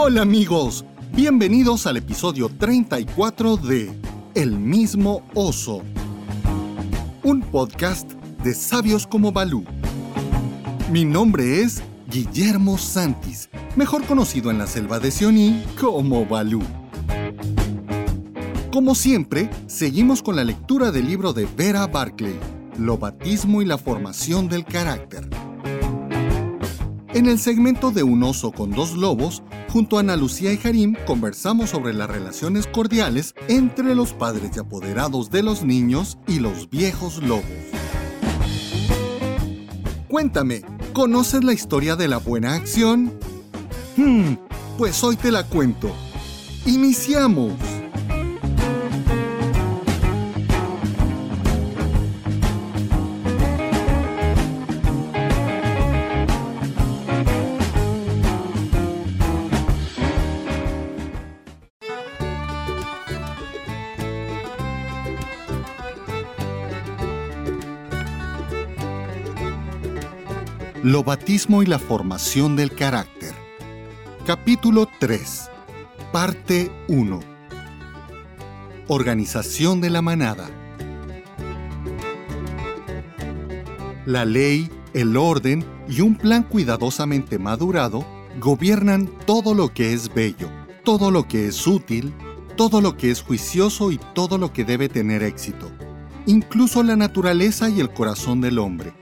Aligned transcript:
Hola 0.00 0.22
amigos, 0.22 0.84
bienvenidos 1.12 1.88
al 1.88 1.96
episodio 1.96 2.48
34 2.48 3.56
de 3.56 3.90
El 4.36 4.56
mismo 4.56 5.22
oso. 5.34 5.82
Un 7.24 7.40
podcast 7.42 8.12
de 8.44 8.54
sabios 8.54 9.08
como 9.08 9.32
Balú. 9.32 9.64
Mi 10.92 11.04
nombre 11.04 11.62
es 11.62 11.82
Guillermo 12.08 12.78
Santis, 12.78 13.50
mejor 13.74 14.04
conocido 14.04 14.52
en 14.52 14.58
la 14.58 14.68
selva 14.68 15.00
de 15.00 15.10
Sioní 15.10 15.64
como 15.78 16.24
Balú. 16.24 16.62
Como 18.72 18.94
siempre, 18.94 19.50
seguimos 19.66 20.22
con 20.22 20.36
la 20.36 20.44
lectura 20.44 20.92
del 20.92 21.08
libro 21.08 21.32
de 21.32 21.46
Vera 21.56 21.88
Barclay, 21.88 22.38
Lo 22.78 22.98
batismo 22.98 23.62
y 23.62 23.64
la 23.64 23.76
formación 23.76 24.48
del 24.48 24.64
carácter. 24.64 25.28
En 27.12 27.26
el 27.26 27.40
segmento 27.40 27.90
de 27.90 28.04
Un 28.04 28.22
oso 28.22 28.52
con 28.52 28.70
dos 28.70 28.92
lobos, 28.92 29.42
junto 29.68 29.96
a 29.96 30.00
Ana 30.00 30.16
Lucía 30.16 30.52
y 30.52 30.60
Harim 30.62 30.94
conversamos 31.06 31.70
sobre 31.70 31.92
las 31.94 32.08
relaciones 32.08 32.66
cordiales 32.66 33.34
entre 33.48 33.94
los 33.94 34.12
padres 34.12 34.50
y 34.56 34.58
apoderados 34.58 35.30
de 35.30 35.42
los 35.42 35.62
niños 35.62 36.18
y 36.26 36.40
los 36.40 36.70
viejos 36.70 37.22
lobos. 37.22 37.44
Cuéntame, 40.08 40.62
¿conoces 40.94 41.44
la 41.44 41.52
historia 41.52 41.94
de 41.94 42.08
la 42.08 42.16
buena 42.16 42.54
acción? 42.54 43.12
Hmm, 43.96 44.34
pues 44.78 45.04
hoy 45.04 45.16
te 45.16 45.30
la 45.30 45.44
cuento. 45.44 45.90
¡Iniciamos! 46.66 47.77
Lo 70.88 71.04
batismo 71.04 71.62
y 71.62 71.66
la 71.66 71.78
formación 71.78 72.56
del 72.56 72.74
carácter. 72.74 73.34
Capítulo 74.26 74.88
3. 74.98 75.50
Parte 76.12 76.72
1. 76.88 77.20
Organización 78.86 79.82
de 79.82 79.90
la 79.90 80.00
manada. 80.00 80.48
La 84.06 84.24
ley, 84.24 84.70
el 84.94 85.18
orden 85.18 85.62
y 85.90 86.00
un 86.00 86.16
plan 86.16 86.42
cuidadosamente 86.42 87.38
madurado 87.38 88.06
gobiernan 88.40 89.10
todo 89.26 89.52
lo 89.52 89.74
que 89.74 89.92
es 89.92 90.14
bello, 90.14 90.48
todo 90.84 91.10
lo 91.10 91.28
que 91.28 91.48
es 91.48 91.66
útil, 91.66 92.14
todo 92.56 92.80
lo 92.80 92.96
que 92.96 93.10
es 93.10 93.20
juicioso 93.20 93.92
y 93.92 94.00
todo 94.14 94.38
lo 94.38 94.54
que 94.54 94.64
debe 94.64 94.88
tener 94.88 95.22
éxito, 95.22 95.70
incluso 96.24 96.82
la 96.82 96.96
naturaleza 96.96 97.68
y 97.68 97.78
el 97.78 97.92
corazón 97.92 98.40
del 98.40 98.58
hombre 98.58 98.94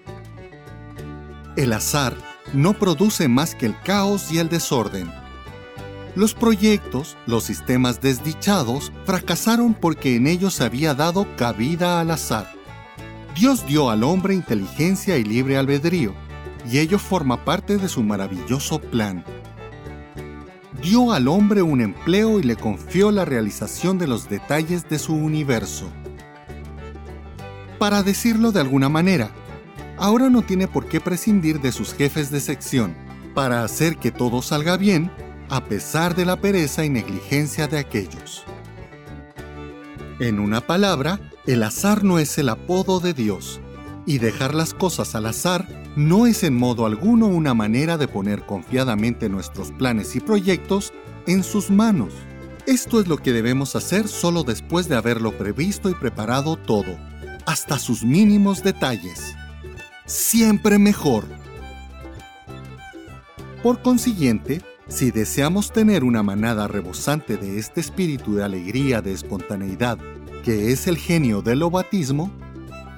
el 1.57 1.73
azar 1.73 2.15
no 2.53 2.75
produce 2.75 3.29
más 3.29 3.55
que 3.55 3.67
el 3.67 3.81
caos 3.81 4.31
y 4.31 4.39
el 4.39 4.49
desorden. 4.49 5.11
Los 6.15 6.35
proyectos, 6.35 7.17
los 7.27 7.45
sistemas 7.45 8.01
desdichados, 8.01 8.93
fracasaron 9.05 9.75
porque 9.75 10.17
en 10.17 10.27
ellos 10.27 10.61
había 10.61 10.95
dado 10.95 11.27
cabida 11.37 12.01
al 12.01 12.11
azar. 12.11 12.51
Dios 13.35 13.67
dio 13.67 13.91
al 13.91 14.03
hombre 14.03 14.35
inteligencia 14.35 15.19
y 15.19 15.25
libre 15.25 15.59
albedrío, 15.59 16.15
y 16.71 16.79
ello 16.79 16.99
forma 16.99 17.45
parte 17.45 17.77
de 17.77 17.89
su 17.89 18.03
maravilloso 18.03 18.81
plan. 18.81 19.25
Dio 20.83 21.13
al 21.13 21.29
hombre 21.29 21.63
un 21.63 21.81
empleo 21.81 22.39
y 22.39 22.43
le 22.43 22.57
confió 22.57 23.11
la 23.11 23.25
realización 23.25 23.99
de 23.99 24.07
los 24.07 24.29
detalles 24.29 24.89
de 24.89 24.99
su 24.99 25.15
universo. 25.15 25.87
Para 27.79 28.03
decirlo 28.03 28.53
de 28.53 28.61
alguna 28.61 28.89
manera, 28.89 29.31
ahora 29.99 30.29
no 30.29 30.43
tiene 30.43 30.69
por 30.69 30.87
qué 30.87 31.01
prescindir 31.01 31.61
de 31.61 31.73
sus 31.73 31.95
jefes 31.95 32.31
de 32.31 32.41
sección 32.41 32.95
para 33.35 33.65
hacer 33.65 33.97
que 33.97 34.11
todo 34.11 34.43
salga 34.43 34.77
bien 34.77 35.11
a 35.49 35.65
pesar 35.65 36.15
de 36.15 36.25
la 36.25 36.41
pereza 36.41 36.85
y 36.85 36.91
negligencia 36.91 37.69
de 37.69 37.79
aquellos. 37.79 38.45
En 40.19 40.41
una 40.41 40.61
palabra, 40.61 41.21
el 41.47 41.63
azar 41.63 42.03
no 42.03 42.19
es 42.19 42.39
el 42.39 42.49
apodo 42.49 43.01
de 43.01 43.13
Dios, 43.13 43.61
y 44.07 44.19
dejar 44.19 44.55
las 44.55 44.73
cosas 44.73 45.15
al 45.15 45.27
azar 45.27 45.69
no 45.95 46.27
es 46.27 46.43
en 46.43 46.57
modo 46.57 46.87
alguno 46.87 47.27
una 47.27 47.55
manera 47.55 47.99
de 47.99 48.09
poner 48.09 48.45
confiadamente 48.47 49.29
nuestros 49.29 49.73
planes 49.73 50.17
y 50.17 50.21
proyectos 50.21 50.93
en 51.27 51.45
sus 51.45 51.71
manos. 51.71 52.13
Esto 52.67 53.01
es 53.01 53.07
lo 53.07 53.19
que 53.19 53.33
debemos 53.33 53.77
hacer 53.77 54.09
solo 54.09 54.43
después 54.43 54.89
de 54.89 54.97
haberlo 54.97 55.37
previsto 55.37 55.91
y 55.91 55.95
preparado 55.95 56.57
todo, 56.57 56.97
hasta 57.47 57.79
sus 57.79 58.03
mínimos 58.03 58.65
detalles 58.65 59.37
siempre 60.07 60.79
mejor. 60.79 61.25
Por 63.63 63.83
consiguiente, 63.83 64.63
si 64.89 65.11
deseamos 65.11 65.73
tener 65.73 66.05
una 66.05 66.23
manada 66.23 66.69
rebosante 66.69 67.37
de 67.37 67.59
este 67.59 67.81
espíritu 67.81 68.37
de 68.37 68.45
alegría, 68.45 69.03
de 69.03 69.13
espontaneidad, 69.13 69.99
que 70.45 70.71
es 70.71 70.87
el 70.87 70.97
genio 70.97 71.43
del 71.43 71.59
lobatismo, 71.59 72.31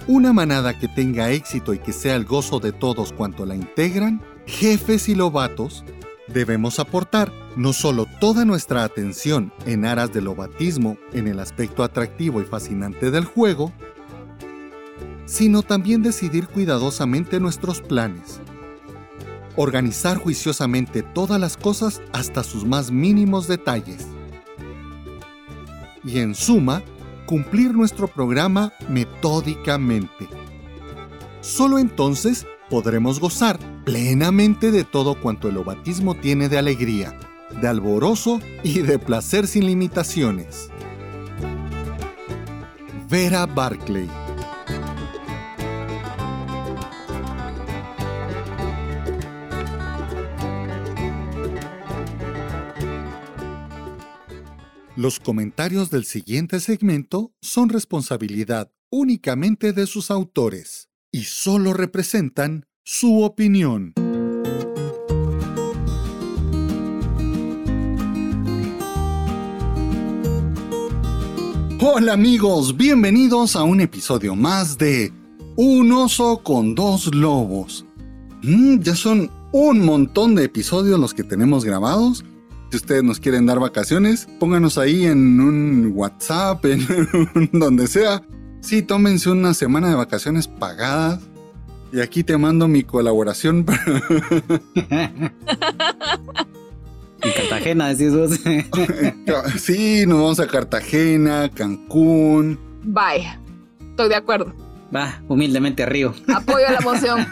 una 0.07 0.33
manada 0.33 0.79
que 0.79 0.89
tenga 0.89 1.31
éxito 1.31 1.73
y 1.73 1.79
que 1.79 1.93
sea 1.93 2.15
el 2.15 2.25
gozo 2.25 2.61
de 2.61 2.73
todos 2.73 3.13
cuanto 3.13 3.47
la 3.47 3.55
integran, 3.55 4.23
jefes 4.47 5.09
y 5.09 5.15
lobatos, 5.15 5.85
debemos 6.29 6.79
aportar 6.79 7.33
no 7.57 7.73
solo 7.73 8.07
toda 8.21 8.45
nuestra 8.45 8.85
atención 8.85 9.53
en 9.67 9.85
aras 9.85 10.13
del 10.13 10.25
lobatismo 10.25 10.99
en 11.13 11.27
el 11.27 11.41
aspecto 11.41 11.83
atractivo 11.83 12.41
y 12.41 12.45
fascinante 12.45 13.11
del 13.11 13.25
juego, 13.25 13.73
sino 15.29 15.63
también 15.63 16.03
decidir 16.03 16.49
cuidadosamente 16.49 17.39
nuestros 17.39 17.83
planes. 17.83 18.41
Organizar 19.57 20.17
juiciosamente 20.17 21.03
todas 21.03 21.39
las 21.39 21.57
cosas 21.57 22.01
hasta 22.13 22.43
sus 22.43 22.65
más 22.65 22.91
mínimos 22.91 23.47
detalles. 23.47 24.07
Y 26.03 26.21
en 26.21 26.35
suma, 26.35 26.83
cumplir 27.27 27.75
nuestro 27.75 28.09
programa 28.09 28.73
metódicamente. 28.89 30.27
Solo 31.43 31.79
entonces 31.79 32.47
podremos 32.71 33.21
gozar 33.21 33.59
plenamente 33.85 34.71
de 34.71 34.85
todo 34.85 35.21
cuanto 35.21 35.49
el 35.49 35.59
obatismo 35.59 36.15
tiene 36.15 36.49
de 36.49 36.57
alegría, 36.57 37.19
de 37.61 37.69
alborozo 37.69 38.41
y 38.63 38.81
de 38.81 38.99
placer 38.99 39.47
sin 39.47 39.67
limitaciones. 39.67 40.71
Vera 43.11 43.45
Barclay 43.47 44.09
Los 54.99 55.21
comentarios 55.21 55.91
del 55.91 56.05
siguiente 56.05 56.59
segmento 56.59 57.33
son 57.41 57.69
responsabilidad 57.69 58.73
únicamente 58.91 59.73
de 59.73 59.87
sus 59.87 60.11
autores 60.11 60.89
y 61.13 61.23
solo 61.23 61.73
representan 61.73 62.67
su 62.83 63.23
opinión. 63.23 63.93
Hola 71.81 72.15
amigos, 72.15 72.77
bienvenidos 72.77 73.55
a 73.55 73.63
un 73.63 73.81
episodio 73.81 74.35
más 74.35 74.79
de 74.79 75.13
Un 75.55 75.93
oso 75.93 76.43
con 76.43 76.75
dos 76.75 77.15
lobos. 77.15 77.87
Mm, 78.43 78.81
ya 78.81 78.97
son 78.97 79.31
un 79.53 79.79
montón 79.79 80.35
de 80.35 80.43
episodios 80.43 80.99
los 80.99 81.15
que 81.15 81.23
tenemos 81.23 81.65
grabados 81.65 82.25
si 82.71 82.77
ustedes 82.77 83.03
nos 83.03 83.19
quieren 83.21 83.47
dar 83.47 83.59
vacaciones, 83.59 84.29
pónganos 84.39 84.79
ahí 84.79 85.07
en 85.07 85.41
un 85.41 85.93
WhatsApp, 85.95 86.65
en 86.67 87.51
donde 87.53 87.87
sea. 87.87 88.23
Sí, 88.61 88.83
tómense 88.83 89.31
una 89.31 89.55
semana 89.55 89.89
de 89.89 89.95
vacaciones 89.95 90.49
pagadas. 90.49 91.21
Y 91.93 92.01
aquí 92.01 92.23
te 92.23 92.37
mando 92.37 92.69
mi 92.69 92.83
colaboración. 92.83 93.65
en 97.23 97.33
Cartagena, 97.35 97.89
decís 97.89 98.15
vos. 98.15 98.39
sí, 99.59 100.05
nos 100.07 100.19
vamos 100.19 100.41
a 100.41 100.47
Cartagena, 100.47 101.51
Cancún. 101.55 102.59
Vaya, 102.85 103.41
estoy 103.91 104.11
de 104.11 104.17
acuerdo. 104.17 104.53
Va, 104.95 105.23
humildemente 105.29 105.87
Río. 105.87 106.15
Apoyo 106.35 106.67
la 106.71 106.81
moción. 106.81 107.27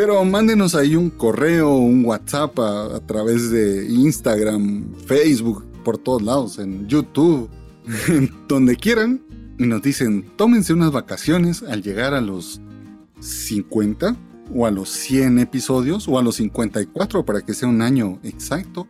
Pero 0.00 0.24
mándenos 0.24 0.74
ahí 0.74 0.96
un 0.96 1.10
correo, 1.10 1.74
un 1.74 2.06
WhatsApp 2.06 2.58
a, 2.58 3.00
través 3.00 3.50
de 3.50 3.84
Instagram, 3.84 4.94
Facebook, 5.04 5.62
por 5.84 5.98
todos 5.98 6.22
lados, 6.22 6.58
en 6.58 6.88
YouTube, 6.88 7.50
donde 8.48 8.76
quieran. 8.76 9.20
Y 9.58 9.66
nos 9.66 9.82
dicen, 9.82 10.24
tómense 10.36 10.72
unas 10.72 10.90
vacaciones 10.90 11.62
al 11.62 11.82
llegar 11.82 12.14
a 12.14 12.22
los 12.22 12.62
50. 13.20 14.16
o 14.54 14.64
a 14.64 14.70
los 14.70 14.88
100 14.88 15.38
episodios, 15.38 16.08
o 16.08 16.18
a 16.18 16.22
los 16.22 16.36
54 16.36 17.22
para 17.26 17.42
que 17.42 17.52
sea 17.52 17.68
un 17.68 17.82
año 17.82 18.18
exacto, 18.22 18.88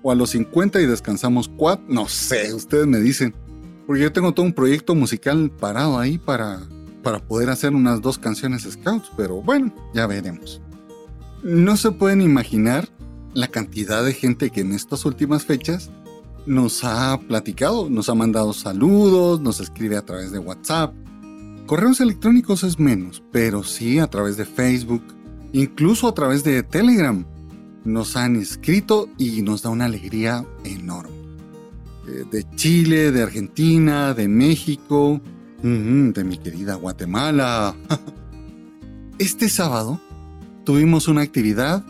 o 0.00 0.10
a 0.10 0.14
los 0.14 0.30
50 0.30 0.80
y 0.80 0.86
descansamos 0.86 1.50
4, 1.58 1.84
no 1.90 2.08
sé, 2.08 2.54
ustedes 2.54 2.86
me 2.86 3.00
dicen, 3.00 3.34
porque 3.86 4.00
yo 4.00 4.12
tengo 4.12 4.32
todo 4.32 4.46
un 4.46 4.54
proyecto 4.54 4.94
musical 4.94 5.50
parado 5.50 5.98
ahí 5.98 6.16
para, 6.16 6.62
para 7.08 7.20
poder 7.20 7.48
hacer 7.48 7.74
unas 7.74 8.02
dos 8.02 8.18
canciones 8.18 8.64
scouts, 8.64 9.10
pero 9.16 9.40
bueno, 9.40 9.72
ya 9.94 10.06
veremos. 10.06 10.60
No 11.42 11.78
se 11.78 11.90
pueden 11.90 12.20
imaginar 12.20 12.86
la 13.32 13.48
cantidad 13.48 14.04
de 14.04 14.12
gente 14.12 14.50
que 14.50 14.60
en 14.60 14.72
estas 14.72 15.06
últimas 15.06 15.46
fechas 15.46 15.90
nos 16.44 16.84
ha 16.84 17.18
platicado, 17.26 17.88
nos 17.88 18.10
ha 18.10 18.14
mandado 18.14 18.52
saludos, 18.52 19.40
nos 19.40 19.58
escribe 19.58 19.96
a 19.96 20.04
través 20.04 20.32
de 20.32 20.38
WhatsApp. 20.38 20.92
Correos 21.64 22.02
electrónicos 22.02 22.62
es 22.62 22.78
menos, 22.78 23.22
pero 23.32 23.62
sí 23.62 23.98
a 23.98 24.08
través 24.08 24.36
de 24.36 24.44
Facebook, 24.44 25.02
incluso 25.54 26.08
a 26.08 26.14
través 26.14 26.44
de 26.44 26.62
Telegram. 26.62 27.24
Nos 27.86 28.16
han 28.16 28.36
escrito 28.36 29.08
y 29.16 29.40
nos 29.40 29.62
da 29.62 29.70
una 29.70 29.86
alegría 29.86 30.44
enorme. 30.62 31.16
Eh, 32.06 32.24
de 32.30 32.44
Chile, 32.54 33.12
de 33.12 33.22
Argentina, 33.22 34.12
de 34.12 34.28
México, 34.28 35.22
de 35.62 36.24
mi 36.24 36.38
querida 36.38 36.74
Guatemala. 36.74 37.74
Este 39.18 39.48
sábado 39.48 40.00
tuvimos 40.64 41.08
una 41.08 41.22
actividad 41.22 41.84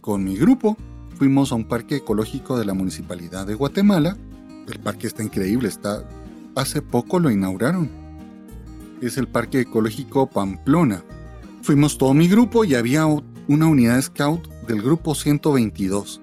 con 0.00 0.24
mi 0.24 0.34
grupo 0.36 0.78
fuimos 1.14 1.52
a 1.52 1.54
un 1.54 1.64
parque 1.64 1.96
ecológico 1.96 2.58
de 2.58 2.64
la 2.64 2.74
Municipalidad 2.74 3.46
de 3.46 3.54
Guatemala. 3.54 4.16
El 4.68 4.78
parque 4.80 5.06
está 5.06 5.22
increíble, 5.22 5.68
está 5.68 6.06
hace 6.54 6.82
poco 6.82 7.18
lo 7.18 7.30
inauguraron. 7.30 7.90
Es 9.00 9.16
el 9.16 9.28
Parque 9.28 9.60
Ecológico 9.60 10.28
Pamplona. 10.28 11.04
Fuimos 11.62 11.98
todo 11.98 12.14
mi 12.14 12.28
grupo 12.28 12.64
y 12.64 12.74
había 12.74 13.06
una 13.06 13.66
unidad 13.66 14.00
scout 14.02 14.48
del 14.66 14.82
grupo 14.82 15.14
122. 15.14 16.20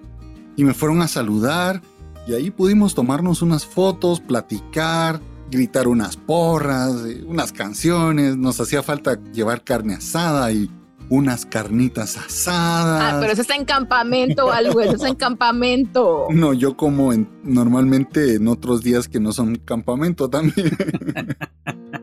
Y 0.56 0.64
me 0.64 0.74
fueron 0.74 1.02
a 1.02 1.08
saludar 1.08 1.82
y 2.28 2.34
ahí 2.34 2.52
pudimos 2.52 2.96
tomarnos 2.96 3.42
unas 3.42 3.66
fotos, 3.66 4.20
platicar, 4.20 5.22
gritar 5.52 5.88
unas 5.88 6.18
porras, 6.18 7.06
eh, 7.06 7.24
unas 7.28 7.52
canciones. 7.52 8.38
Nos 8.38 8.60
hacía 8.60 8.82
falta 8.82 9.20
llevar 9.32 9.64
carne 9.64 9.96
asada 9.96 10.52
y 10.52 10.72
unas 11.10 11.46
carnitas 11.46 12.18
asadas. 12.18 13.14
Ah, 13.14 13.18
pero 13.20 13.34
eso 13.34 13.42
está 13.42 13.56
en 13.56 13.66
campamento 13.66 14.46
o 14.46 14.52
algo, 14.52 14.80
eso 14.80 14.96
está 14.96 15.10
en 15.10 15.16
campamento. 15.16 16.28
No, 16.32 16.54
yo 16.54 16.78
como 16.78 17.12
en, 17.12 17.30
normalmente 17.44 18.36
en 18.36 18.48
otros 18.48 18.82
días 18.82 19.10
que 19.10 19.20
no 19.20 19.34
son 19.34 19.58
campamento 19.58 20.30
también. 20.30 20.72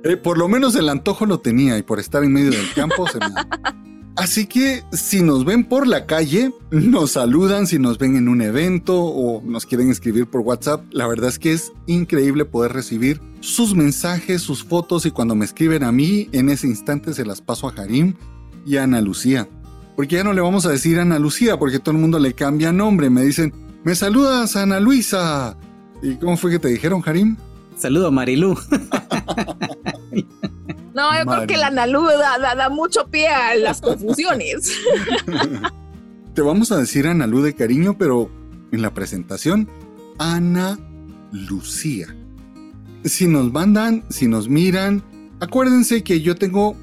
Eh, 0.04 0.16
por 0.16 0.38
lo 0.38 0.46
menos 0.48 0.76
el 0.76 0.88
antojo 0.90 1.26
lo 1.26 1.40
tenía 1.40 1.76
y 1.76 1.82
por 1.82 1.98
estar 1.98 2.22
en 2.22 2.32
medio 2.32 2.50
del 2.52 2.72
campo 2.72 3.08
se 3.08 3.18
me... 3.18 3.26
Así 4.18 4.46
que 4.46 4.82
si 4.90 5.22
nos 5.22 5.44
ven 5.44 5.62
por 5.62 5.86
la 5.86 6.04
calle, 6.04 6.52
nos 6.72 7.12
saludan, 7.12 7.68
si 7.68 7.78
nos 7.78 7.98
ven 7.98 8.16
en 8.16 8.28
un 8.28 8.42
evento 8.42 9.00
o 9.00 9.40
nos 9.44 9.64
quieren 9.64 9.90
escribir 9.90 10.26
por 10.26 10.40
WhatsApp, 10.40 10.82
la 10.90 11.06
verdad 11.06 11.28
es 11.28 11.38
que 11.38 11.52
es 11.52 11.72
increíble 11.86 12.44
poder 12.44 12.72
recibir 12.72 13.20
sus 13.38 13.76
mensajes, 13.76 14.42
sus 14.42 14.64
fotos 14.64 15.06
y 15.06 15.12
cuando 15.12 15.36
me 15.36 15.44
escriben 15.44 15.84
a 15.84 15.92
mí, 15.92 16.28
en 16.32 16.48
ese 16.48 16.66
instante 16.66 17.14
se 17.14 17.24
las 17.24 17.40
paso 17.40 17.68
a 17.68 17.80
Harim 17.80 18.14
y 18.66 18.78
Ana 18.78 19.00
Lucía. 19.00 19.48
Porque 19.94 20.16
ya 20.16 20.24
no 20.24 20.32
le 20.32 20.40
vamos 20.40 20.66
a 20.66 20.70
decir 20.70 20.98
Ana 20.98 21.20
Lucía 21.20 21.56
porque 21.56 21.78
todo 21.78 21.92
el 21.92 22.00
mundo 22.00 22.18
le 22.18 22.32
cambia 22.32 22.72
nombre. 22.72 23.10
Me 23.10 23.22
dicen, 23.22 23.52
me 23.84 23.94
saludas 23.94 24.56
Ana 24.56 24.80
Luisa. 24.80 25.56
¿Y 26.02 26.16
cómo 26.16 26.36
fue 26.36 26.50
que 26.50 26.58
te 26.58 26.68
dijeron, 26.68 27.04
Harim? 27.06 27.36
Saludo, 27.76 28.10
Marilu. 28.10 28.58
no, 30.98 31.16
yo 31.16 31.24
creo 31.24 31.46
que 31.46 31.56
la 31.56 31.68
Ana 31.68 31.86
da, 31.86 32.54
da, 32.56 32.68
mucho 32.68 33.06
pie 33.06 33.28
a 33.28 33.54
las 33.54 33.80
confusiones. 33.80 34.72
te 36.34 36.42
vamos 36.42 36.72
a 36.72 36.78
decir 36.78 37.06
Ana 37.06 37.28
Lu 37.28 37.40
de 37.40 37.54
cariño, 37.54 37.96
pero 37.96 38.28
en 38.72 38.82
la 38.82 38.92
presentación, 38.92 39.68
Ana 40.18 40.76
Lucía. 41.30 42.14
Si 43.04 43.28
nos 43.28 43.52
mandan, 43.52 44.02
si 44.08 44.26
nos 44.26 44.48
miran, 44.48 45.04
acuérdense 45.38 46.02
que 46.02 46.20
yo 46.20 46.34
tengo 46.34 46.74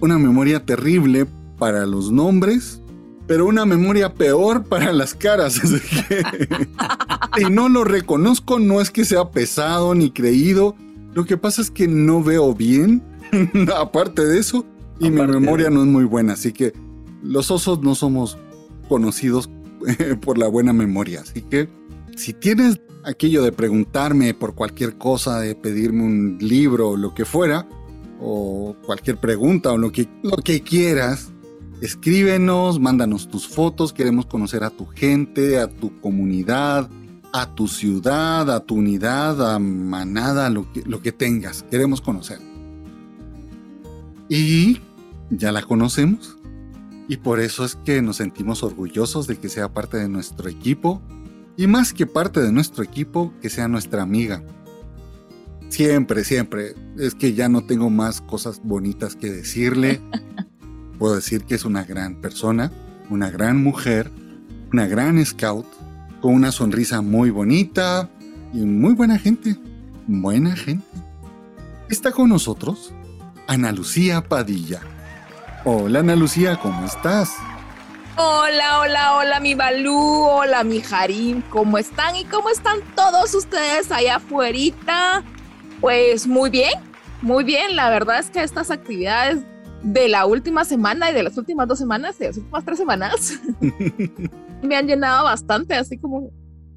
una 0.00 0.18
memoria 0.18 0.66
terrible 0.66 1.26
para 1.58 1.86
los 1.86 2.12
nombres, 2.12 2.82
pero 3.26 3.46
una 3.46 3.64
memoria 3.64 4.12
peor 4.12 4.64
para 4.64 4.92
las 4.92 5.14
caras. 5.14 5.58
y 7.38 7.44
no 7.50 7.70
lo 7.70 7.84
reconozco, 7.84 8.58
no 8.58 8.82
es 8.82 8.90
que 8.90 9.06
sea 9.06 9.30
pesado 9.30 9.94
ni 9.94 10.10
creído. 10.10 10.76
Lo 11.14 11.24
que 11.24 11.38
pasa 11.38 11.62
es 11.62 11.70
que 11.70 11.88
no 11.88 12.22
veo 12.22 12.54
bien, 12.54 13.02
aparte 13.76 14.24
de 14.24 14.38
eso, 14.38 14.64
y 14.98 15.10
mi 15.10 15.22
memoria 15.22 15.70
no 15.70 15.82
es 15.82 15.88
muy 15.88 16.04
buena. 16.04 16.34
Así 16.34 16.52
que 16.52 16.72
los 17.22 17.50
osos 17.50 17.82
no 17.82 17.94
somos 17.94 18.38
conocidos 18.88 19.50
por 20.20 20.38
la 20.38 20.48
buena 20.48 20.72
memoria. 20.72 21.22
Así 21.22 21.42
que 21.42 21.68
si 22.16 22.32
tienes 22.32 22.80
aquello 23.04 23.42
de 23.42 23.52
preguntarme 23.52 24.34
por 24.34 24.54
cualquier 24.54 24.96
cosa, 24.96 25.40
de 25.40 25.54
pedirme 25.54 26.04
un 26.04 26.38
libro 26.40 26.90
o 26.90 26.96
lo 26.96 27.14
que 27.14 27.24
fuera, 27.24 27.66
o 28.20 28.76
cualquier 28.86 29.16
pregunta 29.16 29.72
o 29.72 29.78
lo 29.78 29.90
que, 29.90 30.08
lo 30.22 30.36
que 30.36 30.62
quieras, 30.62 31.32
escríbenos, 31.80 32.78
mándanos 32.78 33.28
tus 33.28 33.48
fotos, 33.48 33.92
queremos 33.92 34.26
conocer 34.26 34.62
a 34.62 34.70
tu 34.70 34.86
gente, 34.86 35.58
a 35.58 35.68
tu 35.68 36.00
comunidad, 36.00 36.88
a 37.32 37.54
tu 37.54 37.66
ciudad, 37.66 38.48
a 38.50 38.60
tu 38.60 38.76
unidad, 38.76 39.54
a 39.54 39.58
manada, 39.58 40.50
lo 40.50 40.70
que, 40.72 40.82
lo 40.82 41.02
que 41.02 41.10
tengas, 41.10 41.64
queremos 41.70 42.00
conocer. 42.00 42.38
Y 44.34 44.80
ya 45.28 45.52
la 45.52 45.60
conocemos 45.60 46.38
y 47.06 47.18
por 47.18 47.38
eso 47.38 47.66
es 47.66 47.76
que 47.76 48.00
nos 48.00 48.16
sentimos 48.16 48.62
orgullosos 48.62 49.26
de 49.26 49.36
que 49.36 49.50
sea 49.50 49.74
parte 49.74 49.98
de 49.98 50.08
nuestro 50.08 50.48
equipo 50.48 51.02
y 51.58 51.66
más 51.66 51.92
que 51.92 52.06
parte 52.06 52.40
de 52.40 52.50
nuestro 52.50 52.82
equipo, 52.82 53.34
que 53.42 53.50
sea 53.50 53.68
nuestra 53.68 54.00
amiga 54.00 54.42
Siempre, 55.68 56.24
siempre. 56.24 56.74
Es 56.98 57.14
que 57.14 57.34
ya 57.34 57.50
no 57.50 57.64
tengo 57.64 57.90
más 57.90 58.22
cosas 58.22 58.62
bonitas 58.64 59.16
que 59.16 59.30
decirle. 59.30 60.00
Puedo 60.98 61.14
decir 61.14 61.44
que 61.44 61.54
es 61.54 61.66
una 61.66 61.84
gran 61.84 62.22
persona, 62.22 62.72
una 63.10 63.28
gran 63.28 63.62
mujer, 63.62 64.10
una 64.72 64.86
gran 64.86 65.22
scout, 65.26 65.66
con 66.22 66.32
una 66.32 66.52
sonrisa 66.52 67.02
muy 67.02 67.28
bonita 67.28 68.10
y 68.54 68.60
muy 68.64 68.94
buena 68.94 69.18
gente. 69.18 69.58
Buena 70.06 70.56
gente. 70.56 70.86
Está 71.90 72.12
con 72.12 72.30
nosotros 72.30 72.94
Ana 73.46 73.72
Lucía 73.72 74.22
Padilla. 74.22 74.80
Hola 75.64 76.00
Ana 76.00 76.16
Lucía, 76.16 76.58
¿cómo 76.60 76.84
estás? 76.84 77.34
Hola, 78.16 78.80
hola, 78.80 79.16
hola 79.16 79.40
mi 79.40 79.54
Balú, 79.54 79.96
hola 79.96 80.64
mi 80.64 80.82
Harim, 80.90 81.42
¿cómo 81.50 81.78
están 81.78 82.14
y 82.14 82.24
cómo 82.24 82.50
están 82.50 82.80
todos 82.94 83.34
ustedes 83.34 83.90
allá 83.90 84.16
afuera? 84.16 85.24
Pues 85.80 86.26
muy 86.26 86.50
bien, 86.50 86.72
muy 87.22 87.42
bien. 87.42 87.74
La 87.74 87.88
verdad 87.90 88.18
es 88.18 88.30
que 88.30 88.42
estas 88.42 88.70
actividades 88.70 89.40
de 89.82 90.08
la 90.08 90.26
última 90.26 90.64
semana 90.64 91.10
y 91.10 91.14
de 91.14 91.22
las 91.22 91.36
últimas 91.38 91.66
dos 91.66 91.78
semanas, 91.78 92.18
de 92.18 92.26
las 92.26 92.36
últimas 92.36 92.64
tres 92.64 92.78
semanas, 92.78 93.40
me 94.62 94.76
han 94.76 94.86
llenado 94.86 95.24
bastante, 95.24 95.74
así 95.74 95.98
como, 95.98 96.30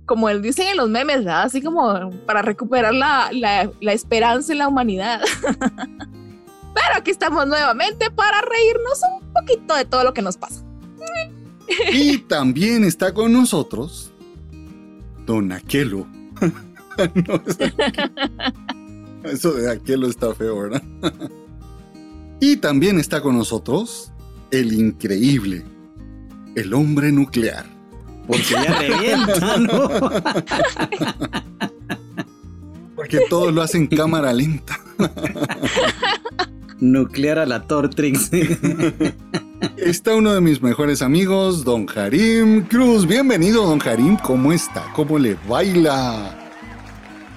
como 0.06 0.30
dicen 0.30 0.68
en 0.70 0.78
los 0.78 0.90
memes, 0.90 1.18
¿verdad? 1.18 1.44
así 1.44 1.62
como 1.62 2.12
para 2.26 2.42
recuperar 2.42 2.94
la, 2.94 3.30
la 3.32 3.94
esperanza 3.94 4.54
en 4.54 4.60
la 4.60 4.68
humanidad. 4.68 5.22
Pero 6.76 6.98
aquí 6.98 7.10
estamos 7.10 7.48
nuevamente 7.48 8.12
para 8.12 8.42
reírnos 8.42 9.00
un 9.14 9.34
poquito 9.34 9.74
de 9.76 9.86
todo 9.86 10.04
lo 10.04 10.14
que 10.14 10.22
nos 10.22 10.38
pasa. 10.38 10.62
y 11.92 12.20
también 12.20 12.84
está 12.84 13.14
con 13.14 13.34
nosotros 13.34 14.12
Don 15.26 15.52
Aquelo. 15.52 16.06
no, 17.28 17.42
eso 19.24 19.54
de 19.54 19.72
aquello 19.72 20.08
está 20.08 20.36
feo, 20.36 20.60
¿verdad? 20.60 20.84
y 22.40 22.58
también 22.58 23.00
está 23.00 23.22
con 23.22 23.38
nosotros 23.38 24.12
el 24.52 24.74
increíble, 24.74 25.64
el 26.56 26.74
hombre 26.74 27.12
nuclear. 27.12 27.66
Porque 28.28 28.54
ya 28.54 28.80
revienta, 28.80 29.58
¿no? 29.58 29.88
Porque 32.96 33.20
todo 33.30 33.52
lo 33.52 33.62
hace 33.62 33.78
en 33.78 33.88
cámara 33.88 34.34
lenta. 34.34 34.80
Nuclear 36.80 37.40
a 37.40 37.46
la 37.46 37.64
Tortrix. 37.68 38.30
Está 39.78 40.16
uno 40.16 40.34
de 40.34 40.42
mis 40.42 40.62
mejores 40.62 41.02
amigos, 41.02 41.64
don 41.64 41.88
Harim 41.96 42.64
Cruz. 42.64 43.08
Bienvenido, 43.08 43.66
don 43.66 43.82
Harim. 43.82 44.18
¿Cómo 44.18 44.52
está? 44.52 44.84
¿Cómo 44.94 45.18
le 45.18 45.38
baila? 45.48 46.38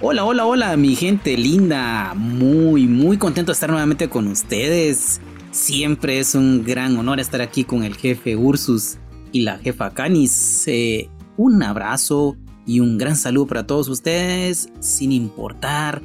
Hola, 0.01 0.25
hola, 0.25 0.45
hola, 0.45 0.77
mi 0.77 0.95
gente 0.95 1.37
linda. 1.37 2.13
Muy, 2.15 2.87
muy 2.87 3.17
contento 3.17 3.51
de 3.51 3.53
estar 3.53 3.69
nuevamente 3.69 4.09
con 4.09 4.27
ustedes. 4.27 5.21
Siempre 5.51 6.19
es 6.19 6.35
un 6.35 6.63
gran 6.63 6.97
honor 6.97 7.19
estar 7.19 7.41
aquí 7.41 7.63
con 7.63 7.83
el 7.83 7.95
jefe 7.95 8.35
Ursus 8.35 8.97
y 9.31 9.41
la 9.41 9.57
jefa 9.57 9.91
Canis. 9.91 10.67
Eh, 10.67 11.09
un 11.37 11.63
abrazo 11.63 12.35
y 12.65 12.81
un 12.81 12.97
gran 12.97 13.15
saludo 13.15 13.47
para 13.47 13.65
todos 13.65 13.87
ustedes, 13.87 14.69
sin 14.79 15.11
importar 15.11 16.01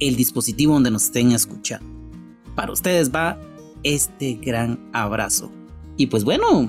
el 0.00 0.16
dispositivo 0.16 0.74
donde 0.74 0.90
nos 0.90 1.04
estén 1.04 1.32
escuchando. 1.32 1.97
Para 2.58 2.72
ustedes 2.72 3.12
va 3.14 3.38
este 3.84 4.34
gran 4.34 4.80
abrazo. 4.92 5.48
Y 5.96 6.08
pues 6.08 6.24
bueno, 6.24 6.68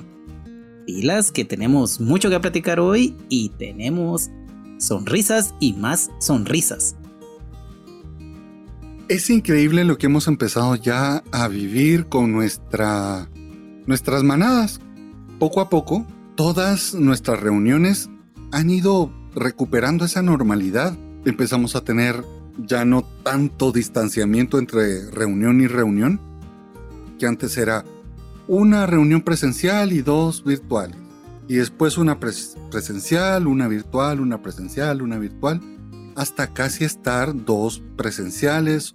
pilas 0.86 1.32
que 1.32 1.44
tenemos 1.44 2.00
mucho 2.00 2.30
que 2.30 2.38
platicar 2.38 2.78
hoy 2.78 3.16
y 3.28 3.48
tenemos 3.48 4.30
sonrisas 4.78 5.52
y 5.58 5.72
más 5.72 6.12
sonrisas. 6.20 6.94
Es 9.08 9.30
increíble 9.30 9.82
lo 9.82 9.98
que 9.98 10.06
hemos 10.06 10.28
empezado 10.28 10.76
ya 10.76 11.24
a 11.32 11.48
vivir 11.48 12.06
con 12.06 12.30
nuestra, 12.30 13.28
nuestras 13.86 14.22
manadas. 14.22 14.78
Poco 15.40 15.60
a 15.60 15.68
poco, 15.68 16.06
todas 16.36 16.94
nuestras 16.94 17.40
reuniones 17.40 18.08
han 18.52 18.70
ido 18.70 19.12
recuperando 19.34 20.04
esa 20.04 20.22
normalidad. 20.22 20.96
Empezamos 21.24 21.74
a 21.74 21.82
tener 21.82 22.24
ya 22.58 22.84
no 22.84 23.04
tanto 23.22 23.72
distanciamiento 23.72 24.58
entre 24.58 25.10
reunión 25.10 25.60
y 25.60 25.66
reunión, 25.66 26.20
que 27.18 27.26
antes 27.26 27.56
era 27.56 27.84
una 28.48 28.86
reunión 28.86 29.22
presencial 29.22 29.92
y 29.92 30.02
dos 30.02 30.44
virtuales. 30.44 30.96
Y 31.48 31.56
después 31.56 31.98
una 31.98 32.18
presencial, 32.20 33.46
una 33.46 33.68
virtual, 33.68 34.20
una 34.20 34.40
presencial, 34.40 35.02
una 35.02 35.18
virtual, 35.18 35.60
hasta 36.16 36.52
casi 36.52 36.84
estar 36.84 37.44
dos 37.44 37.82
presenciales, 37.96 38.94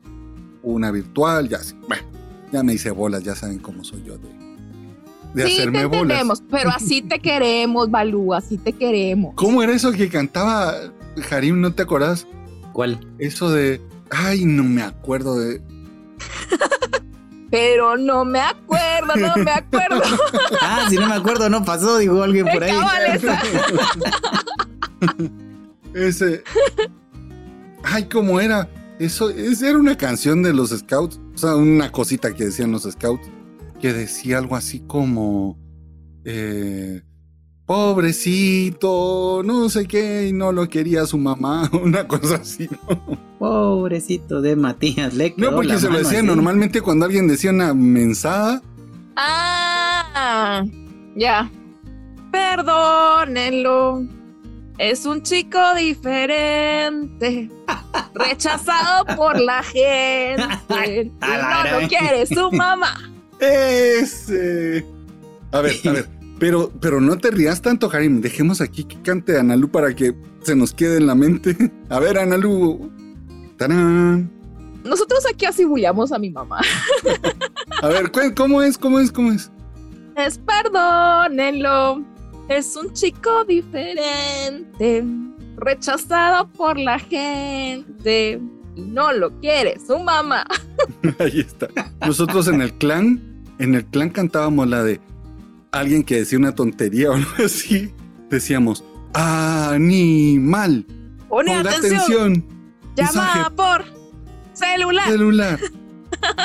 una 0.63 0.91
virtual, 0.91 1.49
ya, 1.49 1.59
bueno, 1.87 2.03
ya 2.51 2.63
me 2.63 2.73
hice 2.73 2.91
bolas, 2.91 3.23
ya 3.23 3.35
saben 3.35 3.59
cómo 3.59 3.83
soy 3.83 4.03
yo 4.03 4.17
de, 4.17 4.29
de 5.33 5.47
sí, 5.47 5.53
hacerme 5.53 5.79
te 5.79 5.85
entendemos, 5.85 6.43
pero 6.49 6.69
así 6.69 7.01
te 7.01 7.19
queremos, 7.19 7.91
Balú, 7.91 8.33
así 8.33 8.57
te 8.57 8.73
queremos. 8.73 9.35
¿Cómo 9.35 9.61
era 9.61 9.73
eso 9.73 9.91
que 9.91 10.09
cantaba 10.09 10.75
Harim? 11.29 11.59
¿No 11.59 11.73
te 11.73 11.83
acordás? 11.83 12.25
¿Cuál? 12.75 12.99
Eso 13.19 13.51
de, 13.51 13.79
ay, 14.09 14.43
no 14.43 14.65
me 14.65 14.81
acuerdo 14.81 15.39
de... 15.39 15.61
pero 17.49 17.95
no 17.95 18.25
me 18.25 18.41
acuerdo, 18.41 19.15
no 19.15 19.33
me 19.37 19.51
acuerdo. 19.51 20.01
ah, 20.61 20.85
si 20.89 20.97
no 20.97 21.07
me 21.07 21.15
acuerdo, 21.15 21.49
no 21.49 21.63
pasó, 21.63 21.99
dijo 21.99 22.21
alguien 22.21 22.45
por 22.45 22.61
ahí. 22.61 22.73
Ese. 25.93 26.43
Ay, 27.81 28.09
¿cómo 28.09 28.41
era? 28.41 28.67
Eso, 28.99 29.29
era 29.29 29.77
una 29.77 29.95
canción 29.95 30.43
de 30.43 30.51
los 30.51 30.71
Scouts, 30.71 31.21
o 31.33 31.37
sea, 31.37 31.55
una 31.55 31.93
cosita 31.93 32.33
que 32.33 32.43
decían 32.43 32.73
los 32.73 32.83
Scouts, 32.83 33.25
que 33.79 33.93
decía 33.93 34.37
algo 34.37 34.57
así 34.57 34.81
como, 34.81 35.57
eh, 36.25 37.03
pobrecito, 37.65 39.41
no 39.43 39.69
sé 39.69 39.87
qué, 39.87 40.27
y 40.27 40.33
no 40.33 40.51
lo 40.51 40.69
quería 40.69 41.05
su 41.05 41.17
mamá, 41.17 41.69
una 41.83 42.07
cosa 42.07 42.35
así, 42.35 42.69
Pobrecito 43.39 44.41
de 44.41 44.55
Matías, 44.55 45.13
le 45.13 45.33
No, 45.37 45.51
porque 45.51 45.77
se 45.77 45.89
lo 45.89 45.97
decía 45.97 46.21
normalmente 46.23 46.81
cuando 46.81 47.05
alguien 47.05 47.27
decía 47.27 47.51
una 47.51 47.73
mensada. 47.73 48.61
Ah, 49.15 50.63
ya. 51.15 51.49
Perdónenlo. 52.31 54.03
Es 54.77 55.05
un 55.05 55.21
chico 55.21 55.59
diferente, 55.75 57.49
rechazado 58.13 59.05
por 59.15 59.39
la 59.39 59.63
gente. 59.63 60.37
no 61.21 61.79
lo 61.79 61.87
quiere 61.87 62.25
su 62.25 62.51
mamá. 62.51 62.97
Ese. 63.39 64.85
A 65.51 65.61
ver, 65.61 65.75
a 65.85 65.91
ver. 65.91 66.14
Pero, 66.39 66.71
pero 66.81 66.99
no 66.99 67.17
te 67.17 67.31
rías 67.31 67.61
tanto, 67.61 67.89
Harim. 67.91 68.21
Dejemos 68.21 68.61
aquí 68.61 68.83
que 68.83 69.01
cante 69.01 69.39
Analu 69.39 69.69
para 69.69 69.95
que 69.95 70.15
se 70.41 70.55
nos 70.55 70.73
quede 70.73 70.97
en 70.97 71.07
la 71.07 71.15
mente. 71.15 71.55
A 71.89 71.99
ver, 71.99 72.17
Analu. 72.17 72.91
¡Tarán! 73.57 74.29
Nosotros 74.83 75.25
aquí 75.25 75.45
asibullamos 75.45 76.11
a 76.11 76.19
mi 76.19 76.29
mamá. 76.29 76.61
a 77.81 77.87
ver, 77.87 78.11
¿cómo 78.35 78.61
es? 78.61 78.77
¿Cómo 78.77 78.99
es? 78.99 79.11
¿Cómo 79.11 79.31
es? 79.31 79.49
Es 80.15 80.37
perdónenlo. 80.37 82.03
Es 82.49 82.75
un 82.75 82.93
chico 82.93 83.43
diferente, 83.45 85.03
rechazado 85.57 86.47
por 86.49 86.77
la 86.77 86.99
gente 86.99 88.39
y 88.75 88.81
no 88.81 89.11
lo 89.13 89.31
quiere 89.39 89.79
su 89.79 89.97
mamá. 89.97 90.45
Ahí 91.19 91.39
está. 91.39 91.67
Nosotros 92.05 92.47
en 92.47 92.61
el 92.61 92.71
clan, 92.75 93.43
en 93.57 93.73
el 93.73 93.85
clan 93.85 94.11
cantábamos 94.11 94.67
la 94.67 94.83
de 94.83 95.01
alguien 95.79 96.03
que 96.03 96.15
decía 96.17 96.39
una 96.39 96.55
tontería 96.55 97.11
o 97.11 97.13
algo 97.13 97.29
así, 97.45 97.91
decíamos, 98.29 98.83
animal. 99.13 100.85
Pone 101.29 101.55
atención. 101.55 102.45
Llama 102.95 103.51
por 103.55 103.83
celular. 104.53 105.07
Celular. 105.09 105.59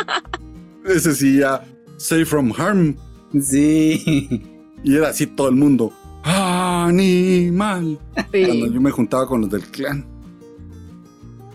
Ese 0.85 1.15
sí 1.15 1.39
ya, 1.39 1.65
Safe 1.97 2.25
from 2.25 2.53
harm. 2.57 2.97
Sí. 3.41 4.43
Y 4.83 4.97
era 4.97 5.11
así 5.11 5.27
todo 5.27 5.49
el 5.51 5.57
mundo, 5.57 5.93
animal. 6.25 7.99
Cuando 8.15 8.67
yo 8.67 8.81
me 8.81 8.91
juntaba 8.91 9.27
con 9.27 9.43
los 9.43 9.51
del 9.51 9.63
clan. 9.63 10.07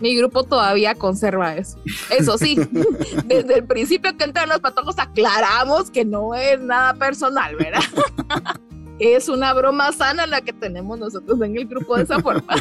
Mi 0.00 0.16
grupo 0.16 0.44
todavía 0.44 0.94
conserva 0.94 1.56
eso. 1.56 1.78
Eso 2.10 2.36
sí, 2.38 2.56
desde 3.26 3.58
el 3.58 3.64
principio 3.64 4.16
que 4.16 4.24
entraron 4.24 4.50
los 4.50 4.60
patojos 4.60 4.98
aclaramos 4.98 5.90
que 5.90 6.04
no 6.04 6.34
es 6.34 6.60
nada 6.60 6.94
personal, 6.94 7.56
¿verdad? 7.56 7.80
es 8.98 9.28
una 9.28 9.52
broma 9.52 9.92
sana 9.92 10.26
la 10.26 10.40
que 10.40 10.52
tenemos 10.52 10.98
nosotros 10.98 11.40
en 11.42 11.56
el 11.56 11.66
grupo 11.66 11.96
de 11.96 12.04
esa 12.04 12.20
forma. 12.20 12.54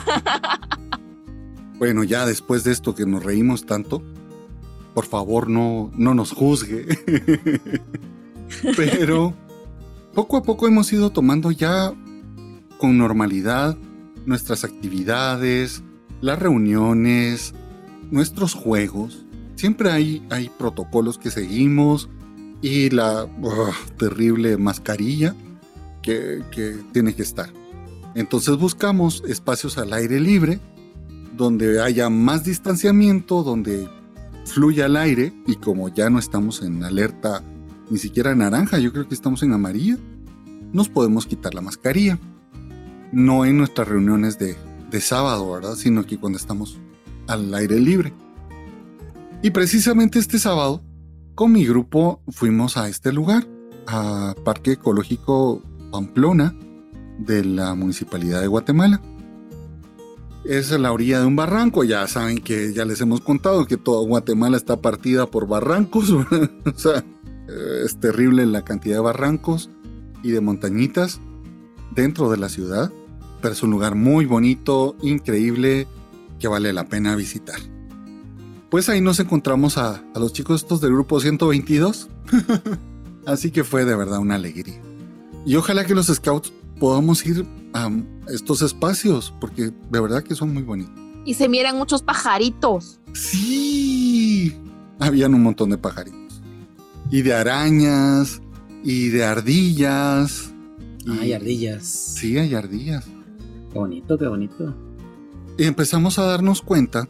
bueno, 1.77 2.03
ya 2.03 2.25
después 2.25 2.63
de 2.63 2.71
esto 2.71 2.95
que 2.95 3.05
nos 3.05 3.23
reímos 3.23 3.65
tanto, 3.65 4.01
por 4.93 5.05
favor 5.05 5.49
no, 5.49 5.91
no 5.95 6.13
nos 6.13 6.31
juzgue. 6.31 6.87
Pero 8.77 9.33
poco 10.13 10.37
a 10.37 10.43
poco 10.43 10.67
hemos 10.67 10.91
ido 10.93 11.09
tomando 11.09 11.51
ya 11.51 11.93
con 12.77 12.97
normalidad 12.97 13.77
nuestras 14.25 14.63
actividades, 14.63 15.83
las 16.25 16.39
reuniones, 16.39 17.53
nuestros 18.09 18.55
juegos. 18.55 19.25
Siempre 19.55 19.91
hay, 19.91 20.25
hay 20.31 20.49
protocolos 20.49 21.19
que 21.19 21.29
seguimos 21.29 22.09
y 22.63 22.89
la 22.89 23.27
terrible 23.97 24.57
mascarilla 24.57 25.35
que, 26.01 26.41
que 26.51 26.77
tiene 26.91 27.13
que 27.13 27.21
estar. 27.21 27.53
Entonces 28.15 28.57
buscamos 28.57 29.23
espacios 29.27 29.77
al 29.77 29.93
aire 29.93 30.19
libre, 30.19 30.59
donde 31.37 31.79
haya 31.79 32.09
más 32.09 32.43
distanciamiento, 32.43 33.43
donde 33.43 33.87
fluya 34.45 34.87
el 34.87 34.95
aire 34.95 35.31
y 35.45 35.57
como 35.57 35.89
ya 35.89 36.09
no 36.09 36.17
estamos 36.17 36.63
en 36.63 36.83
alerta 36.83 37.43
ni 37.91 37.99
siquiera 37.99 38.33
naranja, 38.33 38.79
yo 38.79 38.91
creo 38.91 39.07
que 39.07 39.13
estamos 39.13 39.43
en 39.43 39.53
amarilla, 39.53 39.97
nos 40.73 40.89
podemos 40.89 41.27
quitar 41.27 41.53
la 41.53 41.61
mascarilla. 41.61 42.17
No 43.11 43.45
en 43.45 43.57
nuestras 43.57 43.87
reuniones 43.87 44.39
de, 44.39 44.57
de 44.95 45.01
sábado, 45.01 45.51
¿verdad? 45.51 45.75
Sino 45.75 46.05
que 46.05 46.17
cuando 46.17 46.37
estamos 46.37 46.79
al 47.27 47.53
aire 47.53 47.79
libre. 47.79 48.13
Y 49.41 49.49
precisamente 49.51 50.19
este 50.19 50.39
sábado, 50.39 50.81
con 51.35 51.51
mi 51.51 51.65
grupo 51.65 52.21
fuimos 52.29 52.77
a 52.77 52.87
este 52.87 53.11
lugar, 53.11 53.45
a 53.87 54.33
Parque 54.45 54.73
Ecológico 54.73 55.61
Pamplona 55.91 56.55
de 57.19 57.43
la 57.43 57.75
Municipalidad 57.75 58.39
de 58.39 58.47
Guatemala. 58.47 59.01
Es 60.45 60.71
a 60.71 60.77
la 60.77 60.93
orilla 60.93 61.19
de 61.19 61.25
un 61.25 61.35
barranco, 61.35 61.83
ya 61.83 62.07
saben 62.07 62.37
que 62.37 62.71
ya 62.71 62.85
les 62.85 63.01
hemos 63.01 63.19
contado 63.19 63.65
que 63.65 63.75
toda 63.75 64.07
Guatemala 64.07 64.55
está 64.55 64.77
partida 64.77 65.25
por 65.25 65.45
barrancos, 65.45 66.09
o 66.11 66.25
sea, 66.77 67.03
es 67.83 67.99
terrible 67.99 68.45
la 68.45 68.63
cantidad 68.63 68.95
de 68.95 69.01
barrancos 69.01 69.69
y 70.23 70.31
de 70.31 70.39
montañitas 70.39 71.19
dentro 71.91 72.29
de 72.29 72.37
la 72.37 72.47
ciudad, 72.47 72.91
pero 73.45 73.53
es 73.53 73.61
un 73.61 73.69
lugar 73.69 73.93
muy 73.93 74.25
bonito, 74.25 74.95
increíble, 75.03 75.87
que 76.39 76.47
vale 76.47 76.73
la 76.73 76.85
pena 76.85 77.15
visitar. 77.15 77.59
Pues 78.71 78.89
ahí 78.89 79.01
nos 79.01 79.19
encontramos 79.19 79.77
a, 79.77 80.03
los 80.15 80.33
chicos 80.33 80.63
estos 80.63 80.81
del 80.81 80.93
grupo 80.93 81.19
122, 81.19 82.09
así 83.27 83.51
que 83.51 83.63
fue 83.63 83.85
de 83.85 83.95
verdad 83.95 84.17
una 84.17 84.33
alegría. 84.33 84.81
Y 85.45 85.57
ojalá 85.57 85.85
que 85.85 85.93
los 85.93 86.07
scouts 86.07 86.51
podamos 86.79 87.23
ir 87.23 87.45
a 87.75 87.91
estos 88.29 88.63
espacios, 88.63 89.31
porque 89.39 89.65
de 89.91 89.99
verdad 89.99 90.23
que 90.23 90.33
son 90.33 90.51
muy 90.51 90.63
bonitos. 90.63 90.95
Y 91.23 91.35
se 91.35 91.47
miran 91.47 91.77
muchos 91.77 92.01
pajaritos. 92.01 92.99
Sí, 93.13 94.55
habían 94.97 95.35
un 95.35 95.43
montón 95.43 95.69
de 95.69 95.77
pajaritos 95.77 96.41
y 97.11 97.21
de 97.21 97.35
arañas 97.35 98.41
y 98.83 99.09
de 99.09 99.23
ardillas. 99.23 100.51
hay 101.21 101.33
ardillas. 101.33 101.83
Sí, 101.85 102.39
hay 102.39 102.55
ardillas. 102.55 103.05
Qué 103.75 103.79
bonito, 103.79 104.17
qué 104.17 104.25
bonito. 104.25 104.73
Y 105.57 105.65
empezamos 105.65 106.17
a 106.17 106.23
darnos 106.23 106.61
cuenta 106.61 107.09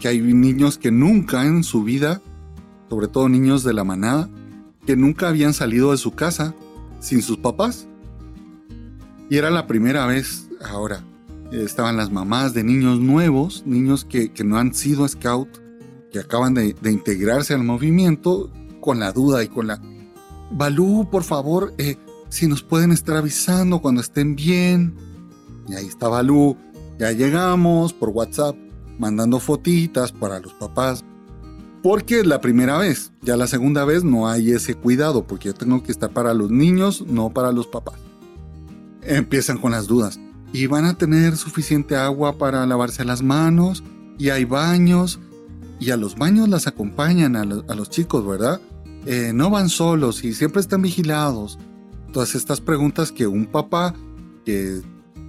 que 0.00 0.08
hay 0.08 0.18
niños 0.22 0.78
que 0.78 0.90
nunca 0.90 1.44
en 1.44 1.62
su 1.62 1.84
vida, 1.84 2.22
sobre 2.88 3.08
todo 3.08 3.28
niños 3.28 3.64
de 3.64 3.74
la 3.74 3.84
manada, 3.84 4.30
que 4.86 4.96
nunca 4.96 5.28
habían 5.28 5.52
salido 5.52 5.90
de 5.90 5.98
su 5.98 6.12
casa 6.12 6.54
sin 7.00 7.20
sus 7.20 7.36
papás. 7.36 7.86
Y 9.28 9.36
era 9.36 9.50
la 9.50 9.66
primera 9.66 10.06
vez 10.06 10.48
ahora. 10.64 11.04
Estaban 11.52 11.98
las 11.98 12.10
mamás 12.10 12.54
de 12.54 12.64
niños 12.64 12.98
nuevos, 12.98 13.64
niños 13.66 14.06
que, 14.06 14.32
no 14.42 14.56
han 14.56 14.72
sido 14.72 15.06
scout, 15.06 15.50
que 16.10 16.20
acaban 16.20 16.54
de, 16.54 16.74
integrarse 16.82 17.52
al 17.52 17.62
movimiento 17.62 18.50
con 18.80 19.00
la 19.00 19.12
duda 19.12 19.44
y 19.44 19.48
con 19.48 19.66
la... 19.66 19.82
Balú, 20.50 21.10
por 21.10 21.24
favor, 21.24 21.74
eh, 21.76 21.98
si 22.30 22.46
nos 22.46 22.62
pueden 22.62 22.90
estar 22.90 23.18
avisando 23.18 23.82
cuando 23.82 24.00
estén 24.00 24.34
bien. 24.34 25.05
Y 25.68 25.74
ahí 25.74 25.86
estaba 25.86 26.22
Lu, 26.22 26.56
ya 26.98 27.12
llegamos 27.12 27.92
por 27.92 28.10
WhatsApp, 28.10 28.56
mandando 28.98 29.40
fotitas 29.40 30.12
para 30.12 30.40
los 30.40 30.54
papás. 30.54 31.04
Porque 31.82 32.24
la 32.24 32.40
primera 32.40 32.78
vez, 32.78 33.12
ya 33.22 33.36
la 33.36 33.46
segunda 33.46 33.84
vez 33.84 34.02
no 34.02 34.28
hay 34.28 34.50
ese 34.50 34.74
cuidado, 34.74 35.26
porque 35.26 35.48
yo 35.48 35.54
tengo 35.54 35.82
que 35.82 35.92
estar 35.92 36.10
para 36.10 36.34
los 36.34 36.50
niños, 36.50 37.04
no 37.06 37.30
para 37.30 37.52
los 37.52 37.66
papás. 37.66 38.00
Empiezan 39.02 39.58
con 39.58 39.72
las 39.72 39.86
dudas. 39.86 40.18
¿Y 40.52 40.66
van 40.66 40.84
a 40.84 40.96
tener 40.96 41.36
suficiente 41.36 41.96
agua 41.96 42.38
para 42.38 42.66
lavarse 42.66 43.04
las 43.04 43.22
manos? 43.22 43.84
¿Y 44.18 44.30
hay 44.30 44.44
baños? 44.44 45.20
Y 45.78 45.90
a 45.90 45.96
los 45.96 46.16
baños 46.16 46.48
las 46.48 46.66
acompañan 46.66 47.36
a, 47.36 47.44
los 47.44 47.90
chicos, 47.90 48.26
¿verdad? 48.26 48.60
Eh, 49.04 49.32
no 49.34 49.50
van 49.50 49.68
solos 49.68 50.24
y 50.24 50.32
siempre 50.32 50.60
están 50.60 50.82
vigilados. 50.82 51.58
Todas 52.12 52.34
estas 52.34 52.60
preguntas 52.60 53.12
que 53.12 53.26
un 53.26 53.46
papá 53.46 53.94
que 54.44 54.80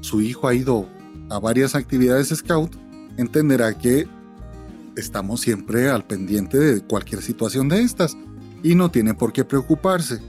su 0.02 0.22
hijo 0.22 0.48
ha 0.48 0.54
ido 0.54 0.88
a 1.30 1.40
varias 1.40 1.76
actividades 1.76 2.30
scout 2.30 2.76
entenderá 3.18 3.78
que 3.78 4.08
estamos 4.96 5.42
siempre 5.42 5.90
al 5.90 6.06
pendiente 6.06 6.58
de 6.58 6.82
cualquier 6.82 7.22
situación 7.22 7.68
de 7.68 7.82
estas 7.82 8.16
y 8.64 8.76
no 8.76 8.90
tiene 8.90 9.14
por 9.14 9.34
qué 9.34 9.44
preocuparse. 9.44 10.22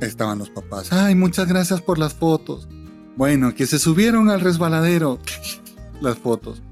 Estaban 0.00 0.38
los 0.38 0.50
papás, 0.50 0.92
ay, 0.92 1.14
muchas 1.14 1.48
gracias 1.48 1.80
por 1.80 1.98
las 1.98 2.14
fotos. 2.14 2.68
Bueno, 3.16 3.54
que 3.54 3.66
se 3.66 3.78
subieron 3.78 4.28
al 4.28 4.40
resbaladero, 4.40 5.18
las 6.00 6.18
fotos. 6.18 6.62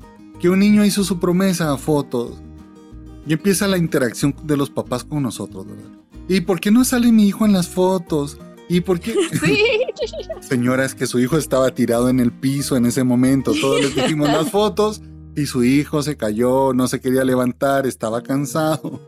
Que 0.41 0.51
un 0.51 0.59
niño 0.59 0.85
hizo 0.85 1.05
su 1.05 1.19
promesa, 1.19 1.77
fotos. 1.79 2.43
Y 3.27 3.33
empieza 3.33 3.67
la 3.67 3.79
interacción 3.79 4.35
de 4.43 4.57
los 4.57 4.69
papás 4.69 5.05
con 5.05 5.23
nosotros, 5.23 5.67
¿verdad? 5.67 5.91
¿Y 6.29 6.43
por 6.43 6.61
qué 6.61 6.71
no 6.71 6.85
sale 6.85 7.11
mi 7.13 7.27
hijo 7.27 7.47
en 7.47 7.55
las 7.55 7.69
fotos? 7.69 8.39
¿Y 8.69 8.81
por 8.81 9.01
qué? 9.01 9.15
Sí. 9.45 9.59
Señora, 10.41 10.85
es 10.85 10.95
que 10.95 11.07
su 11.07 11.19
hijo 11.19 11.39
estaba 11.39 11.75
tirado 11.75 12.09
en 12.09 12.21
el 12.21 12.33
piso 12.33 12.77
en 12.77 12.87
ese 12.87 13.05
momento. 13.05 13.53
Todos 13.59 13.81
les 13.81 13.95
dijimos 13.95 14.29
las 14.29 14.51
fotos 14.51 15.01
y 15.37 15.47
su 15.47 15.65
hijo 15.65 16.03
se 16.03 16.17
cayó, 16.17 16.73
no 16.75 16.89
se 16.89 17.01
quería 17.01 17.25
levantar, 17.25 17.87
estaba 17.87 18.23
cansado. 18.23 19.01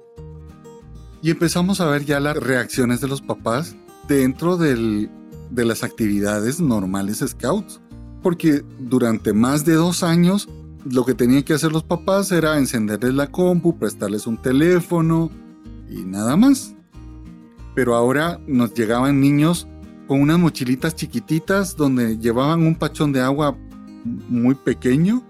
Y 1.22 1.30
empezamos 1.30 1.80
a 1.80 1.86
ver 1.86 2.04
ya 2.04 2.20
las 2.20 2.36
reacciones 2.36 3.00
de 3.00 3.08
los 3.08 3.20
papás 3.20 3.76
dentro 4.08 4.56
de 4.56 5.08
las 5.50 5.82
actividades 5.82 6.60
normales 6.60 7.22
scouts. 7.26 7.80
Porque 8.22 8.64
durante 8.78 9.32
más 9.32 9.64
de 9.64 9.74
dos 9.74 10.02
años 10.02 10.48
lo 10.90 11.04
que 11.04 11.14
tenían 11.14 11.42
que 11.42 11.54
hacer 11.54 11.72
los 11.72 11.82
papás 11.82 12.30
era 12.32 12.58
encenderles 12.58 13.14
la 13.14 13.30
compu, 13.30 13.78
prestarles 13.78 14.26
un 14.26 14.40
teléfono 14.40 15.30
y 15.90 16.04
nada 16.04 16.36
más. 16.36 16.75
Pero 17.76 17.94
ahora 17.94 18.40
nos 18.48 18.74
llegaban 18.74 19.20
niños 19.20 19.68
con 20.08 20.20
unas 20.20 20.40
mochilitas 20.40 20.96
chiquititas 20.96 21.76
donde 21.76 22.18
llevaban 22.18 22.66
un 22.66 22.74
pachón 22.74 23.12
de 23.12 23.20
agua 23.20 23.56
muy 24.28 24.56
pequeño 24.56 25.22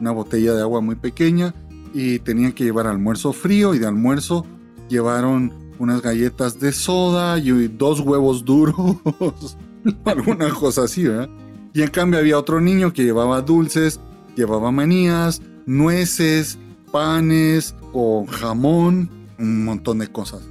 una 0.00 0.10
botella 0.10 0.54
de 0.54 0.62
agua 0.62 0.80
muy 0.80 0.96
pequeña 0.96 1.54
y 1.92 2.18
tenían 2.18 2.52
que 2.52 2.64
llevar 2.64 2.86
almuerzo 2.86 3.32
frío 3.32 3.74
y 3.74 3.78
de 3.78 3.86
almuerzo 3.86 4.44
llevaron 4.88 5.52
unas 5.78 6.02
galletas 6.02 6.60
de 6.60 6.72
soda 6.72 7.38
y 7.38 7.68
dos 7.68 8.00
huevos 8.00 8.44
duros, 8.44 9.56
alguna 10.04 10.50
cosa 10.50 10.84
así, 10.84 11.04
¿verdad? 11.04 11.28
Y 11.72 11.82
en 11.82 11.88
cambio 11.88 12.20
había 12.20 12.38
otro 12.38 12.60
niño 12.60 12.92
que 12.92 13.02
llevaba 13.02 13.40
dulces, 13.42 14.00
llevaba 14.36 14.70
manías, 14.70 15.42
nueces, 15.66 16.58
panes 16.92 17.74
o 17.92 18.26
jamón, 18.26 19.10
un 19.38 19.64
montón 19.64 19.98
de 19.98 20.08
cosas. 20.08 20.42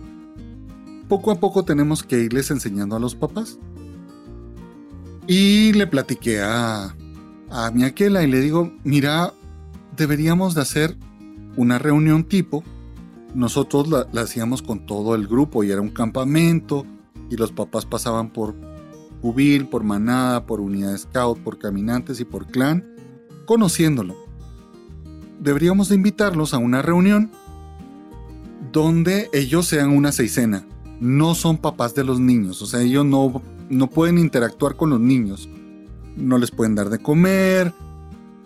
Poco 1.08 1.32
a 1.32 1.40
poco 1.40 1.64
tenemos 1.64 2.04
que 2.04 2.20
irles 2.20 2.52
enseñando 2.52 2.96
a 2.96 3.00
los 3.00 3.16
papás. 3.16 3.60
Y 5.28 5.74
le 5.74 5.88
platiqué 5.88 6.42
a, 6.42 6.96
a 7.50 7.72
mi 7.72 7.84
aquela 7.84 8.24
y 8.24 8.28
le 8.28 8.42
digo, 8.42 8.72
mira, 8.84 9.34
deberíamos 9.96 10.56
de 10.56 10.62
hacer 10.62 10.98
una 11.56 11.80
reunión 11.80 12.24
tipo. 12.24 12.64
Nosotros 13.34 13.88
la, 13.88 14.22
hacíamos 14.22 14.62
con 14.62 14.86
todo 14.86 15.16
el 15.16 15.28
grupo 15.28 15.64
y 15.64 15.72
era 15.72 15.82
un 15.82 15.90
campamento 15.90 16.86
y 17.30 17.38
los 17.38 17.52
papás 17.52 17.86
pasaban 17.86 18.32
por 18.32 18.56
jubil, 19.22 19.68
por 19.68 19.84
manada, 19.84 20.46
por 20.46 20.60
unidad 20.60 20.98
scout, 20.98 21.40
por 21.40 21.58
caminantes 21.58 22.20
y 22.20 22.26
por 22.26 22.48
clan, 22.48 22.86
conociéndolo. 23.46 24.16
Deberíamos 25.40 25.90
de 25.90 25.96
invitarlos 25.96 26.54
a 26.54 26.58
una 26.58 26.82
reunión 26.82 27.32
donde 28.72 29.30
ellos 29.34 29.68
sean 29.68 29.90
una 29.92 30.12
seisena. 30.12 30.66
No 31.04 31.36
son 31.36 31.58
papás 31.58 31.94
de 31.94 32.04
los 32.04 32.20
niños, 32.20 32.62
o 32.62 32.66
sea, 32.66 32.82
ellos 32.82 33.06
no, 33.06 33.42
no 33.70 33.90
pueden 33.90 34.18
interactuar 34.18 34.76
con 34.76 34.90
los 34.90 35.00
niños 35.00 35.50
no 36.16 36.38
les 36.38 36.52
pueden 36.52 36.76
dar 36.76 36.90
de 36.90 37.00
comer, 37.00 37.74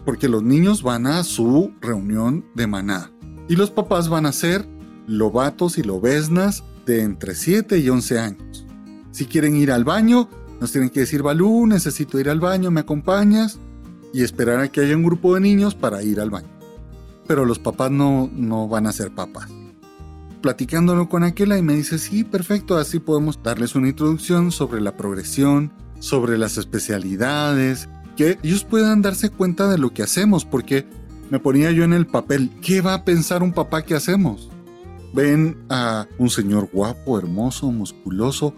porque 0.06 0.30
los 0.30 0.44
niños 0.44 0.84
van 0.84 1.08
a 1.08 1.24
su 1.24 1.74
reunión 1.82 2.46
de 2.56 2.68
manada. 2.68 3.12
Y 3.50 3.56
los 3.56 3.72
papás 3.72 4.10
van 4.10 4.26
a 4.26 4.32
ser 4.32 4.68
lobatos 5.08 5.78
y 5.78 5.84
lobesnas 5.84 6.64
de 6.86 7.02
entre 7.02 7.36
7 7.36 7.80
y 7.80 7.90
11 7.90 8.20
años. 8.20 8.66
Si 9.12 9.26
quieren 9.26 9.56
ir 9.56 9.72
al 9.72 9.84
baño, 9.84 10.30
nos 10.60 10.72
tienen 10.72 10.90
que 10.90 11.02
decir, 11.02 11.24
Balú, 11.24 11.66
necesito 11.68 12.20
ir 12.20 12.30
al 12.30 12.40
baño, 12.40 12.72
¿me 12.72 12.82
acompañas? 12.82 13.60
Y 14.14 14.24
esperar 14.24 14.60
a 14.60 14.70
que 14.70 14.82
haya 14.82 14.96
un 14.96 15.04
grupo 15.04 15.34
de 15.36 15.42
niños 15.42 15.76
para 15.76 16.02
ir 16.04 16.20
al 16.20 16.30
baño. 16.30 16.50
Pero 17.28 17.46
los 17.46 17.60
papás 17.60 17.92
no, 17.92 18.30
no 18.34 18.68
van 18.68 18.88
a 18.88 18.94
ser 18.94 19.12
papás. 19.12 19.50
Platicándolo 20.42 21.10
con 21.10 21.24
aquella 21.24 21.58
y 21.58 21.62
me 21.62 21.76
dice, 21.76 21.98
sí, 21.98 22.24
perfecto, 22.24 22.78
así 22.78 23.00
podemos 23.00 23.42
darles 23.42 23.76
una 23.76 23.90
introducción 23.90 24.52
sobre 24.52 24.82
la 24.82 24.96
progresión, 24.96 25.74
sobre 26.00 26.38
las 26.38 26.58
especialidades, 26.58 27.90
que 28.16 28.38
ellos 28.44 28.64
puedan 28.64 29.02
darse 29.02 29.30
cuenta 29.30 29.68
de 29.68 29.78
lo 29.78 29.94
que 29.94 30.04
hacemos, 30.04 30.46
porque 30.46 30.86
me 31.30 31.40
ponía 31.40 31.72
yo 31.72 31.84
en 31.84 31.94
el 31.94 32.06
papel, 32.06 32.52
¿qué 32.62 32.82
va 32.82 32.94
a 32.94 33.04
pensar 33.04 33.42
un 33.42 33.52
papá 33.52 33.82
que 33.84 33.96
hacemos? 33.96 34.50
Ven 35.14 35.58
a 35.70 36.08
un 36.18 36.30
señor 36.30 36.70
guapo, 36.72 37.18
hermoso, 37.18 37.72
musculoso, 37.72 38.54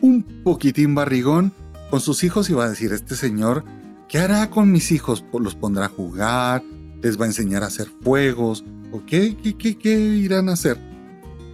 un 0.00 0.42
poquitín 0.42 0.94
barrigón 0.94 1.52
con 1.90 2.00
sus 2.00 2.24
hijos 2.24 2.50
y 2.50 2.54
va 2.54 2.64
a 2.64 2.70
decir, 2.70 2.92
este 2.92 3.14
señor, 3.14 3.64
¿qué 4.08 4.18
hará 4.18 4.50
con 4.50 4.72
mis 4.72 4.90
hijos? 4.92 5.24
¿Los 5.32 5.54
pondrá 5.54 5.86
a 5.86 5.88
jugar? 5.88 6.62
¿Les 7.02 7.20
va 7.20 7.24
a 7.24 7.28
enseñar 7.28 7.62
a 7.62 7.66
hacer 7.66 7.88
fuegos? 8.02 8.64
¿O 8.92 9.04
qué, 9.06 9.36
qué, 9.36 9.78
qué 9.78 9.98
irán 9.98 10.48
a 10.48 10.52
hacer? 10.52 10.89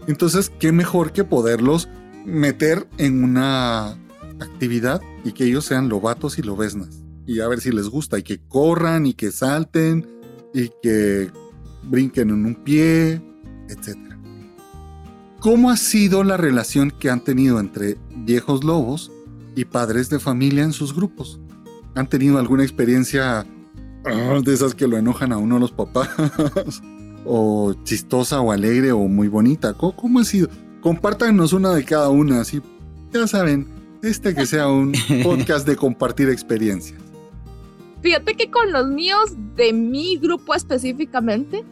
Entonces, 0.07 0.51
¿qué 0.59 0.73
mejor 0.73 1.13
que 1.13 1.25
poderlos 1.25 1.89
meter 2.27 2.89
en 2.99 3.23
una 3.23 3.97
actividad 4.41 5.01
y 5.25 5.33
que 5.33 5.45
ellos 5.45 5.65
sean 5.65 5.89
lobatos 5.89 6.39
y 6.39 6.43
lobesnas. 6.43 7.03
Y 7.27 7.41
a 7.41 7.49
ver 7.49 7.61
si 7.61 7.73
les 7.73 7.89
gusta, 7.89 8.19
y 8.19 8.23
que 8.23 8.39
corran 8.39 9.07
y 9.07 9.15
que 9.15 9.33
salten 9.33 10.07
y 10.55 10.71
que 10.83 11.31
brinquen 11.85 12.31
en 12.31 12.47
un 12.47 12.55
pie, 12.55 13.23
etc. 13.69 13.97
¿Cómo 15.41 15.71
ha 15.71 15.77
sido 15.77 16.25
la 16.25 16.37
relación 16.37 16.91
que 16.91 17.11
han 17.11 17.23
tenido 17.23 17.61
entre 17.61 17.97
viejos 18.11 18.65
lobos 18.65 19.13
y 19.55 19.65
padres 19.65 20.09
de 20.09 20.19
familia 20.19 20.65
en 20.65 20.73
sus 20.73 20.95
grupos? 20.95 21.41
¿Han 21.95 22.09
tenido 22.09 22.39
alguna 22.39 22.63
experiencia 22.63 23.47
ah, 24.05 24.41
de 24.45 24.55
esas 24.55 24.75
que 24.75 24.87
lo 24.87 24.97
enojan 24.97 25.33
a 25.33 25.39
uno 25.39 25.59
los 25.59 25.73
papás? 25.73 26.11
o 27.27 27.75
chistosa 27.85 28.41
o 28.41 28.53
alegre 28.53 28.93
o 28.93 29.01
muy 29.01 29.29
bonita. 29.29 29.75
¿Cómo, 29.75 30.21
ha 30.21 30.25
sido? 30.25 30.49
Compártanos 30.81 31.53
una 31.53 31.75
de 31.75 31.85
cada 31.85 32.09
una, 32.09 32.41
así, 32.41 32.63
ya 33.13 33.27
saben, 33.27 33.67
este 34.03 34.35
que 34.35 34.47
sea 34.47 34.69
un 34.69 34.93
podcast 35.23 35.67
de 35.67 35.77
compartir 35.77 36.29
experiencias. 36.29 37.01
Fíjate 38.03 38.35
que 38.35 38.51
con 38.51 38.73
los 38.73 38.87
míos 38.89 39.35
de 39.57 39.73
mi 39.73 40.17
grupo 40.17 40.55
específicamente, 40.55 41.65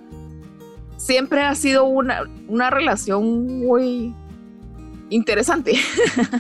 siempre 0.97 1.43
ha 1.43 1.55
sido 1.55 1.85
una, 1.85 2.23
una 2.49 2.71
relación 2.71 3.61
muy 3.61 4.14
interesante. 5.11 5.75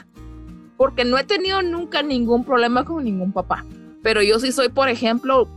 Porque 0.76 1.04
no 1.04 1.16
he 1.18 1.24
tenido 1.24 1.62
nunca 1.62 2.02
ningún 2.02 2.44
problema 2.44 2.84
con 2.84 3.04
ningún 3.04 3.32
papá. 3.32 3.64
Pero 4.02 4.22
yo 4.22 4.40
sí 4.40 4.52
soy, 4.52 4.68
por 4.68 4.88
ejemplo, 4.88 5.48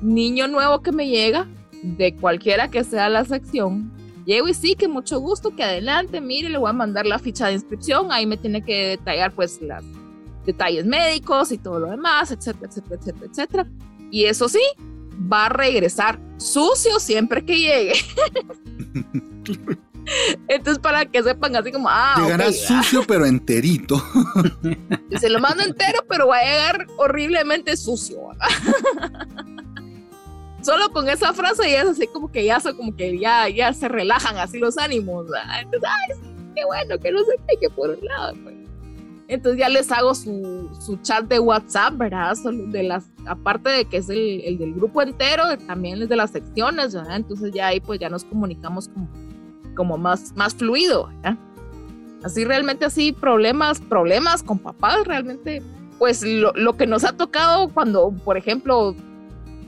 niño 0.00 0.48
nuevo 0.48 0.80
que 0.80 0.92
me 0.92 1.08
llega, 1.08 1.46
de 1.82 2.14
cualquiera 2.14 2.68
que 2.68 2.84
sea 2.84 3.08
la 3.08 3.24
sección, 3.24 3.92
Llego 4.24 4.48
y 4.48 4.54
sí, 4.54 4.76
que 4.76 4.86
mucho 4.86 5.18
gusto, 5.18 5.54
que 5.54 5.64
adelante, 5.64 6.20
mire, 6.20 6.48
le 6.48 6.58
voy 6.58 6.70
a 6.70 6.72
mandar 6.72 7.06
la 7.06 7.18
ficha 7.18 7.48
de 7.48 7.54
inscripción, 7.54 8.12
ahí 8.12 8.24
me 8.24 8.36
tiene 8.36 8.62
que 8.62 8.90
detallar 8.90 9.32
pues 9.32 9.60
los 9.60 9.82
detalles 10.46 10.86
médicos 10.86 11.50
y 11.50 11.58
todo 11.58 11.80
lo 11.80 11.90
demás, 11.90 12.30
etcétera, 12.30 12.68
etcétera, 12.68 12.96
etcétera, 13.00 13.26
etcétera. 13.30 13.66
Y 14.10 14.26
eso 14.26 14.48
sí, 14.48 14.60
va 15.32 15.46
a 15.46 15.48
regresar 15.48 16.20
sucio 16.36 17.00
siempre 17.00 17.44
que 17.44 17.58
llegue. 17.58 17.94
Entonces, 20.48 20.80
para 20.80 21.06
que 21.06 21.22
sepan 21.22 21.56
así 21.56 21.72
como, 21.72 21.88
ah, 21.88 22.16
Llegará 22.18 22.52
sucio, 22.52 23.02
pero 23.06 23.24
enterito. 23.24 24.04
se 25.18 25.30
lo 25.30 25.40
mando 25.40 25.64
entero, 25.64 26.04
pero 26.08 26.28
va 26.28 26.38
a 26.38 26.44
llegar 26.44 26.86
horriblemente 26.96 27.76
sucio 27.76 28.18
solo 30.62 30.90
con 30.90 31.08
esa 31.08 31.32
frase 31.32 31.70
ya 31.70 31.82
es 31.82 31.88
así 31.88 32.06
como 32.06 32.30
que 32.30 32.44
ya 32.44 32.58
como 32.76 32.94
que 32.96 33.18
ya, 33.18 33.48
ya 33.48 33.72
se 33.72 33.88
relajan 33.88 34.36
así 34.38 34.58
los 34.58 34.78
ánimos. 34.78 35.26
Entonces, 35.60 35.88
ay, 35.88 36.16
qué 36.54 36.64
bueno 36.64 36.98
que 36.98 37.12
no 37.12 37.20
se 37.20 37.58
qué 37.60 37.68
por 37.70 37.90
un 37.90 38.04
lado. 38.04 38.34
Pues. 38.42 38.56
Entonces 39.28 39.58
ya 39.58 39.68
les 39.68 39.90
hago 39.90 40.14
su, 40.14 40.68
su, 40.78 40.96
chat 40.98 41.24
de 41.24 41.38
WhatsApp, 41.38 41.96
¿verdad? 41.96 42.36
De 42.68 42.82
las, 42.82 43.10
aparte 43.26 43.70
de 43.70 43.84
que 43.86 43.98
es 43.98 44.08
el, 44.08 44.40
el, 44.42 44.58
del 44.58 44.74
grupo 44.74 45.00
entero, 45.00 45.44
también 45.66 46.02
es 46.02 46.08
de 46.08 46.16
las 46.16 46.32
secciones, 46.32 46.94
¿verdad? 46.94 47.16
Entonces 47.16 47.52
ya 47.52 47.68
ahí 47.68 47.80
pues 47.80 47.98
ya 47.98 48.08
nos 48.08 48.24
comunicamos 48.24 48.88
como, 48.88 49.08
como 49.74 49.96
más, 49.96 50.34
más 50.36 50.54
fluido, 50.54 51.06
¿verdad? 51.06 51.38
Así 52.22 52.44
realmente 52.44 52.84
así 52.84 53.12
problemas, 53.12 53.80
problemas 53.80 54.42
con 54.42 54.58
papás, 54.58 55.06
realmente 55.06 55.62
pues 55.98 56.22
lo, 56.22 56.52
lo 56.52 56.76
que 56.76 56.86
nos 56.86 57.04
ha 57.04 57.12
tocado 57.16 57.68
cuando, 57.68 58.12
por 58.24 58.36
ejemplo, 58.36 58.94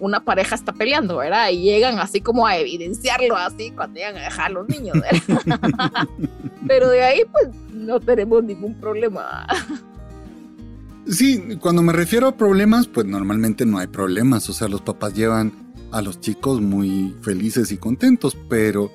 una 0.00 0.24
pareja 0.24 0.54
está 0.54 0.72
peleando, 0.72 1.18
¿verdad? 1.18 1.50
Y 1.50 1.62
llegan 1.62 1.98
así 1.98 2.20
como 2.20 2.46
a 2.46 2.56
evidenciarlo 2.56 3.36
así 3.36 3.70
cuando 3.70 3.98
llegan 3.98 4.16
a 4.16 4.24
dejar 4.24 4.46
a 4.46 4.54
los 4.54 4.68
niños, 4.68 4.96
¿verdad? 5.00 6.08
Pero 6.66 6.88
de 6.88 7.02
ahí 7.02 7.22
pues 7.30 7.48
no 7.72 8.00
tenemos 8.00 8.42
ningún 8.44 8.74
problema. 8.80 9.46
Sí, 11.06 11.58
cuando 11.60 11.82
me 11.82 11.92
refiero 11.92 12.28
a 12.28 12.36
problemas, 12.36 12.86
pues 12.86 13.06
normalmente 13.06 13.66
no 13.66 13.78
hay 13.78 13.86
problemas, 13.88 14.48
o 14.48 14.52
sea, 14.52 14.68
los 14.68 14.80
papás 14.80 15.14
llevan 15.14 15.52
a 15.92 16.00
los 16.00 16.18
chicos 16.20 16.60
muy 16.60 17.14
felices 17.20 17.70
y 17.72 17.76
contentos, 17.76 18.36
pero 18.48 18.90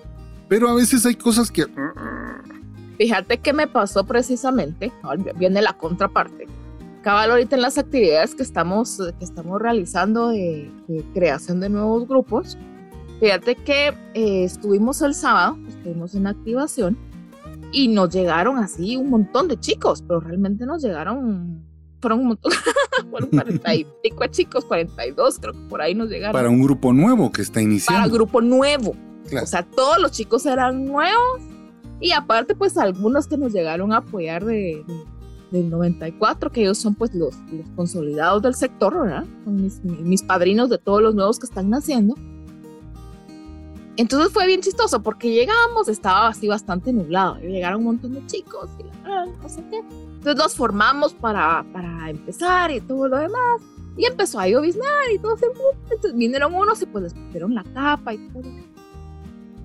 pero 0.47 0.67
a 0.69 0.73
veces 0.73 1.05
hay 1.05 1.15
cosas 1.15 1.51
que 1.51 1.65
Fíjate 2.97 3.37
que 3.37 3.53
me 3.53 3.67
pasó 3.67 4.05
precisamente, 4.05 4.91
viene 5.37 5.61
la 5.61 5.73
contraparte 5.73 6.47
cabal 7.01 7.31
ahorita 7.31 7.55
en 7.55 7.61
las 7.61 7.77
actividades 7.77 8.35
que 8.35 8.43
estamos, 8.43 8.97
que 9.17 9.25
estamos 9.25 9.61
realizando 9.61 10.29
de, 10.29 10.71
creación 11.13 11.59
de 11.59 11.69
nuevos 11.69 12.07
grupos, 12.07 12.57
fíjate 13.19 13.55
que 13.55 13.87
eh, 14.13 14.43
estuvimos 14.43 15.01
el 15.01 15.13
sábado, 15.13 15.57
estuvimos 15.67 16.15
en 16.15 16.27
activación 16.27 16.97
y 17.71 17.87
nos 17.87 18.09
llegaron 18.09 18.57
así 18.57 18.97
un 18.97 19.09
montón 19.09 19.47
de 19.47 19.59
chicos, 19.59 20.01
pero 20.01 20.19
realmente 20.19 20.65
nos 20.65 20.83
llegaron, 20.83 21.63
fueron 22.01 22.19
un 22.19 22.27
montón, 22.29 22.51
fueron 23.09 23.29
40 23.31 23.75
y 23.75 23.87
pico 24.03 24.25
chicos, 24.27 24.65
42 24.65 25.39
creo 25.39 25.53
que 25.53 25.69
por 25.69 25.81
ahí 25.81 25.95
nos 25.95 26.09
llegaron. 26.09 26.33
Para 26.33 26.49
un 26.49 26.61
grupo 26.61 26.93
nuevo 26.93 27.31
que 27.31 27.41
está 27.41 27.61
iniciando. 27.61 28.03
Para 28.03 28.13
grupo 28.13 28.41
nuevo. 28.41 28.95
O 29.41 29.45
sea, 29.45 29.63
todos 29.63 29.99
los 29.99 30.11
chicos 30.11 30.45
eran 30.47 30.85
nuevos 30.85 31.41
y 31.99 32.13
aparte 32.13 32.55
pues 32.55 32.77
algunos 32.77 33.27
que 33.27 33.37
nos 33.37 33.53
llegaron 33.53 33.93
a 33.93 33.97
apoyar 33.97 34.43
de 34.43 34.83
del 35.51 35.69
94, 35.69 36.51
que 36.51 36.61
ellos 36.61 36.77
son 36.77 36.95
pues 36.95 37.13
los, 37.13 37.35
los 37.51 37.69
consolidados 37.75 38.41
del 38.41 38.55
sector, 38.55 39.01
¿verdad? 39.01 39.25
Son 39.43 39.61
mis, 39.61 39.83
mis, 39.83 40.23
padrinos 40.23 40.69
de 40.69 40.77
todos 40.77 41.01
los 41.01 41.15
nuevos 41.15 41.39
que 41.39 41.45
están 41.45 41.69
naciendo. 41.69 42.15
Entonces 43.97 44.31
fue 44.31 44.47
bien 44.47 44.61
chistoso 44.61 45.03
porque 45.03 45.29
llegamos, 45.31 45.89
estaba 45.89 46.29
así 46.29 46.47
bastante 46.47 46.93
nublado, 46.93 47.37
llegaron 47.39 47.79
un 47.79 47.85
montón 47.85 48.13
de 48.13 48.25
chicos 48.27 48.69
y 48.79 48.83
no 48.83 49.49
sé 49.49 49.63
qué. 49.69 49.79
Entonces 49.79 50.35
nos 50.35 50.55
formamos 50.55 51.13
para, 51.13 51.65
para 51.73 52.09
empezar 52.09 52.71
y 52.71 52.79
todo 52.79 53.07
lo 53.07 53.17
demás. 53.17 53.61
Y 53.97 54.05
empezó 54.05 54.39
a 54.39 54.47
lloviznar 54.47 55.11
y 55.13 55.19
todo 55.19 55.35
se... 55.35 55.47
Entonces 55.83 56.15
vinieron 56.15 56.53
unos 56.53 56.81
y 56.81 56.85
pues 56.85 57.03
les 57.03 57.13
pusieron 57.13 57.53
la 57.53 57.63
capa 57.73 58.13
y 58.13 58.17
todo 58.29 58.43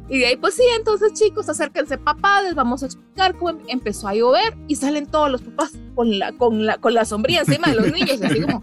y 0.09 0.19
de 0.19 0.27
ahí, 0.27 0.37
pues 0.37 0.55
sí, 0.55 0.62
entonces 0.77 1.14
chicos, 1.14 1.49
acérquense 1.49 1.97
papá, 1.97 2.43
les 2.43 2.55
vamos 2.55 2.83
a 2.83 2.87
explicar 2.87 3.35
cómo 3.37 3.51
em-, 3.51 3.59
empezó 3.69 4.07
a 4.07 4.14
llover 4.14 4.55
y 4.69 4.77
salen 4.77 5.07
todos 5.07 5.31
los 5.31 5.40
papás 5.40 5.73
con 5.95 6.19
la, 6.19 6.33
con 6.33 6.67
la, 6.67 6.77
con 6.79 6.93
la 6.93 7.05
sombría 7.05 7.40
encima 7.40 7.69
de 7.69 7.75
los 7.75 7.87
niños, 7.93 8.21
así 8.21 8.43
como, 8.43 8.62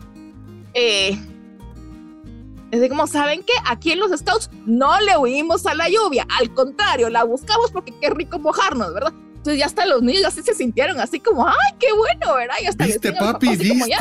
eh, 0.75 1.17
así 2.71 2.89
como, 2.89 3.08
¿saben 3.08 3.41
qué? 3.41 3.54
Aquí 3.65 3.91
en 3.91 3.99
los 3.99 4.12
scouts 4.12 4.51
no 4.65 4.99
le 5.01 5.17
huimos 5.17 5.65
a 5.65 5.73
la 5.73 5.89
lluvia, 5.89 6.27
al 6.39 6.54
contrario, 6.54 7.10
la 7.10 7.23
buscamos 7.23 7.71
porque 7.71 7.93
qué 7.99 8.12
rico 8.12 8.38
mojarnos, 8.38 8.93
¿verdad? 8.93 9.13
Entonces 9.38 9.58
ya 9.58 9.65
hasta 9.65 9.88
los 9.88 10.04
niños 10.04 10.25
así 10.25 10.43
se 10.43 10.54
sintieron 10.54 10.99
así 10.99 11.19
como, 11.19 11.47
ay, 11.47 11.75
qué 11.80 11.88
bueno, 11.93 12.36
¿verdad? 12.36 12.54
Y 12.62 12.67
hasta 12.67 12.86
¿Viste, 12.86 13.12
papi? 13.13 13.56
¿Viste? 13.56 13.69
Como, 13.69 13.88
ya, 13.88 13.97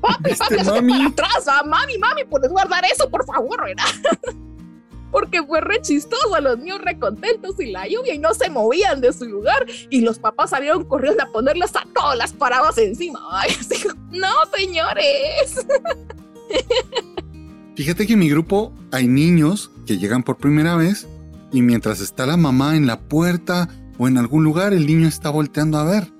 papi, 0.00 0.34
papi, 0.34 0.64
mami? 0.64 1.04
atrás, 1.04 1.44
ah, 1.46 1.62
mami, 1.66 1.98
mami, 1.98 2.24
puedes 2.24 2.50
guardar 2.50 2.82
eso, 2.86 3.10
por 3.10 3.26
favor, 3.26 3.62
¿verdad? 3.62 3.84
Porque 5.14 5.44
fue 5.44 5.60
re 5.60 5.80
chistoso, 5.80 6.40
los 6.40 6.58
niños 6.58 6.80
recontentos 6.80 7.54
y 7.60 7.70
la 7.70 7.86
lluvia 7.86 8.16
y 8.16 8.18
no 8.18 8.34
se 8.34 8.50
movían 8.50 9.00
de 9.00 9.12
su 9.12 9.26
lugar 9.26 9.64
y 9.88 10.00
los 10.00 10.18
papás 10.18 10.50
salieron 10.50 10.82
corriendo 10.86 11.22
a 11.22 11.30
ponerles 11.30 11.76
a 11.76 11.86
todas 11.94 12.18
las 12.18 12.32
paradas 12.32 12.76
encima. 12.78 13.20
no, 14.10 14.28
señores. 14.52 15.64
Fíjate 17.76 18.08
que 18.08 18.14
en 18.14 18.18
mi 18.18 18.28
grupo 18.28 18.72
hay 18.90 19.06
niños 19.06 19.70
que 19.86 19.98
llegan 19.98 20.24
por 20.24 20.36
primera 20.36 20.74
vez 20.74 21.06
y 21.52 21.62
mientras 21.62 22.00
está 22.00 22.26
la 22.26 22.36
mamá 22.36 22.76
en 22.76 22.88
la 22.88 22.98
puerta 22.98 23.68
o 23.98 24.08
en 24.08 24.18
algún 24.18 24.42
lugar, 24.42 24.72
el 24.72 24.84
niño 24.84 25.06
está 25.06 25.30
volteando 25.30 25.78
a 25.78 25.84
ver. 25.84 26.12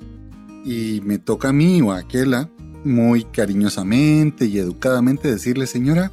Y 0.64 1.00
me 1.02 1.18
toca 1.18 1.48
a 1.48 1.52
mí 1.52 1.83
o 1.83 1.90
a 1.90 1.98
aquella 1.98 2.48
muy 2.85 3.24
cariñosamente 3.24 4.46
y 4.46 4.59
educadamente 4.59 5.28
decirle, 5.28 5.66
señora, 5.66 6.12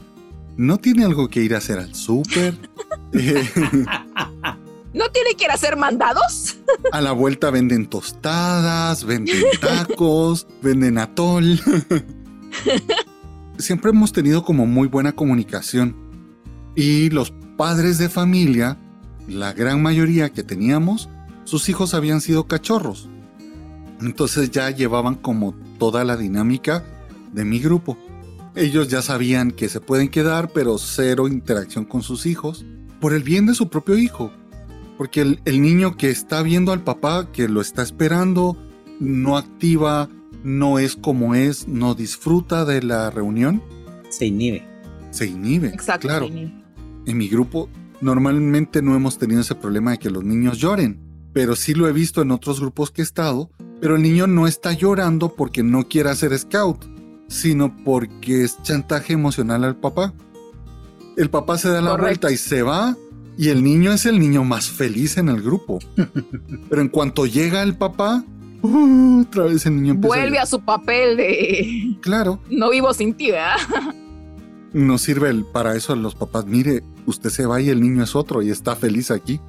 ¿no 0.62 0.78
tiene 0.78 1.04
algo 1.04 1.28
que 1.28 1.41
ir 1.41 1.56
a 1.56 1.58
hacer 1.58 1.80
al 1.80 1.95
súper? 1.95 2.56
¿No 4.93 5.10
tiene 5.12 5.34
que 5.36 5.45
ir 5.45 5.52
a 5.52 5.56
hacer 5.56 5.76
mandados? 5.76 6.58
A 6.91 7.02
la 7.02 7.13
vuelta 7.13 7.50
venden 7.50 7.88
tostadas, 7.88 9.04
venden 9.04 9.43
tacos, 9.60 10.45
venden 10.62 11.00
atol. 11.00 11.60
Siempre 13.58 13.89
hemos 13.89 14.13
tenido 14.13 14.43
como 14.43 14.67
muy 14.67 14.88
buena 14.88 15.13
comunicación. 15.13 15.95
Y 16.76 17.10
los 17.10 17.34
padres 17.58 17.97
de 17.97 18.10
familia, 18.10 18.78
la 19.28 19.54
gran 19.54 19.82
mayoría 19.82 20.30
que 20.30 20.43
teníamos, 20.43 21.10
sus 21.43 21.69
hijos 21.69 21.95
habían 21.95 22.21
sido 22.21 22.47
cachorros. 22.47 23.10
Entonces 24.00 24.52
ya 24.52 24.69
llevaban 24.69 25.15
como 25.15 25.56
toda 25.80 26.04
la 26.04 26.17
dinámica 26.17 26.86
de 27.32 27.45
mi 27.45 27.60
grupo. 27.60 27.97
Ellos 28.54 28.90
ya 28.90 29.02
sabían 29.02 29.52
que 29.52 29.70
se 29.70 29.80
pueden 29.80 30.10
quedar, 30.10 30.52
pero 30.54 30.78
cero 30.78 31.28
interacción 31.28 31.86
con 31.86 32.02
sus 32.04 32.26
hijos, 32.26 32.66
por 33.00 33.14
el 33.14 33.24
bien 33.24 33.46
de 33.46 33.56
su 33.56 33.70
propio 33.70 33.98
hijo. 33.98 34.32
Porque 34.98 35.22
el, 35.22 35.62
niño 35.62 35.96
que 35.96 36.10
está 36.10 36.44
viendo 36.44 36.74
al 36.74 36.84
papá, 36.84 37.32
que 37.32 37.48
lo 37.48 37.62
está 37.62 37.82
esperando, 37.82 38.58
no 39.00 39.38
activa, 39.38 40.10
no 40.44 40.80
es 40.80 40.96
como 40.98 41.34
es, 41.34 41.68
no 41.68 41.96
disfruta 41.96 42.66
de 42.66 42.84
la 42.84 43.10
reunión. 43.10 43.64
Se 44.10 44.26
inhibe. 44.26 44.68
Se 45.12 45.28
inhibe. 45.28 45.70
Exacto. 45.70 46.08
Claro. 46.08 46.28
En 46.28 47.18
mi 47.18 47.30
grupo 47.30 47.70
normalmente 48.02 48.82
no 48.82 48.96
hemos 48.96 49.18
tenido 49.18 49.42
ese 49.42 49.56
problema 49.56 49.92
de 49.92 50.00
que 50.00 50.10
los 50.10 50.24
niños 50.24 50.58
lloren, 50.58 51.00
pero 51.34 51.56
sí 51.56 51.74
lo 51.74 51.88
he 51.88 51.94
visto 51.94 52.22
en 52.22 52.32
otros 52.32 52.60
grupos 52.60 52.92
que 52.92 53.02
he 53.02 53.06
estado, 53.06 53.50
pero 53.80 53.96
el 53.96 54.04
niño 54.04 54.28
no 54.28 54.46
está 54.46 54.74
llorando 54.74 55.36
porque 55.36 55.64
no 55.64 55.88
quiere 55.88 56.10
hacer 56.10 56.38
scout 56.38 56.86
sino 57.32 57.74
porque 57.86 58.44
es 58.44 58.62
chantaje 58.62 59.13
emocional 59.13 59.63
al 59.63 59.78
papá. 59.78 60.13
El 61.15 61.30
papá 61.30 61.58
se 61.58 61.70
da 61.70 61.82
la 61.82 61.96
vuelta 61.96 62.30
y 62.30 62.38
se 62.38 62.62
va 62.62 62.96
y 63.38 63.48
el 63.48 63.63
niño 63.63 63.94
es 63.94 64.06
el 64.06 64.20
niño 64.20 64.44
más 64.44 64.70
feliz 64.70 65.17
en 65.17 65.30
el 65.30 65.41
grupo. 65.41 65.80
Pero 66.70 66.82
en 66.82 66.89
cuanto 66.89 67.26
llega 67.26 67.63
el 67.63 67.76
papá, 67.76 68.24
uh, 68.62 69.22
otra 69.22 69.46
vez 69.46 69.65
el 69.65 69.82
niño 69.82 69.96
vuelve 69.96 70.39
a, 70.39 70.46
su 70.46 70.60
papel 70.60 71.15
de 71.15 71.98
Claro. 72.02 72.41
No 72.50 72.70
vivo 72.70 72.94
sin 72.94 73.13
ti, 73.13 73.32
¿verdad? 73.32 73.56
Nos 74.74 75.02
sirve 75.02 75.34
para 75.54 75.76
eso 75.76 75.94
a 75.94 75.96
los 75.96 76.15
papás. 76.15 76.46
Mire, 76.46 76.84
usted 77.06 77.30
se 77.30 77.46
va 77.46 77.62
y 77.62 77.70
el 77.70 77.82
niño 77.82 78.04
es 78.04 78.13
otro 78.13 78.41
y 78.41 78.50
está 78.50 78.76
feliz 78.76 79.10
aquí. 79.10 79.39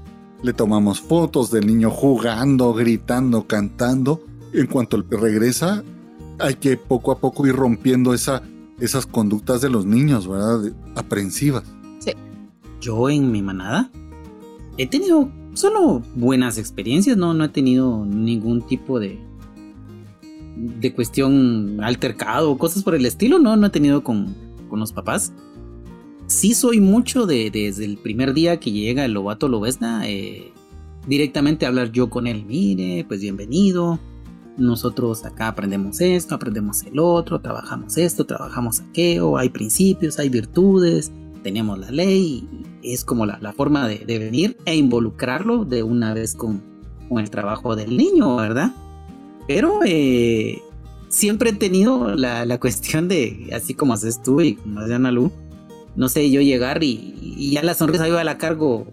Le 0.43 0.53
tomamos 0.53 1.01
fotos 1.01 1.51
del 1.51 1.67
niño 1.67 1.91
jugando, 1.91 2.73
gritando, 2.75 3.47
cantando. 3.47 4.25
En 4.53 4.67
cuanto 4.67 5.03
regresa, 5.09 5.83
hay 6.43 6.55
que 6.55 6.77
poco 6.77 7.13
a 7.13 7.19
poco 7.19 7.47
ir 7.47 7.55
rompiendo 7.55 8.13
esa, 8.13 8.43
esas 8.81 9.07
conductas 9.07 9.61
de 9.61 9.71
los 9.71 9.87
niños, 9.87 10.29
¿verdad? 10.29 10.73
Aprensivas. 10.97 11.65
Sí. 12.01 12.13
Yo 12.81 13.09
en 13.09 13.31
mi 13.31 13.43
manada 13.43 13.91
he 14.77 14.87
tenido 14.87 15.31
solo 15.55 16.03
buenas 16.15 16.59
experiencias, 16.59 17.17
no, 17.17 17.33
no 17.35 17.45
he 17.45 17.49
tenido 17.49 18.05
ningún 18.05 18.63
tipo 18.63 18.99
de 18.99 19.19
de 20.57 20.93
cuestión 20.93 21.83
altercado 21.83 22.51
o 22.51 22.59
cosas 22.59 22.83
por 22.83 22.95
el 22.95 23.07
estilo, 23.07 23.39
no, 23.39 23.57
no 23.57 23.69
he 23.69 23.71
tenido 23.71 24.05
con, 24.05 24.35
con 24.69 24.81
los 24.81 24.93
papás. 24.93 25.33
Sí 26.27 26.55
soy 26.55 26.81
mucho 26.81 27.27
de 27.27 27.51
desde 27.51 27.85
el 27.85 27.97
primer 27.97 28.35
día 28.35 28.61
que 28.61 28.71
llega 28.71 29.05
el 29.05 29.13
lobato 29.13 29.49
lobesna, 29.49 30.09
eh, 30.09 30.53
directamente 31.07 31.67
hablar 31.67 31.91
yo 31.91 32.11
con 32.11 32.27
él, 32.27 32.45
mire, 32.47 33.05
pues 33.09 33.21
bienvenido, 33.21 33.99
nosotros 34.57 35.25
acá 35.25 35.49
aprendemos 35.49 36.01
esto, 36.01 36.35
aprendemos 36.35 36.83
el 36.83 36.99
otro, 36.99 37.41
trabajamos 37.41 37.97
esto, 37.97 38.27
trabajamos 38.27 38.81
aquello, 38.81 39.37
hay 39.39 39.49
principios, 39.49 40.19
hay 40.19 40.29
virtudes, 40.29 41.11
tenemos 41.43 41.79
la 41.79 41.91
ley, 41.91 42.47
es 42.83 43.05
como 43.05 43.27
la, 43.27 43.53
forma 43.53 43.89
de, 43.89 44.19
venir 44.19 44.57
e 44.65 44.77
involucrarlo 44.77 45.65
de 45.65 45.83
una 45.83 46.15
vez 46.15 46.35
con, 46.35 46.63
el 47.11 47.29
trabajo 47.29 47.77
del 47.77 47.97
niño, 47.97 48.37
¿verdad? 48.37 48.73
Pero 49.47 49.81
eh, 49.85 50.63
siempre 51.09 51.51
he 51.51 51.53
tenido 51.53 52.15
la, 52.15 52.59
cuestión 52.59 53.09
de, 53.09 53.51
así 53.55 53.75
como 53.75 53.93
haces 53.93 54.23
tú 54.23 54.41
y 54.41 54.55
como 54.55 54.81
hace 54.81 54.95
Ana 54.95 55.11
Lu, 55.11 55.31
no 55.95 56.09
sé, 56.09 56.31
yo 56.31 56.41
llegar 56.41 56.83
y, 56.83 57.51
ya 57.53 57.63
la 57.63 57.75
sonrisa 57.75 58.05
a 58.05 58.25
la 58.25 58.39
cargo 58.39 58.87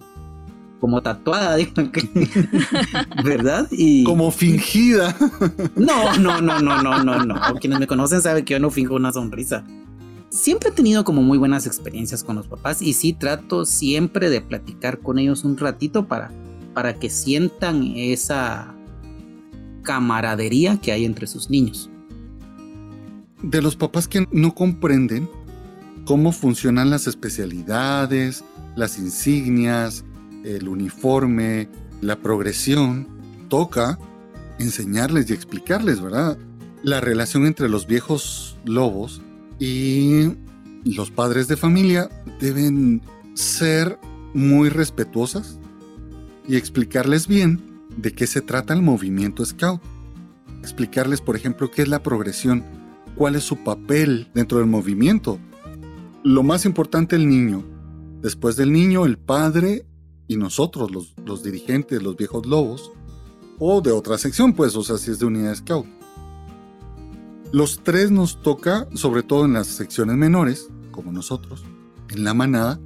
como 0.79 1.01
tatuada, 1.01 1.57
¿verdad? 3.23 3.67
Y, 3.71 4.03
como 4.03 4.31
fingida. 4.31 5.15
No, 5.75 6.17
no, 6.17 6.41
no, 6.41 6.59
no, 6.59 6.81
no, 6.81 7.03
no, 7.03 7.25
no. 7.25 7.35
Quienes 7.59 7.79
me 7.79 7.87
conocen 7.87 8.21
saben 8.21 8.45
que 8.45 8.53
yo 8.53 8.59
no 8.59 8.69
fingo 8.69 8.95
una 8.95 9.11
sonrisa. 9.11 9.63
Siempre 10.29 10.69
he 10.69 10.71
tenido 10.71 11.03
como 11.03 11.21
muy 11.21 11.37
buenas 11.37 11.65
experiencias 11.65 12.23
con 12.23 12.35
los 12.35 12.47
papás 12.47 12.81
y 12.81 12.93
sí 12.93 13.13
trato 13.13 13.65
siempre 13.65 14.29
de 14.29 14.41
platicar 14.41 14.99
con 14.99 15.17
ellos 15.17 15.43
un 15.43 15.57
ratito 15.57 16.07
para, 16.07 16.31
para 16.73 16.93
que 16.93 17.09
sientan 17.09 17.93
esa 17.95 18.75
camaradería 19.81 20.79
que 20.79 20.91
hay 20.91 21.05
entre 21.05 21.27
sus 21.27 21.49
niños. 21.49 21.89
De 23.41 23.61
los 23.61 23.75
papás 23.75 24.07
que 24.07 24.27
no 24.31 24.53
comprenden 24.53 25.29
cómo 26.05 26.31
funcionan 26.31 26.89
las 26.89 27.07
especialidades, 27.07 28.43
las 28.75 28.99
insignias, 28.99 30.05
el 30.43 30.67
uniforme, 30.67 31.69
la 32.01 32.17
progresión, 32.17 33.07
toca 33.49 33.99
enseñarles 34.59 35.29
y 35.29 35.33
explicarles, 35.33 36.01
¿verdad? 36.01 36.37
La 36.83 37.01
relación 37.01 37.45
entre 37.45 37.69
los 37.69 37.87
viejos 37.87 38.57
lobos 38.65 39.21
y 39.59 40.29
los 40.85 41.11
padres 41.11 41.47
de 41.47 41.57
familia 41.57 42.09
deben 42.39 43.01
ser 43.33 43.99
muy 44.33 44.69
respetuosas 44.69 45.59
y 46.47 46.55
explicarles 46.55 47.27
bien 47.27 47.61
de 47.97 48.13
qué 48.13 48.27
se 48.27 48.41
trata 48.41 48.73
el 48.73 48.81
movimiento 48.81 49.45
Scout. 49.45 49.81
Explicarles, 50.61 51.21
por 51.21 51.35
ejemplo, 51.35 51.71
qué 51.71 51.81
es 51.81 51.87
la 51.87 52.03
progresión, 52.03 52.63
cuál 53.15 53.35
es 53.35 53.43
su 53.43 53.57
papel 53.57 54.29
dentro 54.33 54.59
del 54.59 54.67
movimiento. 54.67 55.39
Lo 56.23 56.43
más 56.43 56.65
importante, 56.65 57.15
el 57.15 57.27
niño. 57.27 57.63
Después 58.21 58.55
del 58.55 58.71
niño, 58.71 59.05
el 59.05 59.17
padre 59.17 59.85
y 60.29 60.37
nosotros, 60.37 60.91
los, 61.25 61.43
dirigentes, 61.43 62.01
los 62.03 62.15
viejos 62.15 62.45
lobos, 62.45 62.91
o 63.57 63.81
de 63.81 63.91
otra 63.91 64.17
sección, 64.19 64.53
pues, 64.53 64.75
o 64.75 64.83
sea, 64.83 64.97
si 64.97 65.09
es 65.09 65.17
de 65.17 65.25
unidad 65.25 65.55
scout. 65.55 65.87
Los 67.51 67.81
tres 67.83 68.11
nos 68.11 68.41
toca, 68.43 68.87
sobre 68.93 69.23
todo 69.23 69.45
en 69.45 69.53
las 69.53 69.65
secciones 69.65 70.15
menores, 70.17 70.69
como 70.91 71.11
nosotros, 71.11 71.63
en 72.09 72.23
la 72.23 72.35
manada, 72.35 72.79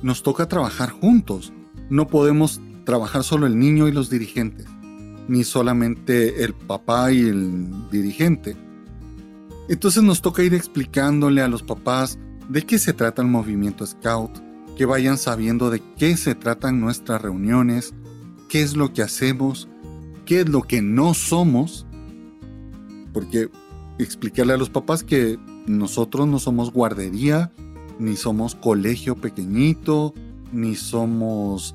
nos 0.00 0.22
toca 0.22 0.46
trabajar 0.46 0.90
juntos. 0.90 1.52
No 1.90 2.06
podemos 2.06 2.60
trabajar 2.84 3.24
solo 3.24 3.48
el 3.48 3.58
niño 3.58 3.88
y 3.88 3.92
los 3.92 4.08
dirigentes, 4.08 4.66
ni 5.26 5.42
solamente 5.42 6.44
el 6.44 6.54
papá 6.54 7.10
y 7.10 7.18
el 7.18 7.90
dirigente. 7.90 8.56
Entonces 9.68 10.04
nos 10.04 10.22
toca 10.22 10.44
ir 10.44 10.54
explicándole 10.54 11.42
a 11.42 11.48
los 11.48 11.64
papás 11.64 12.16
de 12.48 12.62
qué 12.62 12.78
se 12.78 12.92
trata 12.92 13.22
el 13.22 13.28
movimiento 13.28 13.84
Scout, 13.84 14.45
que 14.76 14.84
vayan 14.84 15.16
sabiendo 15.16 15.70
de 15.70 15.82
qué 15.96 16.16
se 16.16 16.34
tratan 16.34 16.80
nuestras 16.80 17.22
reuniones, 17.22 17.94
qué 18.48 18.62
es 18.62 18.76
lo 18.76 18.92
que 18.92 19.02
hacemos, 19.02 19.68
qué 20.26 20.42
es 20.42 20.48
lo 20.48 20.62
que 20.62 20.82
no 20.82 21.14
somos, 21.14 21.86
porque 23.12 23.48
explicarle 23.98 24.52
a 24.52 24.58
los 24.58 24.68
papás 24.68 25.02
que 25.02 25.38
nosotros 25.66 26.28
no 26.28 26.38
somos 26.38 26.72
guardería, 26.72 27.52
ni 27.98 28.16
somos 28.16 28.54
colegio 28.54 29.16
pequeñito, 29.16 30.12
ni 30.52 30.74
somos 30.76 31.74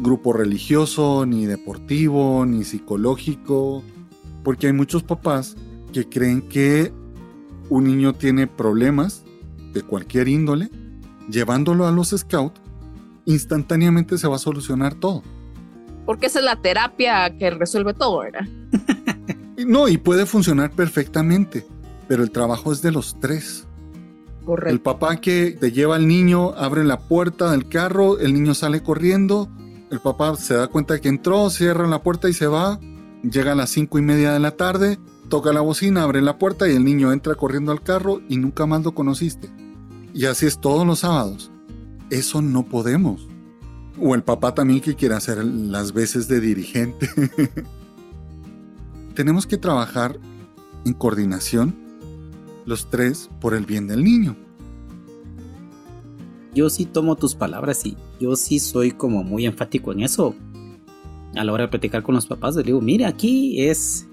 grupo 0.00 0.32
religioso, 0.32 1.24
ni 1.24 1.46
deportivo, 1.46 2.44
ni 2.44 2.64
psicológico, 2.64 3.84
porque 4.42 4.66
hay 4.66 4.72
muchos 4.72 5.04
papás 5.04 5.56
que 5.92 6.08
creen 6.08 6.42
que 6.42 6.92
un 7.68 7.84
niño 7.84 8.14
tiene 8.14 8.48
problemas 8.48 9.22
de 9.72 9.82
cualquier 9.82 10.26
índole 10.26 10.70
llevándolo 11.28 11.86
a 11.86 11.90
los 11.90 12.10
scouts, 12.10 12.60
instantáneamente 13.24 14.18
se 14.18 14.28
va 14.28 14.36
a 14.36 14.38
solucionar 14.38 14.94
todo. 14.94 15.22
Porque 16.06 16.26
esa 16.26 16.40
es 16.40 16.44
la 16.44 16.56
terapia 16.56 17.36
que 17.38 17.50
resuelve 17.50 17.94
todo, 17.94 18.20
¿verdad? 18.20 18.46
no, 19.66 19.88
y 19.88 19.98
puede 19.98 20.26
funcionar 20.26 20.72
perfectamente, 20.72 21.64
pero 22.08 22.22
el 22.22 22.30
trabajo 22.30 22.72
es 22.72 22.82
de 22.82 22.92
los 22.92 23.18
tres. 23.20 23.66
Correcto. 24.44 24.70
El 24.70 24.80
papá 24.80 25.16
que 25.16 25.52
te 25.52 25.70
lleva 25.70 25.94
al 25.94 26.08
niño, 26.08 26.50
abre 26.56 26.82
la 26.82 26.98
puerta 26.98 27.52
del 27.52 27.68
carro, 27.68 28.18
el 28.18 28.34
niño 28.34 28.54
sale 28.54 28.82
corriendo, 28.82 29.48
el 29.92 30.00
papá 30.00 30.34
se 30.36 30.54
da 30.54 30.66
cuenta 30.66 31.00
que 31.00 31.08
entró, 31.08 31.48
cierra 31.50 31.86
la 31.86 32.02
puerta 32.02 32.28
y 32.28 32.32
se 32.32 32.48
va, 32.48 32.80
llega 33.22 33.52
a 33.52 33.54
las 33.54 33.70
cinco 33.70 33.98
y 33.98 34.02
media 34.02 34.32
de 34.32 34.40
la 34.40 34.52
tarde, 34.52 34.98
toca 35.28 35.52
la 35.52 35.60
bocina, 35.60 36.02
abre 36.02 36.22
la 36.22 36.38
puerta 36.38 36.68
y 36.68 36.74
el 36.74 36.84
niño 36.84 37.12
entra 37.12 37.36
corriendo 37.36 37.70
al 37.70 37.82
carro 37.82 38.20
y 38.28 38.36
nunca 38.36 38.66
más 38.66 38.82
lo 38.82 38.94
conociste. 38.94 39.48
Y 40.14 40.26
así 40.26 40.46
es 40.46 40.58
todos 40.58 40.86
los 40.86 41.00
sábados. 41.00 41.50
Eso 42.10 42.42
no 42.42 42.64
podemos. 42.64 43.26
O 44.00 44.14
el 44.14 44.22
papá 44.22 44.54
también 44.54 44.80
que 44.80 44.94
quiere 44.94 45.14
hacer 45.14 45.44
las 45.44 45.92
veces 45.92 46.28
de 46.28 46.40
dirigente. 46.40 47.08
Tenemos 49.14 49.46
que 49.46 49.58
trabajar 49.58 50.18
en 50.84 50.94
coordinación 50.94 51.74
los 52.64 52.88
tres 52.90 53.28
por 53.40 53.54
el 53.54 53.66
bien 53.66 53.88
del 53.88 54.04
niño. 54.04 54.36
Yo 56.54 56.68
sí 56.68 56.84
tomo 56.84 57.16
tus 57.16 57.34
palabras 57.34 57.84
y 57.86 57.96
yo 58.20 58.36
sí 58.36 58.58
soy 58.58 58.92
como 58.92 59.24
muy 59.24 59.46
enfático 59.46 59.92
en 59.92 60.00
eso. 60.00 60.34
A 61.34 61.44
la 61.44 61.52
hora 61.52 61.64
de 61.64 61.70
platicar 61.70 62.02
con 62.02 62.14
los 62.14 62.26
papás, 62.26 62.56
les 62.56 62.66
digo, 62.66 62.80
mire, 62.82 63.06
aquí 63.06 63.62
es 63.62 64.06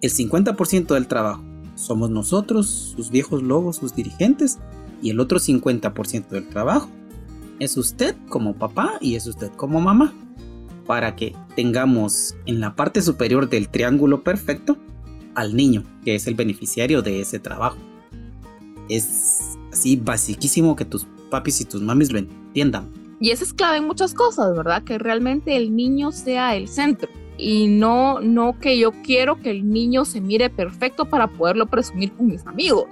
el 0.00 0.12
50% 0.12 0.94
del 0.94 1.08
trabajo. 1.08 1.42
Somos 1.74 2.08
nosotros, 2.08 2.94
sus 2.96 3.10
viejos 3.10 3.42
lobos, 3.42 3.76
sus 3.76 3.94
dirigentes, 3.94 4.58
y 5.02 5.10
el 5.10 5.20
otro 5.20 5.38
50% 5.38 6.28
del 6.28 6.48
trabajo 6.48 6.88
es 7.58 7.76
usted 7.76 8.16
como 8.28 8.54
papá 8.54 8.98
y 9.00 9.14
es 9.14 9.26
usted 9.26 9.50
como 9.56 9.80
mamá. 9.80 10.12
Para 10.86 11.16
que 11.16 11.34
tengamos 11.56 12.36
en 12.46 12.60
la 12.60 12.76
parte 12.76 13.02
superior 13.02 13.48
del 13.48 13.68
triángulo 13.68 14.22
perfecto 14.22 14.76
al 15.34 15.56
niño, 15.56 15.82
que 16.04 16.14
es 16.14 16.28
el 16.28 16.34
beneficiario 16.34 17.02
de 17.02 17.20
ese 17.20 17.40
trabajo. 17.40 17.78
Es 18.88 19.58
así 19.72 19.96
basiquísimo 19.96 20.76
que 20.76 20.84
tus 20.84 21.06
papis 21.28 21.60
y 21.60 21.64
tus 21.64 21.82
mamis 21.82 22.12
lo 22.12 22.20
entiendan. 22.20 22.88
Y 23.18 23.30
eso 23.30 23.42
es 23.42 23.52
clave 23.52 23.78
en 23.78 23.86
muchas 23.86 24.14
cosas, 24.14 24.56
¿verdad? 24.56 24.84
Que 24.84 24.98
realmente 24.98 25.56
el 25.56 25.74
niño 25.74 26.12
sea 26.12 26.54
el 26.54 26.68
centro 26.68 27.08
y 27.38 27.68
no, 27.68 28.20
no 28.20 28.58
que 28.58 28.78
yo 28.78 28.92
quiero 29.02 29.40
que 29.40 29.50
el 29.50 29.68
niño 29.68 30.04
se 30.04 30.20
mire 30.20 30.50
perfecto 30.50 31.04
para 31.06 31.26
poderlo 31.26 31.66
presumir 31.66 32.12
con 32.12 32.28
mis 32.28 32.46
amigos, 32.46 32.86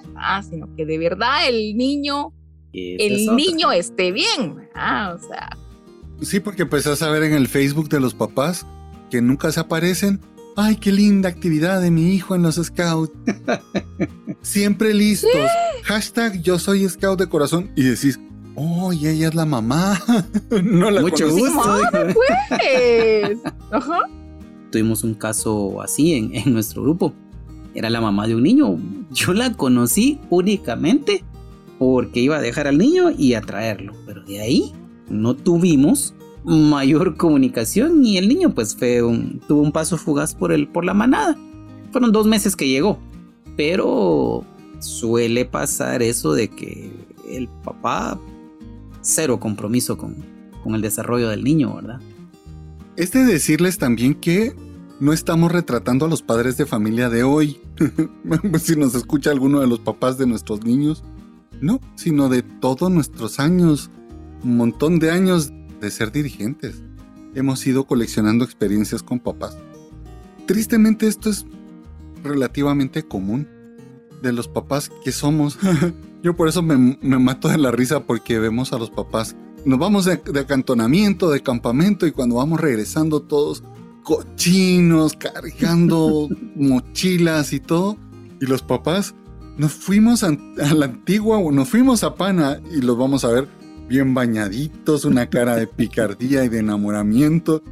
sino 0.49 0.69
que 0.77 0.85
de 0.85 0.99
verdad 0.99 1.49
el 1.49 1.77
niño, 1.77 2.33
el 2.73 3.35
niño 3.35 3.73
esté 3.73 4.13
bien, 4.13 4.69
o 4.75 5.19
sea. 5.19 5.57
Sí, 6.21 6.41
porque 6.41 6.63
empezás 6.63 7.03
a 7.03 7.11
ver 7.11 7.23
en 7.25 7.35
el 7.35 7.49
Facebook 7.49 7.89
de 7.89 8.01
los 8.01 8.15
papás 8.15 8.67
que 9.11 9.21
nunca 9.21 9.51
se 9.51 9.61
aparecen. 9.61 10.21
Ay, 10.57 10.77
qué 10.77 10.93
linda 10.93 11.29
actividad 11.29 11.81
de 11.81 11.91
mi 11.91 12.15
hijo 12.15 12.35
en 12.35 12.43
los 12.43 12.57
scouts. 12.57 13.13
Siempre 14.43 14.95
listos. 14.95 15.31
Hashtag 15.83 16.41
yo 16.43 16.59
soy 16.59 16.89
scout 16.89 17.19
de 17.19 17.29
corazón. 17.29 17.73
Y 17.75 17.83
decís, 17.83 18.21
oh, 18.55 18.93
ella 18.93 19.29
es 19.29 19.35
la 19.35 19.47
mamá. 19.47 20.01
no 20.63 20.91
la 20.93 21.01
Mucho 21.01 21.29
gusto. 21.29 21.81
pues. 22.13 23.39
Ajá 23.73 24.07
tuvimos 24.75 25.05
un 25.05 25.15
caso 25.15 25.81
así 25.83 26.15
en, 26.15 26.53
nuestro 26.53 26.83
grupo. 26.83 27.13
Era 27.75 27.91
la 27.91 28.01
mamá 28.01 28.27
de 28.27 28.35
un 28.35 28.43
niño. 28.43 28.77
Yo 29.13 29.33
la 29.33 29.53
conocí 29.53 30.19
únicamente 30.31 31.23
porque 31.79 32.21
iba 32.21 32.37
a 32.37 32.41
dejar 32.41 32.67
al 32.67 32.79
niño 32.79 33.13
y 33.17 33.35
a 33.35 33.41
traerlo. 33.41 33.93
Pero 34.05 34.25
de 34.25 34.41
ahí 34.41 34.73
no 35.09 35.37
tuvimos 35.37 36.13
mayor 36.45 37.17
comunicación 37.17 38.05
y 38.05 38.19
el 38.19 38.29
niño 38.29 38.53
pues 38.53 38.75
fue 38.75 39.03
un, 39.03 39.41
tuvo 39.47 39.63
un 39.63 39.71
paso 39.71 39.97
fugaz 39.97 40.35
por, 40.35 40.51
el, 40.51 40.67
por 40.67 40.85
la 40.85 40.93
manada. 40.93 41.39
Fueron 41.93 42.11
dos 42.11 42.27
meses 42.27 42.57
que 42.57 42.67
llegó. 42.67 42.99
Pero 43.57 44.45
suele 44.81 45.45
pasar 45.45 46.03
eso 46.03 46.33
de 46.33 46.49
que 46.49 46.91
el 47.31 47.47
papá 47.63 48.19
cero 49.03 49.39
compromiso 49.39 49.97
con, 49.97 50.17
con 50.65 50.75
el 50.75 50.81
desarrollo 50.81 51.29
del 51.29 51.45
niño, 51.45 51.77
¿verdad? 51.77 52.01
Es 52.97 53.11
de 53.11 53.25
decirles 53.25 53.79
también 53.79 54.15
que 54.15 54.55
no 55.01 55.13
estamos 55.13 55.51
retratando 55.51 56.07
a 56.07 56.09
los 56.09 56.23
padres 56.23 56.57
de 56.57 56.67
familia 56.67 57.11
de 57.11 57.25
hoy. 57.25 57.61
si 58.63 58.77
nos 58.77 58.95
escucha 58.95 59.31
alguno 59.31 59.61
de 59.61 59.67
los 59.67 59.81
papás 59.81 60.17
de 60.17 60.27
nuestros 60.27 60.65
niños. 60.65 61.03
No, 61.61 61.81
sino 61.97 62.29
de 62.29 62.43
todos 62.43 62.91
nuestros 62.91 63.41
años, 63.41 63.91
un 64.43 64.57
montón 64.57 64.99
de 64.99 65.11
años 65.11 65.53
de 65.81 65.91
ser 65.91 66.13
dirigentes. 66.13 66.83
Hemos 67.35 67.67
ido 67.67 67.85
coleccionando 67.85 68.45
experiencias 68.45 69.03
con 69.03 69.19
papás. 69.19 69.57
Tristemente 70.47 71.09
esto 71.09 71.31
es 71.31 71.47
relativamente 72.23 73.03
común 73.03 73.49
de 74.23 74.33
los 74.33 74.47
papás 74.47 74.91
que 75.05 75.11
somos. 75.11 75.59
Yo 76.23 76.37
por 76.37 76.49
eso 76.49 76.63
me, 76.63 76.77
me, 77.01 77.19
mato 77.19 77.49
de 77.49 77.59
la 77.59 77.71
risa 77.71 78.05
porque 78.05 78.39
vemos 78.39 78.73
a 78.73 78.79
los 78.79 78.91
papás. 78.91 79.37
Nos 79.65 79.79
vamos 79.79 80.05
de, 80.05 80.17
de 80.17 80.41
acantonamiento, 80.41 81.31
de 81.31 81.43
campamento 81.43 82.07
y 82.07 82.13
cuando 82.13 82.37
vamos 82.37 82.61
regresando 82.61 83.21
todos 83.21 83.63
cochinos, 84.03 85.15
cargando 85.15 86.29
mochilas 86.57 87.53
y 87.53 87.61
todo. 87.61 87.97
Y 88.41 88.47
los 88.47 88.63
papás 88.63 89.15
nos 89.57 89.73
fuimos 89.73 90.23
a, 90.23 90.31
la 90.31 90.87
antigua, 90.87 91.41
nos 91.53 91.69
fuimos 91.69 92.05
a 92.05 92.15
Pana 92.15 92.61
y 92.71 92.81
los 92.81 92.97
vamos 92.97 93.25
a 93.25 93.29
ver 93.29 93.49
bien 93.89 94.15
bañaditos, 94.15 95.05
una 95.05 95.29
cara 95.29 95.57
de 95.57 95.67
picardía 95.67 96.45
y 96.45 96.49
de 96.49 96.61
enamoramiento, 96.61 97.63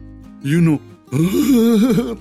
y 0.43 0.57
uno... 0.57 0.81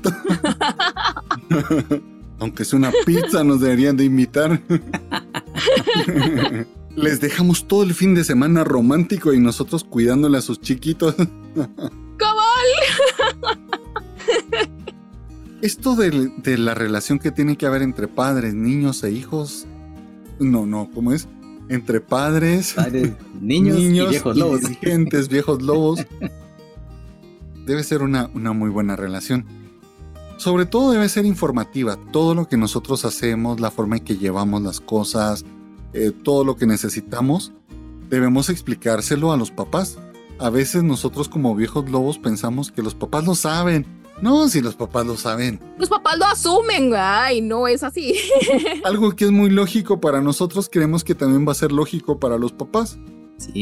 Aunque 2.40 2.64
es 2.64 2.72
una 2.74 2.92
pizza, 3.06 3.44
nos 3.44 3.62
deberían 3.62 3.98
de 3.98 4.06
invitar. 4.06 4.60
Les 6.96 7.22
dejamos 7.22 7.68
todo 7.68 7.84
el 7.84 7.94
fin 7.94 8.16
de 8.16 8.24
semana 8.24 8.64
romántico 8.64 9.34
y 9.34 9.40
nosotros 9.40 9.84
cuidándole 9.84 10.38
a 10.38 10.42
sus 10.42 10.60
chiquitos. 10.60 11.16
¡Cabal! 12.18 13.60
Esto 15.62 15.96
de, 15.96 16.32
de, 16.38 16.58
la 16.58 16.74
relación 16.74 17.20
que 17.20 17.32
tiene 17.32 17.56
que 17.56 17.66
haber 17.66 17.82
entre 17.82 18.08
padres, 18.08 18.54
niños 18.54 19.04
e 19.04 19.12
hijos. 19.12 19.68
No, 20.40 20.66
no, 20.66 20.90
¿cómo 20.94 21.14
es? 21.14 21.28
Entre 21.70 22.02
padres, 22.02 22.76
niños, 23.40 23.80
y 23.80 23.90
viejos 23.90 24.36
lobos. 24.36 24.62
Dirigentes, 24.62 25.30
viejos 25.30 25.62
lobos. 25.62 26.06
Debe 27.66 27.84
ser 27.84 28.02
una, 28.02 28.30
una 28.34 28.54
muy 28.54 28.70
buena 28.70 28.96
relación. 28.96 29.46
Sobre 30.38 30.66
todo 30.66 30.92
debe 30.92 31.08
ser 31.08 31.26
informativa. 31.26 31.98
Todo 32.12 32.34
lo 32.34 32.48
que 32.48 32.58
nosotros 32.58 33.06
hacemos, 33.06 33.60
la 33.60 33.70
forma 33.70 33.98
en 33.98 34.04
que 34.04 34.18
llevamos 34.18 34.64
las 34.64 34.82
cosas, 34.82 35.46
eh, 35.94 36.12
todo 36.24 36.44
lo 36.44 36.56
que 36.56 36.66
necesitamos, 36.66 37.52
debemos 38.10 38.50
explicárselo 38.50 39.32
a 39.32 39.38
los 39.38 39.52
papás. 39.52 39.98
A 40.40 40.50
veces 40.50 40.84
nosotros 40.84 41.30
como 41.30 41.56
viejos 41.56 41.90
lobos 41.90 42.18
pensamos 42.18 42.72
que 42.72 42.82
los 42.82 42.96
papás 42.96 43.26
lo 43.26 43.36
saben. 43.36 43.86
No, 44.22 44.48
si 44.50 44.62
los 44.62 44.76
papás 44.76 45.06
lo 45.06 45.18
saben. 45.18 45.60
Los 45.80 45.90
papás 45.90 46.18
lo 46.18 46.26
asumen, 46.26 46.92
ay, 46.96 47.42
no 47.42 47.68
es 47.68 47.84
así. 47.84 48.16
Algo 48.84 49.16
que 49.16 49.26
es 49.26 49.32
muy 49.32 49.50
lógico 49.50 50.00
para 50.00 50.22
nosotros, 50.22 50.70
creemos 50.72 51.04
que 51.04 51.16
también 51.16 51.48
va 51.48 51.54
a 51.54 51.56
ser 51.56 51.72
lógico 51.72 52.20
para 52.20 52.38
los 52.38 52.52
papás. 52.52 53.00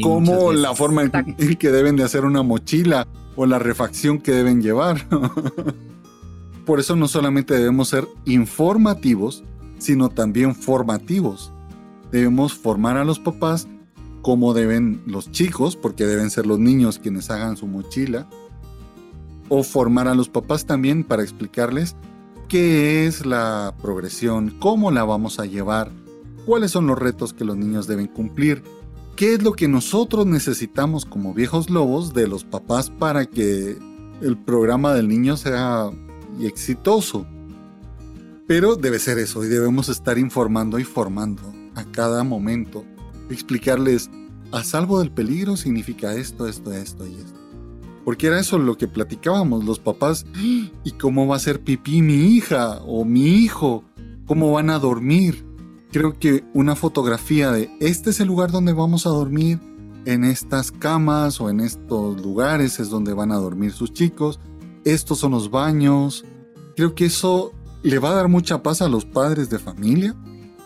como 0.03 0.51
la 0.51 0.75
forma 0.75 1.03
en 1.03 1.55
que 1.55 1.71
deben 1.71 1.95
de 1.95 2.03
hacer 2.03 2.25
una 2.25 2.43
mochila 2.43 3.07
o 3.35 3.45
la 3.45 3.59
refacción 3.59 4.19
que 4.19 4.33
deben 4.33 4.61
llevar. 4.61 5.07
Por 6.65 6.79
eso 6.79 6.95
no 6.95 7.07
solamente 7.07 7.53
debemos 7.55 7.87
ser 7.87 8.07
informativos, 8.25 9.43
sino 9.77 10.09
también 10.09 10.53
formativos 10.53 11.53
debemos 12.11 12.53
formar 12.53 12.97
a 12.97 13.05
los 13.05 13.19
papás 13.19 13.67
como 14.21 14.53
deben 14.53 15.01
los 15.05 15.31
chicos, 15.31 15.75
porque 15.75 16.05
deben 16.05 16.29
ser 16.29 16.45
los 16.45 16.59
niños 16.59 16.99
quienes 16.99 17.29
hagan 17.29 17.57
su 17.57 17.67
mochila, 17.67 18.27
o 19.47 19.63
formar 19.63 20.07
a 20.07 20.15
los 20.15 20.29
papás 20.29 20.65
también 20.65 21.03
para 21.03 21.23
explicarles 21.23 21.95
qué 22.47 23.07
es 23.07 23.25
la 23.25 23.73
progresión, 23.81 24.55
cómo 24.59 24.91
la 24.91 25.03
vamos 25.03 25.39
a 25.39 25.45
llevar, 25.45 25.91
cuáles 26.45 26.71
son 26.71 26.87
los 26.87 26.99
retos 26.99 27.33
que 27.33 27.45
los 27.45 27.57
niños 27.57 27.87
deben 27.87 28.07
cumplir, 28.07 28.63
qué 29.15 29.33
es 29.33 29.43
lo 29.43 29.53
que 29.53 29.67
nosotros 29.67 30.25
necesitamos 30.25 31.05
como 31.05 31.33
viejos 31.33 31.69
lobos 31.69 32.13
de 32.13 32.27
los 32.27 32.43
papás 32.43 32.89
para 32.89 33.25
que 33.25 33.77
el 34.21 34.37
programa 34.37 34.93
del 34.93 35.07
niño 35.07 35.37
sea 35.37 35.89
exitoso. 36.41 37.25
Pero 38.47 38.75
debe 38.75 38.99
ser 38.99 39.19
eso 39.19 39.43
y 39.43 39.47
debemos 39.47 39.89
estar 39.89 40.17
informando 40.17 40.79
y 40.79 40.83
formando 40.83 41.58
a 41.79 41.91
cada 41.91 42.23
momento, 42.23 42.85
explicarles, 43.29 44.09
a 44.51 44.63
salvo 44.63 44.99
del 44.99 45.11
peligro 45.11 45.57
significa 45.57 46.13
esto, 46.13 46.47
esto, 46.47 46.73
esto 46.73 47.07
y 47.07 47.15
esto. 47.15 47.39
Porque 48.05 48.27
era 48.27 48.39
eso 48.39 48.57
lo 48.57 48.77
que 48.77 48.87
platicábamos 48.87 49.65
los 49.65 49.77
papás. 49.77 50.25
¿Y 50.35 50.91
cómo 50.99 51.27
va 51.27 51.35
a 51.35 51.39
ser 51.39 51.61
pipí 51.61 52.01
mi 52.01 52.35
hija 52.35 52.79
o 52.85 53.05
mi 53.05 53.25
hijo? 53.25 53.83
¿Cómo 54.25 54.51
van 54.51 54.69
a 54.69 54.79
dormir? 54.79 55.45
Creo 55.91 56.17
que 56.17 56.43
una 56.53 56.75
fotografía 56.75 57.51
de 57.51 57.69
este 57.79 58.09
es 58.11 58.19
el 58.19 58.27
lugar 58.27 58.51
donde 58.51 58.73
vamos 58.73 59.05
a 59.05 59.09
dormir, 59.09 59.59
en 60.05 60.23
estas 60.23 60.71
camas 60.71 61.41
o 61.41 61.49
en 61.49 61.59
estos 61.59 62.21
lugares 62.21 62.79
es 62.79 62.89
donde 62.89 63.13
van 63.13 63.31
a 63.31 63.37
dormir 63.37 63.71
sus 63.71 63.93
chicos, 63.93 64.39
estos 64.85 65.19
son 65.19 65.31
los 65.31 65.51
baños. 65.51 66.25
Creo 66.75 66.95
que 66.95 67.05
eso 67.05 67.53
le 67.83 67.99
va 67.99 68.11
a 68.11 68.15
dar 68.15 68.27
mucha 68.27 68.63
paz 68.63 68.81
a 68.81 68.89
los 68.89 69.05
padres 69.05 69.49
de 69.49 69.59
familia 69.59 70.15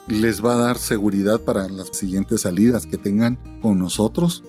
les 0.08 0.44
va 0.44 0.54
a 0.54 0.58
dar 0.58 0.78
seguridad 0.78 1.42
para 1.42 1.68
las 1.70 1.90
siguientes 1.90 2.42
salidas 2.42 2.86
que 2.86 2.98
tengan 2.98 3.38
con 3.62 3.80
nosotros 3.80 4.44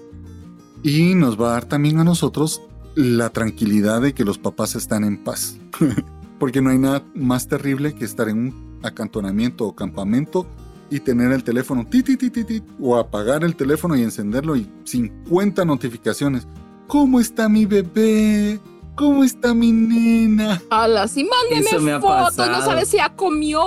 y 0.83 1.15
nos 1.15 1.41
va 1.41 1.49
a 1.49 1.53
dar 1.53 1.65
también 1.65 1.99
a 1.99 2.05
nosotros 2.05 2.63
la 2.95 3.31
tranquilidad 3.31 4.03
de 4.03 4.15
que 4.15 4.25
los 4.25 4.39
papás 4.39 4.75
están 4.75 5.05
en 5.05 5.23
paz. 5.23 5.57
Porque 6.39 6.61
no 6.61 6.71
hay 6.71 6.79
nada 6.79 7.03
más 7.15 7.49
terrible 7.49 7.95
que 7.95 8.05
estar 8.05 8.29
en 8.29 8.39
un 8.39 8.81
acantonamiento 8.83 9.67
o 9.67 9.75
campamento 9.75 10.47
y 10.91 11.01
tener 11.01 11.33
el 11.33 11.43
teléfono 11.43 11.87
ti, 11.87 12.03
ti, 12.03 12.17
ti, 12.17 12.63
o 12.81 12.97
apagar 12.97 13.45
el 13.45 13.57
teléfono 13.57 13.97
y 13.97 14.03
encenderlo 14.03 14.57
y 14.57 14.71
50 14.85 15.65
notificaciones. 15.65 16.47
¿Cómo 16.87 17.19
está 17.19 17.49
mi 17.49 17.65
bebé? 17.65 18.61
¿Cómo 18.95 19.25
está 19.25 19.55
mi 19.55 19.73
nena? 19.73 20.61
Ala, 20.71 21.09
sí, 21.09 21.29
mándeme 21.29 21.99
fotos, 22.01 22.37
no 22.37 22.63
sabes 22.63 22.89
si 22.89 22.99
ya 22.99 23.09
comió. 23.17 23.61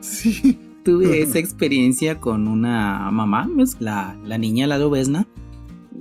Sí, 0.00 0.58
tuve 0.82 1.22
esa 1.22 1.38
experiencia 1.38 2.20
con 2.20 2.48
una 2.48 3.10
mamá, 3.10 3.48
pues, 3.54 3.76
la, 3.80 4.16
la 4.24 4.38
niña, 4.38 4.66
la 4.66 4.78
lobesna, 4.78 5.26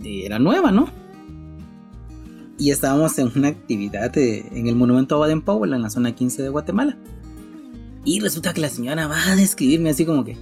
era 0.03 0.39
nueva, 0.39 0.71
¿no? 0.71 0.89
Y 2.57 2.71
estábamos 2.71 3.17
en 3.17 3.31
una 3.35 3.47
actividad 3.47 4.15
en 4.17 4.67
el 4.67 4.75
monumento 4.75 5.15
a 5.15 5.19
Baden-Powell, 5.19 5.73
en 5.73 5.81
la 5.81 5.89
zona 5.89 6.13
15 6.13 6.43
de 6.43 6.49
Guatemala. 6.49 6.97
Y 8.05 8.19
resulta 8.19 8.53
que 8.53 8.61
la 8.61 8.69
señora 8.69 9.07
va 9.07 9.31
a 9.31 9.35
describirme 9.35 9.89
así 9.89 10.05
como 10.05 10.23
que 10.23 10.37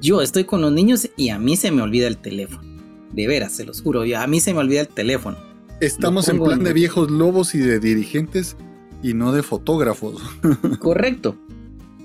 yo 0.00 0.22
estoy 0.22 0.44
con 0.44 0.60
los 0.62 0.72
niños 0.72 1.10
y 1.16 1.30
a 1.30 1.38
mí 1.38 1.56
se 1.56 1.70
me 1.70 1.82
olvida 1.82 2.06
el 2.06 2.16
teléfono. 2.16 2.66
De 3.12 3.26
veras, 3.26 3.52
se 3.52 3.64
los 3.64 3.82
juro, 3.82 4.02
a 4.16 4.26
mí 4.26 4.40
se 4.40 4.54
me 4.54 4.60
olvida 4.60 4.80
el 4.80 4.88
teléfono. 4.88 5.36
Estamos 5.80 6.28
en 6.28 6.42
plan 6.42 6.62
de 6.62 6.72
viejos 6.72 7.10
lobos 7.10 7.54
y 7.54 7.58
de 7.58 7.78
dirigentes 7.80 8.56
y 9.02 9.14
no 9.14 9.32
de 9.32 9.42
fotógrafos. 9.42 10.22
Correcto 10.78 11.36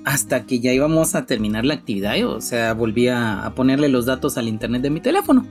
hasta 0.05 0.45
que 0.45 0.59
ya 0.59 0.73
íbamos 0.73 1.15
a 1.15 1.25
terminar 1.25 1.65
la 1.65 1.75
actividad, 1.75 2.21
o 2.25 2.41
sea, 2.41 2.73
volví 2.73 3.07
a, 3.07 3.51
ponerle 3.55 3.89
los 3.89 4.05
datos 4.05 4.37
al 4.37 4.47
internet 4.47 4.81
de 4.81 4.89
mi 4.89 4.99
teléfono. 4.99 5.45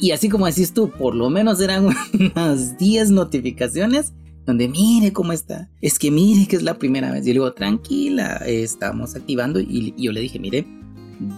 Y 0.00 0.12
así 0.12 0.28
como 0.28 0.46
decís 0.46 0.72
tú, 0.72 0.90
por 0.90 1.14
lo 1.14 1.30
menos 1.30 1.60
eran 1.60 1.88
unas 2.34 2.78
10 2.78 3.10
notificaciones 3.10 4.12
donde 4.46 4.68
mire 4.68 5.12
cómo 5.12 5.32
está. 5.32 5.68
Es 5.80 5.98
que 5.98 6.10
mire 6.10 6.46
que 6.46 6.56
es 6.56 6.62
la 6.62 6.78
primera 6.78 7.10
vez. 7.10 7.20
Yo 7.22 7.28
le 7.28 7.32
digo, 7.34 7.52
tranquila, 7.52 8.36
estamos 8.46 9.14
activando. 9.14 9.60
Y, 9.60 9.94
yo 9.98 10.12
le 10.12 10.20
dije, 10.20 10.38
mire, 10.38 10.66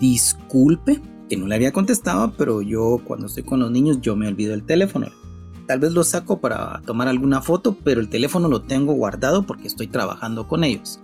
disculpe 0.00 1.00
que 1.28 1.36
no 1.36 1.46
le 1.46 1.54
había 1.54 1.72
contestado, 1.72 2.34
pero 2.36 2.62
yo 2.62 3.00
cuando 3.04 3.26
estoy 3.26 3.42
con 3.42 3.60
los 3.60 3.70
niños 3.70 4.00
yo 4.00 4.14
me 4.14 4.28
olvido 4.28 4.54
el 4.54 4.64
teléfono. 4.64 5.08
Tal 5.66 5.78
vez 5.78 5.92
lo 5.92 6.04
saco 6.04 6.40
para 6.40 6.82
tomar 6.84 7.08
alguna 7.08 7.40
foto, 7.42 7.76
pero 7.84 8.00
el 8.00 8.08
teléfono 8.08 8.48
lo 8.48 8.62
tengo 8.62 8.92
guardado 8.92 9.44
porque 9.44 9.68
estoy 9.68 9.86
trabajando 9.86 10.46
con 10.48 10.64
ellos. 10.64 11.00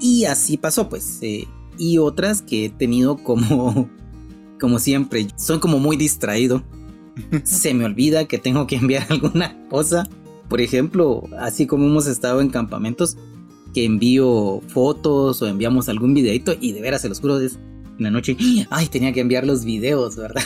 Y 0.00 0.24
así 0.24 0.56
pasó, 0.56 0.88
pues. 0.88 1.18
Eh, 1.22 1.46
y 1.78 1.98
otras 1.98 2.42
que 2.42 2.66
he 2.66 2.68
tenido 2.68 3.16
como, 3.16 3.88
como 4.60 4.78
siempre, 4.78 5.28
soy 5.36 5.60
como 5.60 5.78
muy 5.78 5.96
distraído. 5.96 6.62
Se 7.44 7.74
me 7.74 7.84
olvida 7.84 8.26
que 8.26 8.38
tengo 8.38 8.66
que 8.66 8.76
enviar 8.76 9.06
alguna 9.10 9.56
cosa. 9.68 10.08
Por 10.48 10.60
ejemplo, 10.60 11.24
así 11.38 11.66
como 11.66 11.86
hemos 11.86 12.06
estado 12.06 12.40
en 12.40 12.48
campamentos, 12.48 13.16
que 13.74 13.84
envío 13.84 14.62
fotos 14.68 15.42
o 15.42 15.46
enviamos 15.46 15.88
algún 15.88 16.14
videito 16.14 16.54
y 16.58 16.72
de 16.72 16.80
veras 16.80 17.02
se 17.02 17.08
los 17.08 17.20
juro, 17.20 17.38
es 17.38 17.58
en 17.98 18.04
la 18.04 18.10
noche, 18.10 18.36
ay, 18.70 18.86
tenía 18.86 19.12
que 19.12 19.20
enviar 19.20 19.46
los 19.46 19.64
videos, 19.64 20.16
¿verdad? 20.16 20.42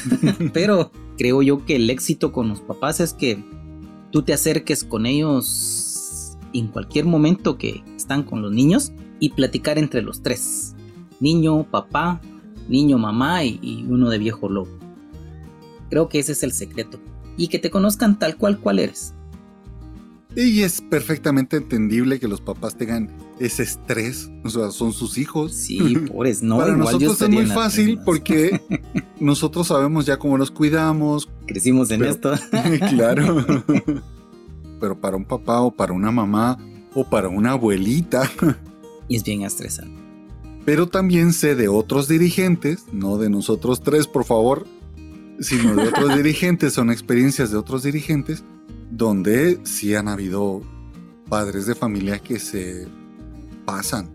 Pero 0.52 0.90
creo 1.16 1.42
yo 1.42 1.64
que 1.64 1.76
el 1.76 1.88
éxito 1.88 2.32
con 2.32 2.48
los 2.48 2.60
papás 2.60 2.98
es 2.98 3.12
que 3.12 3.44
tú 4.10 4.22
te 4.22 4.32
acerques 4.32 4.82
con 4.82 5.06
ellos 5.06 6.36
en 6.52 6.66
cualquier 6.68 7.04
momento 7.04 7.56
que 7.56 7.82
están 7.96 8.24
con 8.24 8.42
los 8.42 8.52
niños 8.52 8.92
y 9.22 9.28
platicar 9.28 9.78
entre 9.78 10.02
los 10.02 10.20
tres. 10.20 10.74
Niño, 11.20 11.62
papá, 11.70 12.20
niño, 12.68 12.98
mamá 12.98 13.44
y, 13.44 13.86
uno 13.88 14.10
de 14.10 14.18
viejo 14.18 14.48
lobo. 14.48 14.76
Creo 15.90 16.08
que 16.08 16.18
ese 16.18 16.32
es 16.32 16.42
el 16.42 16.50
secreto. 16.50 16.98
Y 17.36 17.46
que 17.46 17.60
te 17.60 17.70
conozcan 17.70 18.18
tal 18.18 18.36
cual 18.36 18.58
cual 18.58 18.80
eres. 18.80 19.14
Y 20.34 20.62
es 20.62 20.80
perfectamente 20.80 21.58
entendible 21.58 22.18
que 22.18 22.26
los 22.26 22.40
papás 22.40 22.76
tengan 22.76 23.10
ese 23.38 23.62
estrés, 23.62 24.28
o 24.42 24.50
sea, 24.50 24.72
son 24.72 24.92
sus 24.92 25.16
hijos. 25.16 25.54
Sí, 25.54 25.78
pobres, 26.12 26.42
no. 26.42 26.56
Para 26.56 26.76
nosotros 26.76 27.22
es 27.22 27.28
muy 27.28 27.46
fácil 27.46 28.00
porque 28.04 28.60
nosotros 29.20 29.68
sabemos 29.68 30.04
ya 30.04 30.18
cómo 30.18 30.36
los 30.36 30.50
cuidamos. 30.50 31.28
Crecimos 31.46 31.92
en 31.92 32.02
esto. 32.02 32.32
claro. 32.90 33.46
Pero 34.80 35.00
para 35.00 35.16
un 35.16 35.26
papá 35.26 35.60
o 35.60 35.70
para 35.70 35.92
una 35.92 36.10
mamá 36.10 36.58
o 36.92 37.08
para 37.08 37.28
una 37.28 37.52
abuelita, 37.52 38.28
y 39.08 39.16
es 39.16 39.24
bien 39.24 39.42
estresante. 39.42 40.00
Pero 40.64 40.86
también 40.86 41.32
sé 41.32 41.54
de 41.54 41.68
otros 41.68 42.08
dirigentes, 42.08 42.84
no 42.92 43.18
de 43.18 43.28
nosotros 43.28 43.80
tres, 43.80 44.06
por 44.06 44.24
favor, 44.24 44.66
sino 45.40 45.74
de 45.74 45.88
otros 45.88 46.16
dirigentes, 46.16 46.74
son 46.74 46.90
experiencias 46.90 47.50
de 47.50 47.56
otros 47.56 47.82
dirigentes, 47.82 48.44
donde 48.90 49.58
sí 49.64 49.94
han 49.94 50.08
habido 50.08 50.62
padres 51.28 51.66
de 51.66 51.74
familia 51.74 52.18
que 52.18 52.38
se 52.38 52.86
pasan 53.64 54.10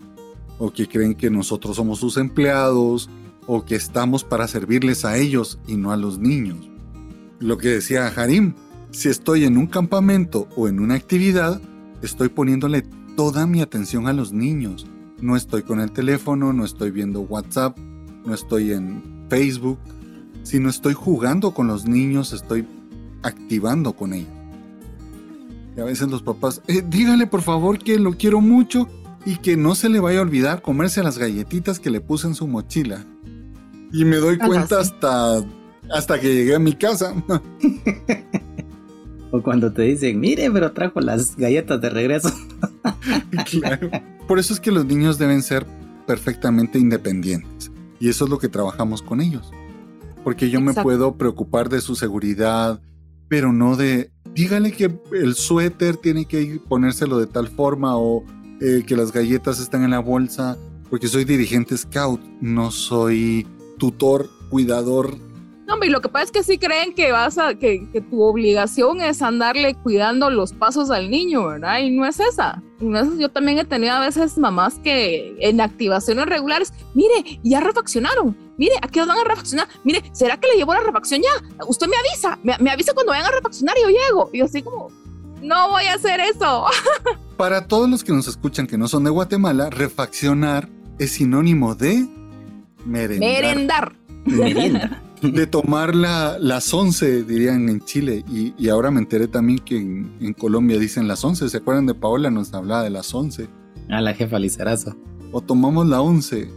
o 0.59 0.71
que 0.71 0.87
creen 0.87 1.15
que 1.15 1.29
nosotros 1.29 1.75
somos 1.75 1.99
sus 1.99 2.17
empleados 2.17 3.09
o 3.45 3.65
que 3.65 3.75
estamos 3.75 4.23
para 4.23 4.47
servirles 4.47 5.05
a 5.05 5.17
ellos 5.17 5.59
y 5.67 5.75
no 5.75 5.91
a 5.91 5.97
los 5.97 6.19
niños. 6.19 6.69
Lo 7.39 7.57
que 7.57 7.69
decía 7.69 8.07
Harim, 8.07 8.53
si 8.91 9.09
estoy 9.09 9.45
en 9.45 9.57
un 9.57 9.67
campamento 9.67 10.47
o 10.55 10.67
en 10.67 10.79
una 10.79 10.95
actividad, 10.95 11.61
estoy 12.01 12.29
poniéndole 12.29 12.83
toda 13.17 13.47
mi 13.47 13.61
atención 13.61 14.07
a 14.07 14.13
los 14.13 14.31
niños. 14.31 14.85
No 15.19 15.35
estoy 15.35 15.63
con 15.63 15.79
el 15.79 15.91
teléfono, 15.91 16.53
no 16.53 16.63
estoy 16.63 16.91
viendo 16.91 17.21
WhatsApp, 17.21 17.75
no 17.79 18.33
estoy 18.33 18.71
en 18.71 19.25
Facebook, 19.27 19.79
sino 20.43 20.69
estoy 20.69 20.93
jugando 20.93 21.51
con 21.51 21.65
los 21.65 21.87
niños, 21.87 22.31
estoy 22.31 22.67
activando 23.23 23.93
con 23.93 24.13
ellos. 24.13 24.29
Y 25.75 25.81
a 25.81 25.83
veces 25.83 26.09
los 26.09 26.21
papás, 26.21 26.61
eh, 26.67 26.83
dígale 26.87 27.25
por 27.25 27.41
favor 27.41 27.79
que 27.79 27.97
lo 27.97 28.13
quiero 28.13 28.39
mucho 28.39 28.87
y 29.25 29.37
que 29.37 29.57
no 29.57 29.73
se 29.73 29.89
le 29.89 29.99
vaya 29.99 30.19
a 30.19 30.21
olvidar 30.21 30.61
comerse 30.61 31.01
las 31.01 31.17
galletitas 31.17 31.79
que 31.79 31.89
le 31.89 32.01
puse 32.01 32.27
en 32.27 32.35
su 32.35 32.47
mochila. 32.47 33.03
Y 33.91 34.05
me 34.05 34.17
doy 34.17 34.37
cuenta 34.37 34.79
hasta, 34.79 35.43
hasta 35.89 36.19
que 36.19 36.35
llegué 36.35 36.53
a 36.53 36.59
mi 36.59 36.73
casa. 36.73 37.15
o 39.31 39.41
cuando 39.41 39.71
te 39.71 39.83
dicen, 39.83 40.19
mire, 40.19 40.49
pero 40.51 40.71
trajo 40.71 41.01
las 41.01 41.35
galletas 41.35 41.81
de 41.81 41.89
regreso. 41.89 42.31
claro. 43.49 43.89
Por 44.27 44.39
eso 44.39 44.53
es 44.53 44.59
que 44.59 44.71
los 44.71 44.85
niños 44.85 45.17
deben 45.17 45.41
ser 45.41 45.65
perfectamente 46.05 46.79
independientes. 46.79 47.71
Y 47.99 48.09
eso 48.09 48.25
es 48.25 48.29
lo 48.29 48.39
que 48.39 48.49
trabajamos 48.49 49.01
con 49.01 49.21
ellos. 49.21 49.51
Porque 50.23 50.49
yo 50.49 50.61
me 50.61 50.73
puedo 50.73 51.17
preocupar 51.17 51.69
de 51.69 51.81
su 51.81 51.95
seguridad, 51.95 52.81
pero 53.27 53.53
no 53.53 53.75
de, 53.75 54.11
dígale 54.33 54.71
que 54.71 54.91
el 55.13 55.35
suéter 55.35 55.97
tiene 55.97 56.25
que 56.25 56.59
ponérselo 56.67 57.17
de 57.19 57.27
tal 57.27 57.47
forma 57.47 57.97
o 57.97 58.23
eh, 58.61 58.83
que 58.85 58.95
las 58.95 59.11
galletas 59.11 59.59
están 59.59 59.83
en 59.83 59.91
la 59.91 59.99
bolsa, 59.99 60.57
porque 60.89 61.07
soy 61.07 61.25
dirigente 61.25 61.77
scout, 61.77 62.21
no 62.41 62.71
soy 62.71 63.45
tutor, 63.77 64.29
cuidador. 64.49 65.17
No, 65.67 65.75
y 65.83 65.89
lo 65.89 65.99
que 65.99 66.07
pasa 66.07 66.23
es 66.23 66.31
que 66.31 66.43
sí 66.43 66.57
creen 66.57 66.93
que 66.93 67.11
vas 67.11 67.37
a, 67.37 67.55
que, 67.55 67.85
tu 68.09 68.21
obligación 68.21 69.01
es 69.01 69.21
andarle 69.21 69.75
cuidando 69.75 70.29
los 70.29 70.53
pasos 70.53 70.89
al 70.89 71.11
niño, 71.11 71.45
¿verdad? 71.45 71.79
Y 71.79 71.89
no 71.89 72.05
es 72.05 72.21
esa. 72.21 72.63
Yo 72.79 73.29
también 73.29 73.59
he 73.59 73.65
tenido 73.65 73.93
a 73.93 73.99
veces 73.99 74.37
mamás 74.37 74.79
que 74.79 75.35
en 75.41 75.59
activaciones 75.59 76.25
regulares, 76.25 76.71
mire, 76.93 77.41
ya 77.43 77.59
refaccionaron, 77.59 78.37
mire, 78.57 78.75
¿a 78.81 78.87
qué 78.87 79.01
van 79.01 79.17
a 79.17 79.23
refaccionar? 79.25 79.67
Mire, 79.83 80.03
¿será 80.13 80.37
que 80.37 80.47
le 80.47 80.55
llevo 80.55 80.73
la 80.73 80.79
refacción 80.79 81.21
ya? 81.21 81.65
Usted 81.67 81.87
me 81.87 81.97
avisa, 81.97 82.39
me, 82.43 82.55
me 82.59 82.71
avisa 82.71 82.93
cuando 82.93 83.11
vayan 83.11 83.25
a 83.25 83.31
refaccionar 83.31 83.75
y 83.77 83.81
yo 83.81 83.89
llego. 83.89 84.29
Y 84.31 84.37
yo 84.37 84.45
así 84.45 84.61
como, 84.61 84.89
no 85.41 85.69
voy 85.69 85.83
a 85.83 85.95
hacer 85.95 86.21
eso. 86.21 86.65
Para 87.37 87.67
todos 87.67 87.89
los 87.89 88.05
que 88.05 88.13
nos 88.13 88.29
escuchan 88.29 88.67
que 88.67 88.77
no 88.77 88.87
son 88.87 89.03
de 89.03 89.09
Guatemala, 89.09 89.69
refaccionar 89.69 90.69
es 90.97 91.11
sinónimo 91.11 91.75
de 91.75 92.07
merendar. 92.85 93.97
Merendar. 94.25 95.06
De 95.21 95.47
tomar 95.47 95.95
las 95.95 96.73
11, 96.73 97.23
dirían 97.23 97.69
en 97.69 97.81
Chile. 97.81 98.23
Y, 98.29 98.69
ahora 98.69 98.91
me 98.91 98.99
enteré 98.99 99.27
también 99.27 99.59
que 99.59 99.77
en, 99.77 100.33
Colombia 100.33 100.77
dicen 100.77 101.07
las 101.07 101.23
11. 101.23 101.49
¿Se 101.49 101.57
acuerdan 101.57 101.85
de 101.85 101.93
Paola? 101.93 102.29
Nos 102.29 102.53
hablaba 102.53 102.83
de 102.83 102.89
las 102.89 103.13
11. 103.13 103.47
A 103.89 104.01
la 104.01 104.13
jefa 104.13 104.37
Lizarazo. 104.37 104.95
O 105.31 105.41
tomamos 105.41 105.87
la 105.87 106.01
11. 106.01 106.49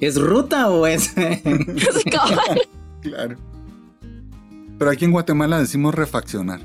¿Es 0.00 0.20
ruta 0.20 0.70
o 0.70 0.86
es.? 0.86 1.12
claro. 3.00 3.36
Pero 4.78 4.90
aquí 4.90 5.04
en 5.04 5.12
Guatemala 5.12 5.58
decimos 5.58 5.94
refaccionar. 5.94 6.60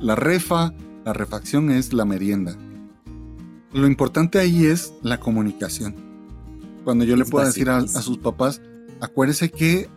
la 0.00 0.14
refa 0.14 0.72
la 1.04 1.12
refacción 1.12 1.70
es 1.70 1.92
la 1.92 2.06
merienda. 2.06 2.56
Lo 3.72 3.86
importante 3.86 4.38
ahí 4.38 4.64
es 4.64 4.94
la 5.02 5.20
comunicación. 5.20 5.94
Cuando 6.82 7.04
yo 7.04 7.14
le 7.16 7.26
puedo 7.26 7.44
decir 7.44 7.68
a, 7.68 7.86
sus 7.86 8.18
papás, 8.18 8.62
acuérdese 9.04 9.50
que 9.50 9.88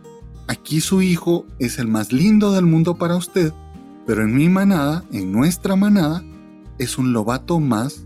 aquí 0.46 0.80
su 0.80 1.00
hijo 1.02 1.46
es 1.58 1.78
el 1.78 1.88
más 1.88 2.12
lindo 2.12 2.52
del 2.52 2.66
mundo 2.66 2.96
para 2.96 3.16
usted, 3.16 3.52
pero 4.06 4.22
en 4.22 4.34
mi 4.34 4.48
manada, 4.48 5.04
en 5.12 5.32
nuestra 5.32 5.76
manada, 5.76 6.22
es 6.78 6.98
un 6.98 7.12
lobato 7.12 7.58
más 7.58 8.04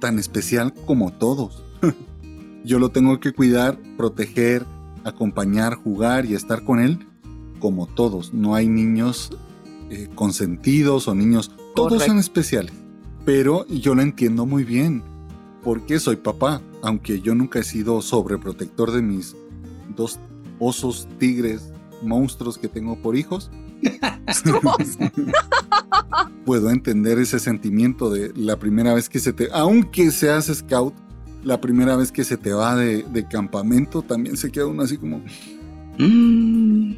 tan 0.00 0.18
especial 0.18 0.72
como 0.86 1.12
todos. 1.12 1.64
yo 2.64 2.78
lo 2.78 2.90
tengo 2.90 3.18
que 3.18 3.32
cuidar, 3.32 3.78
proteger, 3.96 4.64
acompañar, 5.04 5.74
jugar 5.74 6.26
y 6.26 6.34
estar 6.34 6.64
con 6.64 6.78
él 6.78 7.06
como 7.58 7.86
todos. 7.86 8.32
No 8.32 8.54
hay 8.54 8.68
niños 8.68 9.30
eh, 9.90 10.08
consentidos 10.14 11.08
o 11.08 11.14
niños 11.14 11.50
todos 11.74 12.04
son 12.04 12.18
especiales, 12.18 12.72
pero 13.24 13.66
yo 13.66 13.94
lo 13.94 14.02
entiendo 14.02 14.46
muy 14.46 14.62
bien, 14.62 15.02
porque 15.62 15.98
soy 15.98 16.16
papá, 16.16 16.62
aunque 16.82 17.20
yo 17.20 17.34
nunca 17.34 17.58
he 17.58 17.64
sido 17.64 18.00
sobreprotector 18.00 18.92
de 18.92 19.02
mis 19.02 19.36
dos 19.96 20.18
osos, 20.58 21.08
tigres, 21.18 21.72
monstruos 22.02 22.58
que 22.58 22.68
tengo 22.68 23.00
por 23.00 23.16
hijos. 23.16 23.50
Puedo 26.44 26.70
entender 26.70 27.18
ese 27.18 27.38
sentimiento 27.38 28.10
de 28.10 28.32
la 28.34 28.58
primera 28.58 28.94
vez 28.94 29.08
que 29.08 29.20
se 29.20 29.32
te, 29.32 29.48
aunque 29.52 30.10
seas 30.10 30.46
scout, 30.46 30.94
la 31.44 31.60
primera 31.60 31.96
vez 31.96 32.10
que 32.10 32.24
se 32.24 32.36
te 32.36 32.52
va 32.52 32.74
de, 32.76 33.26
campamento, 33.30 34.02
también 34.02 34.36
se 34.36 34.50
queda 34.50 34.66
uno 34.66 34.82
así 34.82 34.96
como... 34.96 35.22
Mm. 35.98 36.94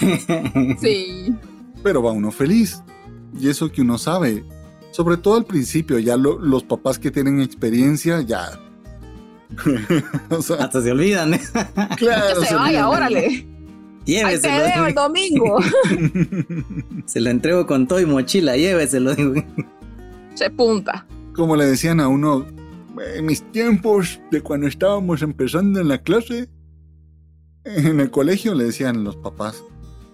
sí. 0.80 1.34
Pero 1.82 2.02
va 2.02 2.12
uno 2.12 2.30
feliz 2.30 2.82
y 3.38 3.48
eso 3.48 3.70
que 3.70 3.82
uno 3.82 3.98
sabe. 3.98 4.44
Sobre 4.90 5.16
todo 5.16 5.36
al 5.36 5.44
principio, 5.44 5.98
ya 5.98 6.16
los 6.16 6.62
papás 6.62 6.98
que 6.98 7.10
tienen 7.10 7.40
experiencia, 7.40 8.20
ya. 8.20 8.60
Hasta 10.58 10.82
se 10.82 10.92
olvidan. 10.92 11.34
¿eh? 11.34 11.40
Claro. 11.96 12.40
Que 12.40 12.46
se, 12.46 12.54
vaya, 12.54 12.88
órale. 12.88 13.46
Lléveselo. 14.04 14.54
Ahí 14.54 14.72
te 14.72 14.78
veo 14.78 14.86
el 14.86 14.94
domingo. 14.94 15.58
se 17.06 17.20
lo 17.20 17.30
entrego 17.30 17.66
con 17.66 17.86
todo 17.86 18.00
y 18.00 18.06
mochila, 18.06 18.56
lléveselo. 18.56 19.14
Se 20.34 20.50
punta. 20.50 21.06
Como 21.34 21.56
le 21.56 21.66
decían 21.66 22.00
a 22.00 22.08
uno, 22.08 22.46
en 23.14 23.26
mis 23.26 23.42
tiempos 23.52 24.20
de 24.30 24.40
cuando 24.40 24.66
estábamos 24.66 25.22
empezando 25.22 25.80
en 25.80 25.88
la 25.88 25.98
clase, 25.98 26.48
en 27.64 28.00
el 28.00 28.10
colegio 28.10 28.54
le 28.54 28.64
decían 28.64 29.04
los 29.04 29.16
papás 29.16 29.62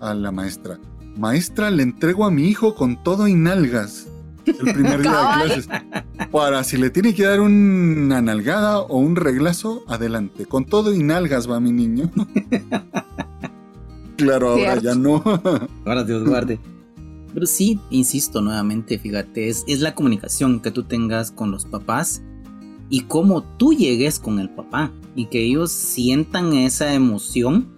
a 0.01 0.15
la 0.15 0.31
maestra, 0.31 0.79
Maestra, 1.17 1.71
le 1.71 1.83
entrego 1.83 2.25
a 2.25 2.31
mi 2.31 2.45
hijo 2.45 2.75
con 2.75 3.03
todo 3.03 3.27
y 3.27 3.35
nalgas 3.35 4.07
el 4.47 4.73
primer 4.73 5.03
día 5.03 5.11
de 5.11 5.45
clases. 5.45 5.69
Para 6.31 6.63
si 6.65 6.77
le 6.77 6.91
tiene 6.91 7.15
que 7.15 7.25
dar 7.25 7.41
una 7.41 8.21
nalgada 8.21 8.81
o 8.81 8.99
un 8.99 9.17
reglazo, 9.17 9.83
adelante. 9.89 10.47
Con 10.47 10.67
todo 10.67 10.95
y 10.95 11.03
nalgas 11.03 11.51
va 11.51 11.61
mi 11.61 11.73
niño. 11.73 12.11
claro, 14.17 14.51
ahora 14.51 14.81
ya 14.81 14.95
no. 14.95 15.23
ahora 15.85 16.05
Dios 16.05 16.29
guarde. 16.29 16.61
Pero 17.33 17.47
sí, 17.47 17.79
insisto 17.91 18.41
nuevamente, 18.41 18.99
fíjate, 18.99 19.49
es, 19.49 19.65
es 19.69 19.81
la 19.81 19.95
comunicación 19.95 20.61
que 20.61 20.71
tú 20.71 20.83
tengas 20.83 21.31
con 21.31 21.51
los 21.51 21.65
papás 21.65 22.23
y 22.89 23.03
cómo 23.03 23.43
tú 23.57 23.73
llegues 23.73 24.19
con 24.19 24.41
el 24.41 24.51
papá 24.51 24.93
y 25.15 25.27
que 25.27 25.43
ellos 25.43 25.71
sientan 25.71 26.53
esa 26.53 26.93
emoción 26.93 27.69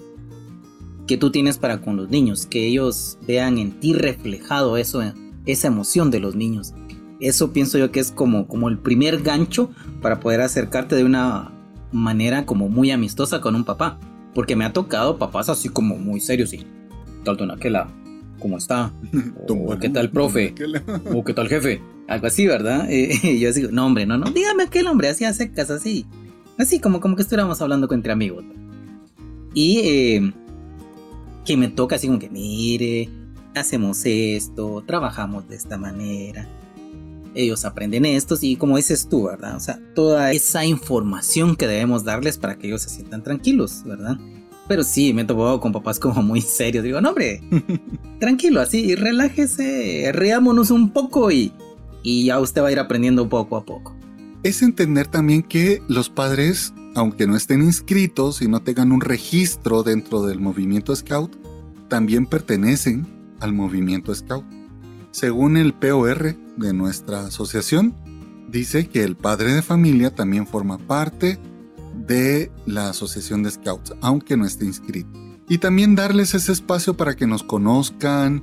que 1.07 1.19
tú 1.19 1.31
tienes 1.31 1.59
para 1.59 1.81
con 1.81 1.97
los 1.97 2.09
niños, 2.09 2.47
que 2.47 2.67
ellos 2.67 3.19
vean 3.27 3.59
en 3.59 3.73
ti 3.79 3.93
reflejado 3.93 4.77
eso, 4.77 5.03
esa 5.45 5.67
emoción 5.67 6.11
de 6.11 6.21
los 6.21 6.35
niños. 6.35 6.73
Eso 7.23 7.53
pienso 7.53 7.79
yo 7.79 7.93
que 7.93 8.01
es 8.01 8.11
como, 8.11 8.49
como 8.49 8.69
el 8.69 8.79
primer 8.79 9.23
gancho 9.23 9.71
para 10.01 10.19
poder 10.19 10.41
acercarte 10.41 10.97
de 10.97 11.05
una 11.05 11.53
manera 11.93 12.45
como 12.47 12.69
muy 12.69 12.91
amistosa 12.91 13.41
con 13.41 13.55
un 13.55 13.65
papá. 13.65 14.01
Porque 14.35 14.57
me 14.57 14.65
ha 14.65 14.73
tocado 14.73 15.19
papás 15.19 15.49
así 15.49 15.69
como 15.69 15.97
muy 15.97 16.19
serios 16.19 16.53
y 16.53 16.67
tal 17.25 17.49
aquella, 17.53 17.87
¿cómo 18.41 18.59
está? 18.59 18.93
O, 19.49 19.79
¿qué 19.79 19.89
tal 19.89 20.11
profe? 20.11 20.53
o 21.15 21.23
¿qué 21.23 21.33
tal 21.33 21.49
jefe? 21.49 21.81
Algo 22.09 22.27
así, 22.27 22.49
¿verdad? 22.49 22.89
Y 22.91 23.39
yo 23.39 23.53
digo, 23.53 23.69
no 23.71 23.87
hombre, 23.87 24.05
no, 24.05 24.19
no, 24.19 24.29
dígame 24.33 24.65
aquel 24.65 24.89
hombre, 24.89 25.09
así 25.09 25.25
a 25.25 25.33
secas, 25.33 25.71
así. 25.71 26.07
Así 26.59 26.81
como, 26.81 27.01
como 27.01 27.15
que 27.15 27.23
estuviéramos 27.23 27.63
hablando 27.63 27.87
entre 27.93 28.13
amigos. 28.13 28.45
Y 29.55 29.79
eh, 29.85 30.33
que 31.45 31.57
me 31.57 31.69
toca 31.69 31.95
así 31.95 32.09
como 32.09 32.19
que, 32.19 32.31
mire, 32.31 33.09
hacemos 33.55 34.05
esto, 34.07 34.83
trabajamos 34.85 35.49
de 35.49 35.55
esta 35.55 35.79
manera. 35.79 36.49
Ellos 37.35 37.65
aprenden 37.65 38.05
esto 38.05 38.37
y 38.41 38.57
como 38.57 38.77
dices 38.77 39.09
tú, 39.09 39.25
¿verdad? 39.25 39.57
O 39.57 39.61
sea, 39.61 39.81
toda 39.95 40.33
esa 40.33 40.65
información 40.65 41.57
que 41.57 41.67
debemos 41.67 42.05
darles 42.05 42.39
para 42.39 42.57
que 42.57 42.67
ellos 42.67 42.83
se 42.83 42.91
sientan 42.91 43.23
tranquilos, 43.23 43.83
¿verdad? 43.85 44.19
Pero 44.69 44.85
sí, 44.85 45.13
me 45.13 45.23
he 45.23 45.25
topado 45.25 45.61
con 45.61 45.73
papás 45.73 45.99
como 45.99 46.23
muy 46.23 46.41
serios. 46.41 46.85
Digo, 46.85 47.01
no, 47.01 47.11
hombre, 47.11 47.43
tranquilo, 48.21 48.61
así, 48.61 48.95
relájese, 48.95 50.11
reámonos 50.13 50.71
un 50.71 50.91
poco 50.91 51.31
y, 51.31 51.53
y 52.03 52.27
ya 52.27 52.39
usted 52.41 52.63
va 52.63 52.69
a 52.69 52.73
ir 52.73 52.79
aprendiendo 52.79 53.29
poco 53.29 53.57
a 53.57 53.65
poco. 53.65 53.97
Es 54.43 54.63
entender 54.63 55.07
también 55.07 55.43
que 55.43 55.83
los 55.89 56.09
padres 56.09 56.73
aunque 56.95 57.27
no 57.27 57.37
estén 57.37 57.63
inscritos 57.63 58.43
y 58.43 58.49
no 58.49 58.63
tengan 58.63 58.93
un 58.93 59.01
registro 59.01 59.83
dentro 59.83 60.23
del 60.23 60.41
movimiento 60.41 60.95
Scout, 60.95 61.37
también 61.89 62.27
pertenecen 62.27 63.07
al 63.41 63.53
movimiento 63.53 64.15
Scout. 64.15 64.45
Según 65.13 65.59
el 65.59 65.75
POR 65.75 66.35
de 66.57 66.73
nuestra 66.73 67.27
asociación, 67.27 67.95
dice 68.49 68.89
que 68.89 69.05
el 69.05 69.15
padre 69.15 69.53
de 69.53 69.61
familia 69.61 70.15
también 70.15 70.47
forma 70.47 70.79
parte 70.79 71.39
de 72.07 72.51
la 72.65 72.89
Asociación 72.89 73.43
de 73.43 73.51
Scouts, 73.51 73.93
aunque 74.01 74.39
no 74.39 74.47
esté 74.47 74.65
inscrito. 74.65 75.11
Y 75.51 75.59
también 75.59 75.95
darles 75.95 76.33
ese 76.33 76.53
espacio 76.53 76.97
para 76.97 77.15
que 77.15 77.27
nos 77.27 77.43
conozcan, 77.43 78.43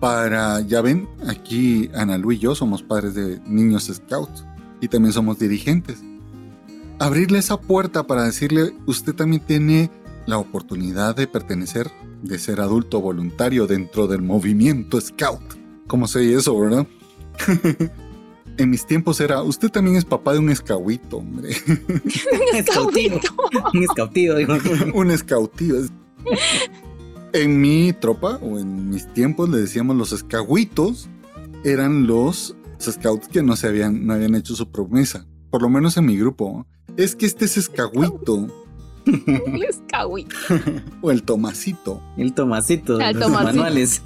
para, 0.00 0.62
ya 0.62 0.80
ven, 0.80 1.06
aquí 1.28 1.90
Ana 1.94 2.16
Lu 2.16 2.32
y 2.32 2.38
yo 2.38 2.54
somos 2.54 2.82
padres 2.82 3.14
de 3.14 3.38
niños 3.46 3.92
Scouts 3.92 4.46
y 4.80 4.88
también 4.88 5.12
somos 5.12 5.38
dirigentes. 5.38 6.02
Abrirle 6.98 7.40
esa 7.40 7.60
puerta 7.60 8.06
para 8.06 8.24
decirle, 8.24 8.72
usted 8.86 9.14
también 9.14 9.44
tiene 9.44 9.90
la 10.24 10.38
oportunidad 10.38 11.14
de 11.14 11.26
pertenecer, 11.26 11.90
de 12.22 12.38
ser 12.38 12.62
adulto 12.62 13.02
voluntario 13.02 13.66
dentro 13.66 14.06
del 14.06 14.22
movimiento 14.22 14.98
Scout. 14.98 15.59
¿Cómo 15.90 16.06
sé 16.06 16.32
eso, 16.32 16.56
verdad? 16.56 16.86
en 18.56 18.70
mis 18.70 18.86
tiempos 18.86 19.20
era, 19.20 19.42
usted 19.42 19.70
también 19.70 19.96
es 19.96 20.04
papá 20.04 20.34
de 20.34 20.38
un 20.38 20.48
escauito, 20.48 21.16
hombre. 21.16 21.50
un 21.66 22.56
escautito. 22.56 23.34
un 23.74 23.82
escautivo, 23.82 24.36
digo. 24.36 24.54
un 24.94 25.10
escautivo. 25.10 25.78
En 27.32 27.60
mi 27.60 27.92
tropa, 27.92 28.38
o 28.40 28.60
en 28.60 28.88
mis 28.88 29.12
tiempos, 29.14 29.48
le 29.48 29.58
decíamos 29.58 29.96
los 29.96 30.12
escahuitos, 30.12 31.08
eran 31.64 32.06
los 32.06 32.54
scouts 32.80 33.26
que 33.26 33.42
no 33.42 33.56
se 33.56 33.66
habían, 33.66 34.06
no 34.06 34.12
habían 34.12 34.36
hecho 34.36 34.54
su 34.54 34.70
promesa. 34.70 35.26
Por 35.50 35.60
lo 35.60 35.70
menos 35.70 35.96
en 35.96 36.06
mi 36.06 36.16
grupo. 36.16 36.68
Es 36.96 37.16
que 37.16 37.26
este 37.26 37.46
es 37.46 37.56
escahuito. 37.56 38.46
El 39.06 39.64
escahuito. 39.64 40.36
o 41.02 41.10
el 41.10 41.24
tomacito. 41.24 42.00
El 42.16 42.32
tomacito. 42.32 43.00
El 43.00 43.18
los 43.18 43.28
manuales. 43.28 44.02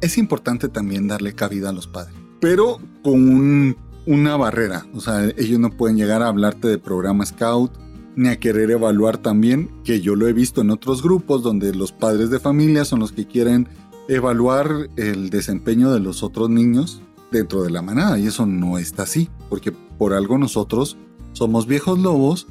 Es 0.00 0.18
importante 0.18 0.68
también 0.68 1.08
darle 1.08 1.34
cabida 1.34 1.70
a 1.70 1.72
los 1.72 1.86
padres. 1.86 2.14
Pero 2.40 2.78
con 3.02 3.76
una 4.06 4.36
barrera. 4.36 4.86
O 4.94 5.00
sea, 5.00 5.24
ellos 5.36 5.58
no 5.58 5.70
pueden 5.70 5.96
llegar 5.96 6.22
a 6.22 6.28
hablarte 6.28 6.68
de 6.68 6.78
programa 6.78 7.24
scout 7.26 7.72
ni 8.16 8.28
a 8.28 8.40
querer 8.40 8.70
evaluar 8.70 9.18
también, 9.18 9.70
que 9.84 10.00
yo 10.00 10.16
lo 10.16 10.26
he 10.26 10.32
visto 10.32 10.60
en 10.60 10.70
otros 10.70 11.02
grupos 11.02 11.42
donde 11.42 11.74
los 11.74 11.92
padres 11.92 12.28
de 12.30 12.40
familia 12.40 12.84
son 12.84 13.00
los 13.00 13.12
que 13.12 13.26
quieren 13.26 13.68
evaluar 14.08 14.88
el 14.96 15.30
desempeño 15.30 15.92
de 15.92 16.00
los 16.00 16.22
otros 16.22 16.50
niños 16.50 17.02
dentro 17.30 17.62
de 17.62 17.70
la 17.70 17.82
manada 17.82 18.18
y 18.18 18.26
eso 18.26 18.46
no 18.46 18.78
está 18.78 19.04
así, 19.04 19.30
porque 19.48 19.70
por 19.70 20.12
algo 20.12 20.38
nosotros 20.38 20.96
somos 21.32 21.66
viejos 21.66 21.98
lobos 22.00 22.48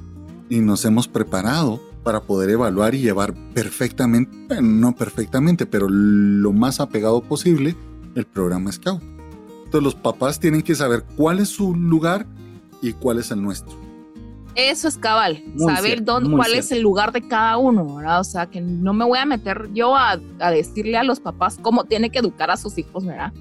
y 0.49 0.59
nos 0.59 0.85
hemos 0.85 1.09
preparado 1.09 1.81
para 2.09 2.21
poder 2.21 2.49
evaluar 2.49 2.95
y 2.95 3.01
llevar 3.01 3.35
perfectamente, 3.53 4.63
no 4.63 4.95
perfectamente, 4.95 5.67
pero 5.67 5.87
lo 5.87 6.51
más 6.51 6.79
apegado 6.79 7.21
posible 7.21 7.75
el 8.15 8.25
programa 8.25 8.71
Scout. 8.71 8.99
Entonces 9.65 9.83
los 9.83 9.93
papás 9.93 10.39
tienen 10.39 10.63
que 10.63 10.73
saber 10.73 11.03
cuál 11.15 11.37
es 11.37 11.49
su 11.49 11.75
lugar 11.75 12.25
y 12.81 12.93
cuál 12.93 13.19
es 13.19 13.29
el 13.29 13.43
nuestro. 13.43 13.77
Eso 14.55 14.87
es 14.87 14.97
cabal, 14.97 15.43
saber 15.59 16.03
dónde, 16.03 16.35
cuál 16.35 16.55
es 16.55 16.71
el 16.71 16.81
lugar 16.81 17.11
de 17.11 17.27
cada 17.27 17.57
uno, 17.57 17.97
¿verdad? 17.97 18.21
O 18.21 18.23
sea, 18.23 18.47
que 18.47 18.59
no 18.59 18.91
me 18.91 19.05
voy 19.05 19.19
a 19.19 19.25
meter 19.25 19.69
yo 19.75 19.95
a, 19.95 20.19
a 20.39 20.49
decirle 20.49 20.97
a 20.97 21.03
los 21.03 21.19
papás 21.19 21.59
cómo 21.61 21.83
tiene 21.83 22.09
que 22.09 22.17
educar 22.17 22.49
a 22.49 22.57
sus 22.57 22.79
hijos, 22.79 23.05
¿verdad? 23.05 23.31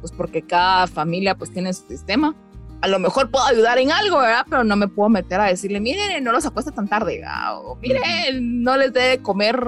pues 0.00 0.12
porque 0.12 0.42
cada 0.42 0.86
familia 0.86 1.34
pues 1.34 1.52
tiene 1.52 1.72
su 1.72 1.86
sistema. 1.86 2.34
A 2.82 2.88
lo 2.88 2.98
mejor 2.98 3.30
puedo 3.30 3.44
ayudar 3.44 3.78
en 3.78 3.92
algo, 3.92 4.18
¿verdad? 4.18 4.46
Pero 4.48 4.64
no 4.64 4.74
me 4.74 4.88
puedo 4.88 5.10
meter 5.10 5.38
a 5.40 5.46
decirle, 5.46 5.80
miren, 5.80 6.24
no 6.24 6.32
los 6.32 6.46
acueste 6.46 6.72
tan 6.72 6.88
tarde, 6.88 7.22
o 7.62 7.76
miren, 7.76 8.62
no 8.62 8.76
les 8.76 8.92
debe 8.92 9.20
comer 9.20 9.60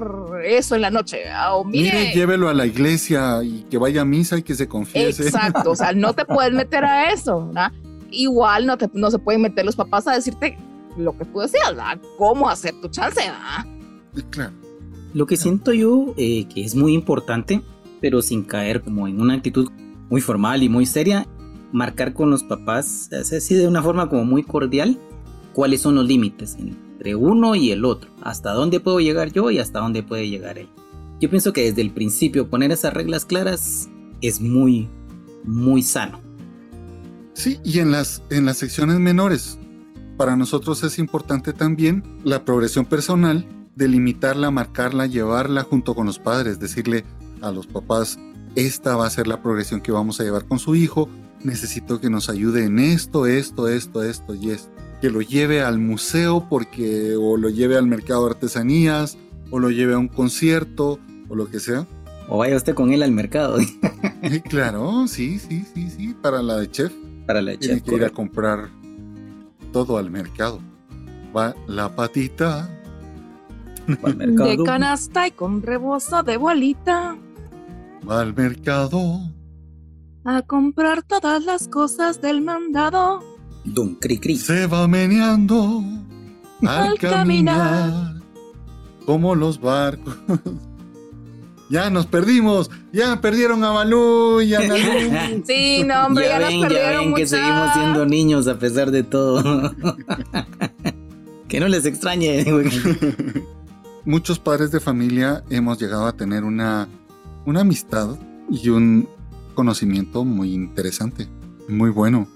eso 0.44 0.76
en 0.76 0.80
la 0.80 0.90
noche, 0.90 1.24
o 1.50 1.62
miren. 1.64 1.94
Mire, 1.94 2.14
llévelo 2.14 2.48
a 2.48 2.54
la 2.54 2.64
iglesia 2.64 3.42
y 3.42 3.64
que 3.70 3.76
vaya 3.76 4.02
a 4.02 4.04
misa 4.06 4.38
y 4.38 4.42
que 4.42 4.54
se 4.54 4.66
confiese. 4.66 5.24
Exacto, 5.24 5.72
o 5.72 5.76
sea, 5.76 5.92
no 5.92 6.14
te 6.14 6.24
puedes 6.24 6.52
meter 6.52 6.84
a 6.84 7.12
eso, 7.12 7.48
¿verdad? 7.48 7.72
Igual 8.10 8.66
no, 8.66 8.78
te, 8.78 8.88
no 8.94 9.10
se 9.10 9.18
pueden 9.18 9.42
meter 9.42 9.64
los 9.66 9.76
papás 9.76 10.06
a 10.08 10.14
decirte 10.14 10.56
lo 10.96 11.16
que 11.16 11.24
tú 11.26 11.40
decías, 11.40 11.68
¿verdad? 11.68 11.98
Cómo 12.16 12.48
hacer 12.48 12.74
tu 12.80 12.88
chance, 12.88 13.20
¿verdad? 13.20 14.28
Claro. 14.30 14.52
Lo 15.14 15.26
que 15.26 15.36
siento 15.36 15.72
yo 15.72 16.14
eh, 16.16 16.46
que 16.46 16.64
es 16.64 16.74
muy 16.74 16.94
importante, 16.94 17.60
pero 18.00 18.22
sin 18.22 18.42
caer 18.42 18.82
como 18.82 19.06
en 19.06 19.20
una 19.20 19.34
actitud 19.34 19.70
muy 20.08 20.20
formal 20.20 20.62
y 20.62 20.68
muy 20.68 20.86
seria, 20.86 21.26
marcar 21.72 22.12
con 22.12 22.30
los 22.30 22.42
papás, 22.42 23.10
así 23.12 23.54
de 23.54 23.66
una 23.66 23.82
forma 23.82 24.08
como 24.08 24.24
muy 24.24 24.42
cordial, 24.42 24.98
cuáles 25.52 25.80
son 25.80 25.94
los 25.94 26.06
límites 26.06 26.56
entre 26.58 27.14
uno 27.14 27.54
y 27.54 27.70
el 27.70 27.84
otro, 27.84 28.10
hasta 28.22 28.52
dónde 28.52 28.80
puedo 28.80 29.00
llegar 29.00 29.32
yo 29.32 29.50
y 29.50 29.58
hasta 29.58 29.80
dónde 29.80 30.02
puede 30.02 30.28
llegar 30.28 30.58
él. 30.58 30.68
Yo 31.20 31.30
pienso 31.30 31.52
que 31.52 31.64
desde 31.64 31.82
el 31.82 31.92
principio 31.92 32.48
poner 32.48 32.72
esas 32.72 32.92
reglas 32.92 33.24
claras 33.24 33.88
es 34.20 34.40
muy, 34.40 34.88
muy 35.44 35.82
sano. 35.82 36.20
Sí, 37.34 37.58
y 37.64 37.78
en 37.78 37.90
las, 37.90 38.22
en 38.30 38.44
las 38.44 38.58
secciones 38.58 38.98
menores, 38.98 39.58
para 40.16 40.36
nosotros 40.36 40.82
es 40.84 40.98
importante 40.98 41.52
también 41.52 42.02
la 42.24 42.44
progresión 42.44 42.84
personal, 42.84 43.46
delimitarla, 43.74 44.50
marcarla, 44.50 45.06
llevarla 45.06 45.62
junto 45.62 45.94
con 45.94 46.06
los 46.06 46.18
padres, 46.18 46.60
decirle 46.60 47.04
a 47.40 47.50
los 47.50 47.66
papás, 47.66 48.18
esta 48.54 48.96
va 48.96 49.06
a 49.06 49.10
ser 49.10 49.26
la 49.26 49.42
progresión 49.42 49.80
que 49.80 49.92
vamos 49.92 50.20
a 50.20 50.24
llevar 50.24 50.44
con 50.46 50.58
su 50.58 50.74
hijo, 50.74 51.08
necesito 51.44 52.00
que 52.00 52.10
nos 52.10 52.28
ayude 52.28 52.64
en 52.64 52.78
esto, 52.78 53.26
esto, 53.26 53.68
esto, 53.68 54.02
esto 54.02 54.34
y 54.34 54.50
esto. 54.50 54.70
Que 55.00 55.10
lo 55.10 55.20
lleve 55.20 55.62
al 55.62 55.78
museo 55.78 56.46
porque 56.48 57.16
o 57.16 57.36
lo 57.36 57.48
lleve 57.48 57.76
al 57.76 57.86
mercado 57.86 58.24
de 58.24 58.30
artesanías 58.32 59.18
o 59.50 59.58
lo 59.58 59.70
lleve 59.70 59.94
a 59.94 59.98
un 59.98 60.08
concierto 60.08 60.98
o 61.28 61.34
lo 61.34 61.48
que 61.48 61.60
sea. 61.60 61.86
O 62.28 62.38
vaya 62.38 62.56
usted 62.56 62.74
con 62.74 62.92
él 62.92 63.02
al 63.02 63.12
mercado. 63.12 63.58
claro, 64.48 65.06
sí, 65.08 65.38
sí, 65.38 65.64
sí, 65.74 65.90
sí, 65.90 66.14
para 66.20 66.42
la 66.42 66.56
de 66.56 66.70
chef. 66.70 66.92
Para 67.26 67.42
la 67.42 67.52
de 67.52 67.58
chef. 67.58 67.68
Tiene 67.68 67.82
que 67.82 67.94
ir 67.96 68.04
a 68.04 68.10
comprar 68.10 68.70
todo 69.72 69.98
al 69.98 70.10
mercado. 70.10 70.60
Va 71.36 71.54
la 71.66 71.94
patita. 71.94 72.68
De 73.88 74.62
canasta 74.64 75.26
y 75.26 75.32
con 75.32 75.60
rebozo 75.60 76.22
de 76.22 76.36
bolita 76.36 77.16
va 78.08 78.20
al 78.20 78.34
mercado 78.34 79.20
a 80.24 80.42
comprar 80.42 81.02
todas 81.02 81.44
las 81.44 81.68
cosas 81.68 82.20
del 82.20 82.42
mandado. 82.42 83.20
Don 83.64 83.94
Cri 83.96 84.36
Se 84.36 84.66
va 84.66 84.88
meneando 84.88 85.82
al, 86.66 86.98
caminar, 86.98 88.14
como 89.06 89.34
los 89.34 89.60
barcos. 89.60 90.16
ya 91.70 91.90
nos 91.90 92.06
perdimos, 92.06 92.70
ya 92.92 93.20
perdieron 93.20 93.64
a 93.64 93.70
Balú 93.70 94.40
y 94.40 94.54
a 94.54 94.60
sí, 95.46 95.84
no, 95.84 96.06
hombre, 96.06 96.28
ya, 96.28 96.38
nos 96.38 96.68
perdieron 96.68 97.10
ya 97.10 97.14
que 97.14 97.26
seguimos 97.26 97.72
siendo 97.74 98.06
niños 98.06 98.46
a 98.48 98.58
pesar 98.58 98.90
de 98.90 99.02
todo. 99.02 99.74
que 101.48 101.60
no 101.60 101.68
les 101.68 101.84
extrañe. 101.84 102.44
Muchos 104.04 104.38
padres 104.38 104.70
de 104.72 104.80
familia 104.80 105.44
hemos 105.50 105.78
llegado 105.78 106.06
a 106.06 106.12
tener 106.12 106.44
una 106.44 106.88
una 107.44 107.60
amistad 107.60 108.16
y 108.50 108.68
un 108.68 109.08
conocimiento 109.52 110.24
muy 110.24 110.52
interesante, 110.52 111.28
muy 111.68 111.90
bueno, 111.90 112.26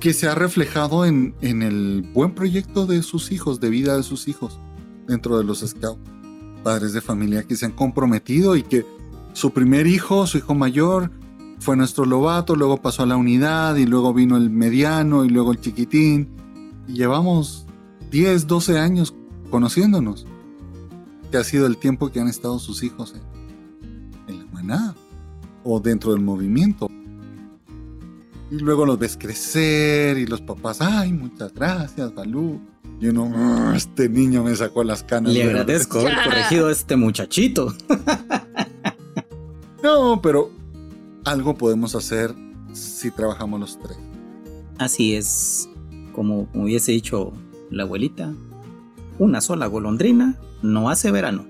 que 0.00 0.12
se 0.12 0.28
ha 0.28 0.34
reflejado 0.34 1.04
en, 1.04 1.34
en 1.40 1.62
el 1.62 2.02
buen 2.12 2.34
proyecto 2.34 2.86
de 2.86 3.02
sus 3.02 3.32
hijos, 3.32 3.60
de 3.60 3.70
vida 3.70 3.96
de 3.96 4.02
sus 4.02 4.28
hijos 4.28 4.58
dentro 5.06 5.38
de 5.38 5.44
los 5.44 5.60
scouts. 5.60 6.00
Padres 6.62 6.92
de 6.92 7.00
familia 7.00 7.42
que 7.42 7.56
se 7.56 7.66
han 7.66 7.72
comprometido 7.72 8.54
y 8.54 8.62
que 8.62 8.86
su 9.32 9.52
primer 9.52 9.86
hijo, 9.86 10.26
su 10.26 10.38
hijo 10.38 10.54
mayor, 10.54 11.10
fue 11.58 11.76
nuestro 11.76 12.04
lobato, 12.04 12.54
luego 12.54 12.80
pasó 12.80 13.02
a 13.02 13.06
la 13.06 13.16
unidad 13.16 13.76
y 13.76 13.86
luego 13.86 14.14
vino 14.14 14.36
el 14.36 14.50
mediano 14.50 15.24
y 15.24 15.28
luego 15.28 15.52
el 15.52 15.60
chiquitín. 15.60 16.28
Llevamos 16.86 17.66
10, 18.10 18.46
12 18.46 18.78
años 18.78 19.14
conociéndonos, 19.50 20.26
que 21.30 21.36
ha 21.36 21.44
sido 21.44 21.66
el 21.66 21.78
tiempo 21.78 22.10
que 22.10 22.20
han 22.20 22.28
estado 22.28 22.58
sus 22.58 22.82
hijos 22.82 23.14
nada 24.62 24.94
o 25.64 25.80
dentro 25.80 26.12
del 26.12 26.20
movimiento. 26.20 26.88
Y 28.50 28.58
luego 28.58 28.84
los 28.84 28.98
ves 28.98 29.16
crecer 29.18 30.18
y 30.18 30.26
los 30.26 30.42
papás, 30.42 30.80
ay, 30.80 31.12
muchas 31.12 31.54
gracias, 31.54 32.14
Balú. 32.14 32.60
Y 33.00 33.08
uno, 33.08 33.32
ah, 33.34 33.72
este 33.74 34.08
niño 34.08 34.44
me 34.44 34.54
sacó 34.54 34.84
las 34.84 35.02
canas. 35.02 35.32
Le 35.32 35.42
agradezco 35.42 36.00
haber 36.00 36.14
corregido 36.22 36.68
a 36.68 36.72
este 36.72 36.96
muchachito. 36.96 37.74
no, 39.82 40.20
pero 40.22 40.50
algo 41.24 41.56
podemos 41.56 41.94
hacer 41.94 42.34
si 42.72 43.10
trabajamos 43.10 43.58
los 43.58 43.78
tres. 43.78 43.98
Así 44.78 45.14
es, 45.14 45.68
como 46.12 46.48
hubiese 46.54 46.92
dicho 46.92 47.32
la 47.70 47.84
abuelita, 47.84 48.34
una 49.18 49.40
sola 49.40 49.66
golondrina 49.66 50.38
no 50.62 50.90
hace 50.90 51.10
verano. 51.10 51.46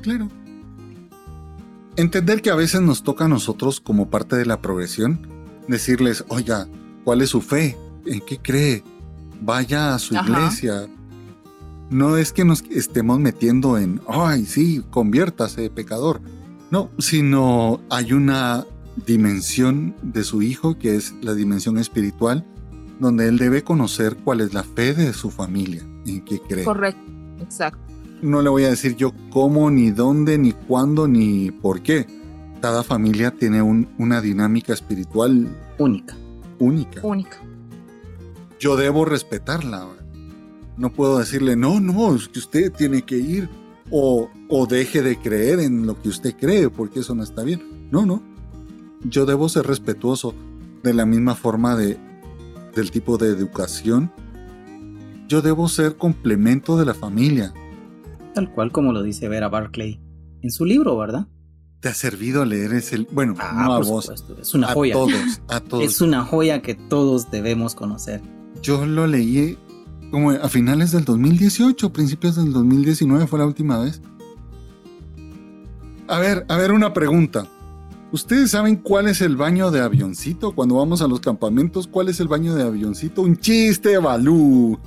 Claro. 0.00 0.28
Entender 1.96 2.40
que 2.40 2.50
a 2.50 2.54
veces 2.54 2.80
nos 2.80 3.02
toca 3.02 3.24
a 3.24 3.28
nosotros 3.28 3.80
como 3.80 4.10
parte 4.10 4.36
de 4.36 4.46
la 4.46 4.60
progresión, 4.60 5.26
decirles, 5.68 6.24
oiga, 6.28 6.68
¿cuál 7.04 7.20
es 7.20 7.30
su 7.30 7.40
fe? 7.40 7.76
¿En 8.06 8.20
qué 8.20 8.38
cree? 8.38 8.84
Vaya 9.40 9.94
a 9.94 9.98
su 9.98 10.14
iglesia. 10.14 10.88
No 11.90 12.16
es 12.16 12.32
que 12.32 12.44
nos 12.44 12.62
estemos 12.70 13.18
metiendo 13.18 13.76
en, 13.76 14.00
ay, 14.08 14.46
sí, 14.46 14.84
conviértase, 14.90 15.70
pecador. 15.70 16.20
No, 16.70 16.90
sino 16.98 17.80
hay 17.90 18.12
una 18.12 18.64
dimensión 19.06 19.96
de 20.02 20.22
su 20.22 20.42
hijo 20.42 20.78
que 20.78 20.94
es 20.94 21.14
la 21.20 21.34
dimensión 21.34 21.78
espiritual, 21.78 22.46
donde 23.00 23.26
él 23.28 23.38
debe 23.38 23.64
conocer 23.64 24.16
cuál 24.16 24.40
es 24.40 24.54
la 24.54 24.62
fe 24.62 24.94
de 24.94 25.12
su 25.12 25.30
familia 25.30 25.82
en 26.06 26.24
qué 26.24 26.40
cree. 26.40 26.64
Correcto, 26.64 27.02
exacto. 27.40 27.89
No 28.22 28.42
le 28.42 28.50
voy 28.50 28.64
a 28.64 28.70
decir 28.70 28.96
yo 28.96 29.12
cómo, 29.30 29.70
ni 29.70 29.90
dónde, 29.90 30.36
ni 30.38 30.52
cuándo, 30.52 31.08
ni 31.08 31.50
por 31.50 31.80
qué. 31.82 32.06
Cada 32.60 32.82
familia 32.82 33.30
tiene 33.30 33.62
un- 33.62 33.88
una 33.98 34.20
dinámica 34.20 34.72
espiritual 34.74 35.48
Única. 35.78 36.14
única. 36.58 37.00
Única. 37.02 37.38
Yo 38.58 38.76
debo 38.76 39.06
respetarla. 39.06 39.86
No 40.76 40.92
puedo 40.92 41.18
decirle, 41.18 41.56
no, 41.56 41.80
no, 41.80 42.14
es 42.14 42.28
que 42.28 42.38
usted 42.38 42.72
tiene 42.72 43.02
que 43.02 43.16
ir 43.16 43.48
o, 43.90 44.28
o 44.48 44.66
deje 44.66 45.02
de 45.02 45.18
creer 45.18 45.60
en 45.60 45.86
lo 45.86 46.00
que 46.00 46.10
usted 46.10 46.34
cree, 46.38 46.68
porque 46.68 47.00
eso 47.00 47.14
no 47.14 47.22
está 47.22 47.42
bien. 47.42 47.88
No, 47.90 48.04
no. 48.04 48.22
Yo 49.04 49.24
debo 49.24 49.48
ser 49.48 49.66
respetuoso 49.66 50.34
de 50.82 50.92
la 50.92 51.06
misma 51.06 51.34
forma 51.34 51.74
de, 51.76 51.98
del 52.74 52.90
tipo 52.90 53.16
de 53.16 53.28
educación. 53.28 54.12
Yo 55.28 55.40
debo 55.40 55.68
ser 55.68 55.96
complemento 55.96 56.76
de 56.76 56.84
la 56.84 56.94
familia. 56.94 57.54
Tal 58.34 58.50
cual 58.52 58.70
como 58.72 58.92
lo 58.92 59.02
dice 59.02 59.28
Vera 59.28 59.48
Barclay 59.48 60.00
en 60.42 60.50
su 60.50 60.64
libro, 60.64 60.96
¿verdad? 60.96 61.26
¿Te 61.80 61.88
ha 61.88 61.94
servido 61.94 62.44
leer 62.44 62.72
ese? 62.74 63.06
Bueno, 63.10 63.34
Ah, 63.38 63.64
no 63.66 63.72
a 63.74 63.76
por 63.78 63.86
vos, 63.86 64.04
supuesto. 64.04 64.36
Es 64.40 64.54
una 64.54 64.68
a 64.68 64.74
joya. 64.74 64.92
todos, 64.94 65.12
a 65.48 65.60
todos. 65.60 65.82
Es 65.84 66.00
una 66.00 66.24
joya 66.24 66.60
que 66.62 66.74
todos 66.74 67.30
debemos 67.30 67.74
conocer. 67.74 68.20
Yo 68.62 68.84
lo 68.86 69.06
leí 69.06 69.56
como 70.10 70.30
a 70.32 70.48
finales 70.48 70.92
del 70.92 71.04
2018, 71.04 71.92
principios 71.92 72.36
del 72.36 72.52
2019 72.52 73.26
fue 73.26 73.38
la 73.38 73.46
última 73.46 73.78
vez. 73.78 74.02
A 76.08 76.18
ver, 76.18 76.44
a 76.48 76.56
ver 76.56 76.72
una 76.72 76.92
pregunta. 76.92 77.46
¿Ustedes 78.12 78.50
saben 78.50 78.74
cuál 78.76 79.06
es 79.06 79.20
el 79.20 79.36
baño 79.36 79.70
de 79.70 79.80
avioncito 79.80 80.52
cuando 80.52 80.74
vamos 80.74 81.00
a 81.00 81.06
los 81.06 81.20
campamentos? 81.20 81.86
¿Cuál 81.86 82.08
es 82.08 82.18
el 82.18 82.26
baño 82.26 82.54
de 82.56 82.64
avioncito? 82.64 83.22
Un 83.22 83.36
chiste, 83.36 83.96
Balú. 83.98 84.78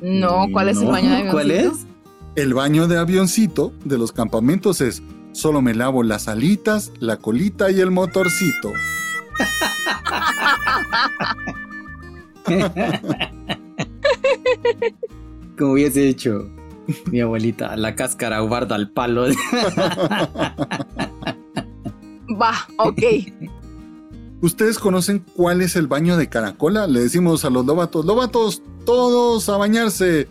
No, 0.00 0.46
¿cuál 0.52 0.68
es 0.68 0.78
el 0.80 0.86
baño 0.86 1.10
de 1.10 1.30
¿Cuál 1.32 1.50
avioncito? 1.50 1.74
es? 1.74 1.86
El 2.34 2.54
baño 2.54 2.88
de 2.88 2.98
avioncito 2.98 3.72
de 3.84 3.98
los 3.98 4.10
campamentos 4.12 4.80
es 4.80 5.02
solo 5.32 5.60
me 5.62 5.74
lavo 5.74 6.02
las 6.02 6.26
alitas, 6.28 6.90
la 7.00 7.18
colita 7.18 7.70
y 7.70 7.80
el 7.80 7.90
motorcito. 7.90 8.72
Como 15.58 15.72
hubiese 15.72 16.08
hecho 16.08 16.48
mi 17.10 17.20
abuelita, 17.20 17.76
la 17.76 17.94
cáscara 17.94 18.40
guarda 18.40 18.74
al 18.76 18.90
palo. 18.90 19.26
Va, 22.40 22.54
ok. 22.78 23.02
¿Ustedes 24.40 24.78
conocen 24.78 25.24
cuál 25.34 25.60
es 25.62 25.74
el 25.76 25.88
baño 25.88 26.16
de 26.16 26.28
caracola? 26.28 26.86
Le 26.86 27.00
decimos 27.00 27.44
a 27.44 27.50
los 27.50 27.66
lobatos, 27.66 28.06
lobatos, 28.06 28.62
todos 28.84 29.48
a 29.48 29.56
bañarse 29.56 30.28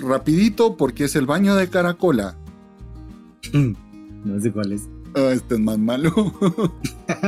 rapidito 0.00 0.76
porque 0.76 1.04
es 1.04 1.16
el 1.16 1.26
baño 1.26 1.54
de 1.54 1.68
caracola. 1.68 2.36
no 3.52 4.40
sé 4.40 4.52
cuál 4.52 4.72
es. 4.72 4.88
Ah, 5.14 5.30
este 5.32 5.54
es 5.54 5.60
más 5.60 5.78
malo. 5.78 6.12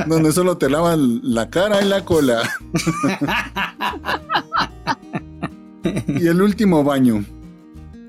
Donde 0.06 0.32
solo 0.32 0.58
te 0.58 0.68
lavan 0.68 1.20
la 1.22 1.48
cara 1.48 1.82
y 1.82 1.88
la 1.88 2.04
cola. 2.04 2.42
y 6.06 6.26
el 6.26 6.42
último 6.42 6.84
baño. 6.84 7.24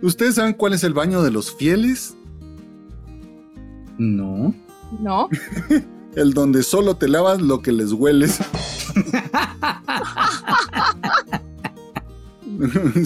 ¿Ustedes 0.01 0.35
saben 0.35 0.53
cuál 0.53 0.73
es 0.73 0.83
el 0.83 0.93
baño 0.93 1.21
de 1.21 1.31
los 1.31 1.55
fieles? 1.55 2.15
No. 3.97 4.53
¿No? 4.99 5.29
El 6.15 6.33
donde 6.33 6.63
solo 6.63 6.95
te 6.95 7.07
lavas 7.07 7.39
lo 7.39 7.61
que 7.61 7.71
les 7.71 7.93
hueles. 7.93 8.39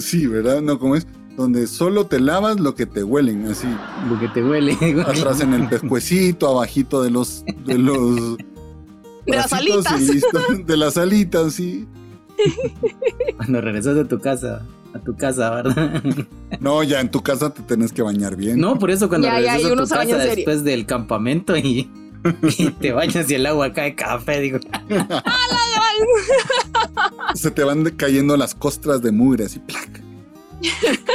sí, 0.00 0.26
¿verdad? 0.26 0.62
No, 0.62 0.78
¿cómo 0.78 0.96
es? 0.96 1.06
Donde 1.36 1.66
solo 1.66 2.06
te 2.06 2.20
lavas 2.20 2.60
lo 2.60 2.74
que 2.74 2.86
te 2.86 3.02
huelen, 3.02 3.46
así. 3.46 3.66
Lo 4.08 4.18
que 4.20 4.28
te 4.28 4.44
huele. 4.44 4.76
Atrás 5.06 5.40
en 5.40 5.54
el 5.54 5.68
pescuecito, 5.68 6.48
abajito 6.48 7.02
de 7.02 7.10
los... 7.10 7.44
De 7.64 7.78
los 7.78 8.36
De 9.26 9.36
las 9.36 9.52
alitas. 9.54 10.00
listo. 10.00 10.38
De 10.66 10.76
las 10.76 10.96
alitas, 10.98 11.54
sí. 11.54 11.88
Cuando 13.36 13.60
regresas 13.62 13.94
de 13.96 14.04
tu 14.04 14.18
casa, 14.20 14.62
a 14.94 14.98
tu 14.98 15.16
casa, 15.16 15.50
¿verdad? 15.50 16.02
No, 16.60 16.82
ya 16.82 17.00
en 17.00 17.10
tu 17.10 17.22
casa 17.22 17.52
te 17.52 17.62
tenés 17.62 17.92
que 17.92 18.02
bañar 18.02 18.36
bien. 18.36 18.60
No, 18.60 18.78
por 18.78 18.90
eso 18.90 19.08
cuando 19.08 19.28
Ya, 19.28 19.36
regresas 19.36 19.72
a 19.72 19.76
tu 19.76 19.88
casa 19.88 20.18
después 20.18 20.62
del 20.62 20.84
campamento 20.84 21.56
y, 21.56 21.90
y 22.58 22.70
te 22.70 22.92
bañas 22.92 23.30
y 23.30 23.34
el 23.34 23.46
agua 23.46 23.72
cae 23.72 23.94
café, 23.94 24.40
digo. 24.40 24.58
Se 27.34 27.50
te 27.50 27.64
van 27.64 27.84
cayendo 27.96 28.36
las 28.36 28.54
costras 28.54 29.00
de 29.00 29.10
mugre, 29.10 29.46
así, 29.46 29.58
plac. 29.58 30.03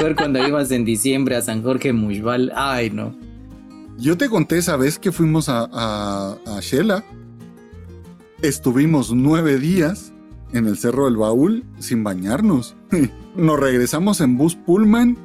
Ver 0.01 0.15
cuando 0.15 0.45
ibas 0.47 0.71
en 0.71 0.85
diciembre 0.85 1.35
a 1.35 1.41
San 1.41 1.63
Jorge 1.63 1.93
Mushbal, 1.93 2.51
ay 2.55 2.89
no. 2.89 3.13
Yo 3.97 4.17
te 4.17 4.29
conté 4.29 4.57
esa 4.57 4.77
vez 4.77 4.97
que 4.97 5.11
fuimos 5.11 5.49
a, 5.49 5.69
a, 5.71 6.37
a 6.45 6.59
Shela. 6.61 7.03
Estuvimos 8.41 9.11
nueve 9.13 9.57
días 9.59 10.13
en 10.53 10.65
el 10.67 10.77
Cerro 10.77 11.05
del 11.05 11.17
Baúl 11.17 11.65
sin 11.79 12.03
bañarnos. 12.03 12.75
Nos 13.35 13.59
regresamos 13.59 14.21
en 14.21 14.37
bus 14.37 14.55
Pullman. 14.55 15.17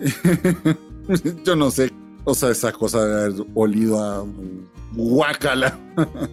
Yo 1.44 1.56
no 1.56 1.70
sé. 1.70 1.90
O 2.24 2.34
sea, 2.34 2.50
esa 2.50 2.70
cosa 2.72 3.04
de 3.04 3.14
haber 3.24 3.46
olido 3.54 3.98
a 4.00 4.24
guácala, 4.94 5.76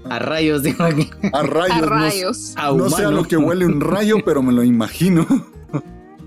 A 0.09 0.19
rayos, 0.19 0.61
digo 0.63 0.83
aquí. 0.83 1.09
a 1.33 1.41
rayos. 1.43 1.77
A 1.77 1.81
no- 1.81 1.85
rayos. 1.87 2.53
A 2.57 2.71
No, 2.73 2.89
sé 2.89 3.05
a 3.05 3.09
lo 3.09 3.23
que 3.23 3.37
huele 3.37 3.65
un 3.65 3.79
rayo, 3.81 4.17
pero 4.23 4.43
me 4.43 4.51
lo 4.53 4.63
imagino. 4.63 5.25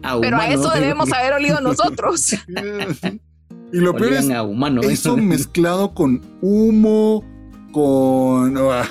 A 0.03 0.18
Pero 0.20 0.36
a 0.38 0.48
eso 0.48 0.70
debemos 0.74 1.12
haber 1.12 1.34
olido 1.34 1.61
nosotros. 1.61 2.32
y 3.72 3.76
lo 3.78 3.94
peor 3.94 4.12
es 4.14 4.30
a 4.30 4.42
humano. 4.42 4.82
eso 4.82 5.16
mezclado 5.16 5.94
con 5.94 6.20
humo, 6.40 7.24
con... 7.72 8.57
ah, 8.59 8.84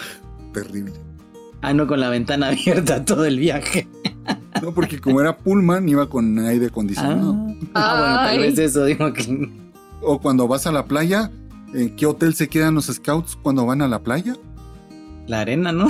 terrible. 0.54 0.94
Ah, 1.62 1.74
no, 1.74 1.86
con 1.86 2.00
la 2.00 2.10
ventana 2.10 2.48
abierta 2.50 3.06
todo 3.06 3.26
el 3.26 3.38
viaje. 3.38 3.88
No, 4.62 4.74
porque 4.74 5.00
como 5.00 5.22
era 5.22 5.38
Pullman, 5.38 5.88
iba 5.88 6.10
con 6.10 6.40
aire 6.40 6.66
Ah, 6.66 6.70
acondicionado. 6.70 7.36
ah, 7.76 7.98
bueno, 8.00 8.16
tal 8.16 8.40
vez 8.40 8.58
eso, 8.60 8.86
digo 8.86 9.14
que. 9.14 9.50
O 10.02 10.20
cuando 10.20 10.48
vas 10.48 10.66
a 10.66 10.72
la 10.72 10.86
playa, 10.86 11.32
¿en 11.74 11.96
qué 11.96 12.08
hotel 12.08 12.34
se 12.34 12.48
quedan 12.50 12.74
los 12.74 12.86
scouts 12.88 13.36
cuando 13.42 13.66
van 13.66 13.82
a 13.84 13.88
la 13.88 14.02
playa? 14.02 14.36
La 15.28 15.42
arena, 15.42 15.72
¿no? 15.72 15.88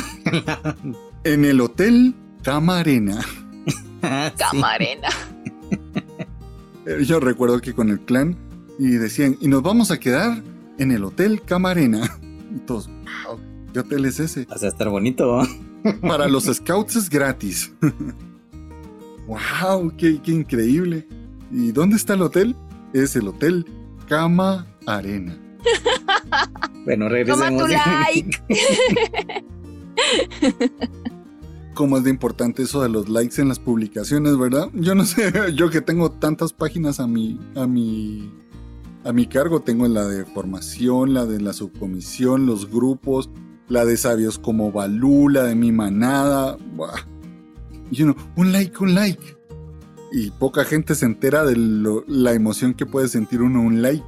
En 1.23 1.45
el 1.45 1.61
hotel 1.61 2.13
Camarena. 2.43 3.21
Ah. 4.03 4.31
Camarena. 4.35 5.09
Eh, 6.87 7.03
Yo 7.05 7.19
recuerdo 7.19 7.61
que 7.61 7.73
con 7.73 7.89
el 7.91 7.99
clan 7.99 8.35
y 8.79 8.91
decían, 8.93 9.37
y 9.39 9.47
nos 9.47 9.61
vamos 9.61 9.91
a 9.91 9.99
quedar 9.99 10.41
en 10.79 10.91
el 10.91 11.03
hotel 11.03 11.41
Camarena. 11.43 12.09
Y 12.55 12.59
todos, 12.65 12.87
wow, 13.27 13.39
¿qué 13.71 13.79
hotel 13.79 14.03
es 14.05 14.19
ese? 14.19 14.43
Vas 14.45 14.61
a 14.63 14.67
estar 14.67 14.89
bonito. 14.89 15.41
Para 16.01 16.27
los 16.27 16.45
scouts 16.45 16.95
es 16.97 17.09
gratis. 17.09 17.71
wow, 19.27 19.95
qué, 19.95 20.19
qué 20.21 20.31
increíble. 20.31 21.07
¿Y 21.49 21.71
dónde 21.71 21.95
está 21.95 22.15
el 22.15 22.23
hotel? 22.23 22.55
Es 22.93 23.15
el 23.15 23.27
hotel 23.29 23.65
Cama 24.09 24.67
Arena. 24.85 25.37
Bueno, 26.83 27.05
Toma 27.05 27.09
regresemos. 27.09 27.61
tu 27.61 27.67
like. 27.69 28.41
Cómo 31.81 31.97
es 31.97 32.03
de 32.03 32.11
importante 32.11 32.61
eso 32.61 32.83
de 32.83 32.89
los 32.89 33.09
likes 33.09 33.41
en 33.41 33.47
las 33.47 33.57
publicaciones, 33.57 34.37
¿verdad? 34.37 34.69
Yo 34.75 34.93
no 34.93 35.03
sé, 35.05 35.33
yo 35.55 35.71
que 35.71 35.81
tengo 35.81 36.11
tantas 36.11 36.53
páginas 36.53 36.99
a 36.99 37.07
mi, 37.07 37.39
a 37.55 37.65
mi, 37.65 38.31
a 39.03 39.11
mi 39.11 39.25
cargo, 39.25 39.61
tengo 39.61 39.87
la 39.87 40.05
de 40.05 40.25
formación, 40.25 41.15
la 41.15 41.25
de 41.25 41.41
la 41.41 41.53
subcomisión, 41.53 42.45
los 42.45 42.69
grupos, 42.69 43.31
la 43.67 43.83
de 43.83 43.97
sabios 43.97 44.37
como 44.37 44.71
Balú, 44.71 45.27
la 45.27 45.41
de 45.41 45.55
mi 45.55 45.71
manada, 45.71 46.55
y 47.89 48.03
uno, 48.03 48.15
un 48.35 48.51
like, 48.51 48.77
un 48.79 48.93
like. 48.93 49.35
Y 50.11 50.29
poca 50.29 50.63
gente 50.63 50.93
se 50.93 51.07
entera 51.07 51.43
de 51.43 51.55
la 52.07 52.33
emoción 52.33 52.75
que 52.75 52.85
puede 52.85 53.07
sentir 53.07 53.41
uno 53.41 53.59
un 53.59 53.81
like. 53.81 54.05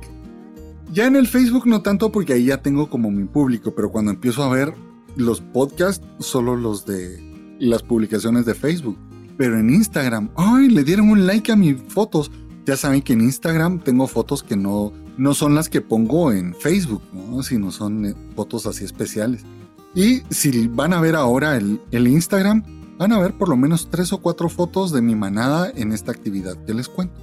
Ya 0.91 1.07
en 1.07 1.15
el 1.15 1.25
Facebook 1.25 1.65
no 1.65 1.81
tanto 1.81 2.11
porque 2.11 2.33
ahí 2.33 2.45
ya 2.45 2.61
tengo 2.61 2.87
como 2.87 3.09
mi 3.09 3.25
público, 3.25 3.73
pero 3.73 3.91
cuando 3.91 4.11
empiezo 4.11 4.43
a 4.43 4.53
ver 4.53 4.75
los 5.15 5.41
podcasts, 5.41 6.05
solo 6.19 6.55
los 6.55 6.85
de 6.85 7.32
las 7.59 7.83
publicaciones 7.83 8.45
de 8.45 8.53
Facebook. 8.53 8.97
Pero 9.37 9.59
en 9.59 9.69
Instagram, 9.69 10.29
¡ay! 10.35 10.69
Le 10.69 10.83
dieron 10.83 11.09
un 11.09 11.25
like 11.25 11.51
a 11.51 11.55
mis 11.55 11.81
fotos. 11.87 12.31
Ya 12.65 12.77
saben 12.77 13.01
que 13.01 13.13
en 13.13 13.21
Instagram 13.21 13.79
tengo 13.79 14.07
fotos 14.07 14.43
que 14.43 14.55
no, 14.55 14.93
no 15.17 15.33
son 15.33 15.55
las 15.55 15.69
que 15.69 15.81
pongo 15.81 16.31
en 16.31 16.53
Facebook, 16.55 17.01
¿no? 17.13 17.43
sino 17.43 17.71
son 17.71 18.05
eh, 18.05 18.15
fotos 18.35 18.65
así 18.65 18.85
especiales. 18.85 19.43
Y 19.95 20.21
si 20.29 20.67
van 20.67 20.93
a 20.93 21.01
ver 21.01 21.15
ahora 21.15 21.57
el, 21.57 21.81
el 21.91 22.07
Instagram, 22.07 22.63
van 22.97 23.11
a 23.11 23.19
ver 23.19 23.33
por 23.33 23.49
lo 23.49 23.57
menos 23.57 23.89
tres 23.89 24.13
o 24.13 24.19
cuatro 24.19 24.49
fotos 24.49 24.91
de 24.91 25.01
mi 25.01 25.15
manada 25.15 25.71
en 25.75 25.91
esta 25.91 26.11
actividad 26.11 26.55
que 26.65 26.73
les 26.73 26.87
cuento. 26.87 27.19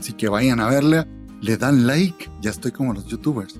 Así 0.00 0.12
que 0.12 0.28
vayan 0.28 0.60
a 0.60 0.68
verla, 0.68 1.06
le 1.40 1.56
dan 1.56 1.86
like, 1.86 2.30
ya 2.40 2.50
estoy 2.50 2.72
como 2.72 2.94
los 2.94 3.06
youtubers. 3.06 3.54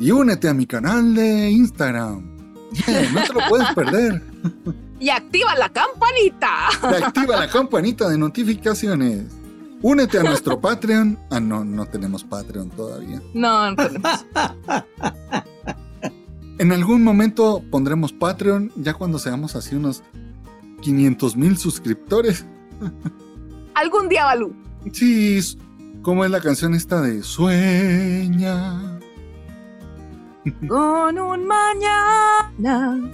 Y 0.00 0.10
únete 0.10 0.48
a 0.48 0.54
mi 0.54 0.66
canal 0.66 1.14
de 1.14 1.50
Instagram. 1.50 2.36
Yeah, 2.86 3.10
no 3.12 3.22
te 3.22 3.32
lo 3.32 3.40
puedes 3.48 3.74
perder. 3.74 4.22
Y 5.00 5.10
activa 5.10 5.54
la 5.54 5.68
campanita. 5.68 6.70
Y 6.90 7.02
activa 7.04 7.36
la 7.36 7.48
campanita 7.48 8.08
de 8.08 8.18
notificaciones. 8.18 9.26
Únete 9.80 10.18
a 10.18 10.24
nuestro 10.24 10.60
Patreon. 10.60 11.16
Ah, 11.30 11.38
no, 11.38 11.64
no 11.64 11.86
tenemos 11.86 12.24
Patreon 12.24 12.70
todavía. 12.70 13.22
No, 13.32 13.70
no 13.70 13.76
tenemos. 13.76 14.26
En 16.58 16.72
algún 16.72 17.04
momento 17.04 17.62
pondremos 17.70 18.12
Patreon, 18.12 18.72
ya 18.74 18.92
cuando 18.92 19.20
seamos 19.20 19.54
así 19.54 19.76
unos 19.76 20.02
500 20.80 21.36
mil 21.36 21.56
suscriptores. 21.56 22.44
Algún 23.74 24.08
día, 24.08 24.24
Balú. 24.24 24.56
Sí, 24.92 25.38
como 26.02 26.24
es 26.24 26.32
la 26.32 26.40
canción 26.40 26.74
esta 26.74 27.00
de 27.00 27.22
Sueña. 27.22 28.98
Con 30.66 31.18
un 31.18 31.46
mañana, 31.46 33.08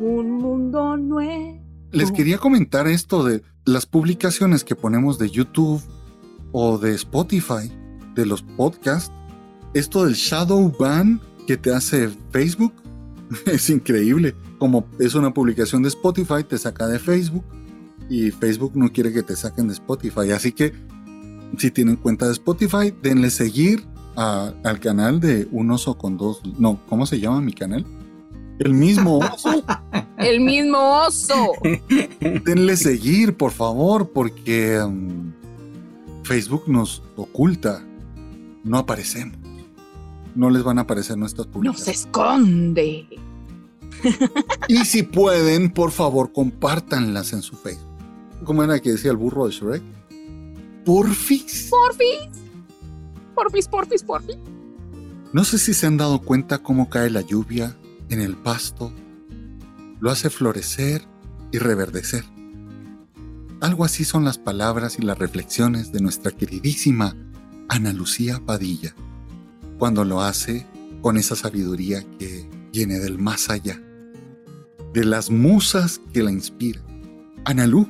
un 0.00 0.32
mundo 0.32 0.96
nuevo. 0.96 1.60
Les 1.92 2.10
quería 2.10 2.38
comentar 2.38 2.88
esto 2.88 3.24
de 3.24 3.42
las 3.64 3.86
publicaciones 3.86 4.64
que 4.64 4.74
ponemos 4.74 5.18
de 5.18 5.30
YouTube 5.30 5.82
o 6.52 6.78
de 6.78 6.94
Spotify, 6.94 7.70
de 8.14 8.26
los 8.26 8.42
podcasts. 8.42 9.12
Esto 9.74 10.04
del 10.04 10.14
shadow 10.14 10.72
ban 10.78 11.20
que 11.46 11.56
te 11.56 11.74
hace 11.74 12.08
Facebook 12.30 12.72
es 13.46 13.70
increíble. 13.70 14.34
Como 14.58 14.86
es 14.98 15.14
una 15.14 15.32
publicación 15.32 15.82
de 15.82 15.88
Spotify, 15.88 16.44
te 16.48 16.58
saca 16.58 16.86
de 16.86 16.98
Facebook 16.98 17.44
y 18.08 18.30
Facebook 18.30 18.72
no 18.74 18.90
quiere 18.92 19.12
que 19.12 19.22
te 19.22 19.36
saquen 19.36 19.68
de 19.68 19.74
Spotify. 19.74 20.32
Así 20.32 20.52
que 20.52 20.72
si 21.58 21.70
tienen 21.70 21.96
cuenta 21.96 22.26
de 22.26 22.32
Spotify, 22.32 22.92
denle 23.02 23.30
seguir 23.30 23.84
al 24.16 24.80
canal 24.80 25.20
de 25.20 25.48
Un 25.50 25.70
Oso 25.70 25.96
con 25.96 26.16
dos. 26.16 26.42
No, 26.58 26.80
¿cómo 26.88 27.06
se 27.06 27.20
llama 27.20 27.40
mi 27.40 27.52
canal? 27.52 27.86
El 28.60 28.74
mismo 28.74 29.18
oso. 29.18 29.64
El 30.18 30.40
mismo 30.40 30.78
oso. 31.06 31.52
denle 32.44 32.76
seguir, 32.76 33.34
por 33.34 33.52
favor, 33.52 34.10
porque 34.10 34.78
um, 34.78 35.32
Facebook 36.24 36.64
nos 36.66 37.02
oculta. 37.16 37.82
No 38.62 38.76
aparecemos. 38.76 39.38
No 40.34 40.50
les 40.50 40.62
van 40.62 40.78
a 40.78 40.82
aparecer 40.82 41.16
nuestras 41.16 41.46
publicaciones. 41.46 41.86
Nos 41.86 41.96
esconde. 41.96 43.08
y 44.68 44.84
si 44.84 45.04
pueden, 45.04 45.72
por 45.72 45.90
favor, 45.90 46.30
compártanlas 46.30 47.32
en 47.32 47.40
su 47.40 47.56
Facebook. 47.56 47.88
¿Cómo 48.44 48.62
era 48.62 48.78
que 48.78 48.92
decía 48.92 49.10
el 49.10 49.16
burro 49.16 49.46
de 49.46 49.52
Shrek? 49.52 49.82
Porfis. 50.84 51.70
Porfis. 51.70 52.28
Porfis, 53.34 53.68
porfis, 53.68 54.02
porfis. 54.02 54.36
No 55.32 55.44
sé 55.44 55.58
si 55.58 55.72
se 55.72 55.86
han 55.86 55.96
dado 55.96 56.20
cuenta 56.20 56.58
cómo 56.58 56.90
cae 56.90 57.08
la 57.08 57.22
lluvia 57.22 57.74
en 58.10 58.20
el 58.20 58.36
pasto. 58.36 58.92
Lo 60.00 60.10
hace 60.10 60.30
florecer 60.30 61.02
y 61.52 61.58
reverdecer. 61.58 62.24
Algo 63.60 63.84
así 63.84 64.04
son 64.04 64.24
las 64.24 64.38
palabras 64.38 64.98
y 64.98 65.02
las 65.02 65.18
reflexiones 65.18 65.92
de 65.92 66.00
nuestra 66.00 66.32
queridísima 66.32 67.14
Ana 67.68 67.92
Lucía 67.92 68.40
Padilla, 68.44 68.94
cuando 69.78 70.04
lo 70.04 70.22
hace 70.22 70.66
con 71.02 71.16
esa 71.16 71.36
sabiduría 71.36 72.04
que 72.18 72.48
viene 72.72 72.98
del 72.98 73.18
más 73.18 73.50
allá, 73.50 73.80
de 74.92 75.04
las 75.04 75.30
musas 75.30 76.00
que 76.12 76.22
la 76.22 76.32
inspiran. 76.32 76.82
Analú, 77.44 77.86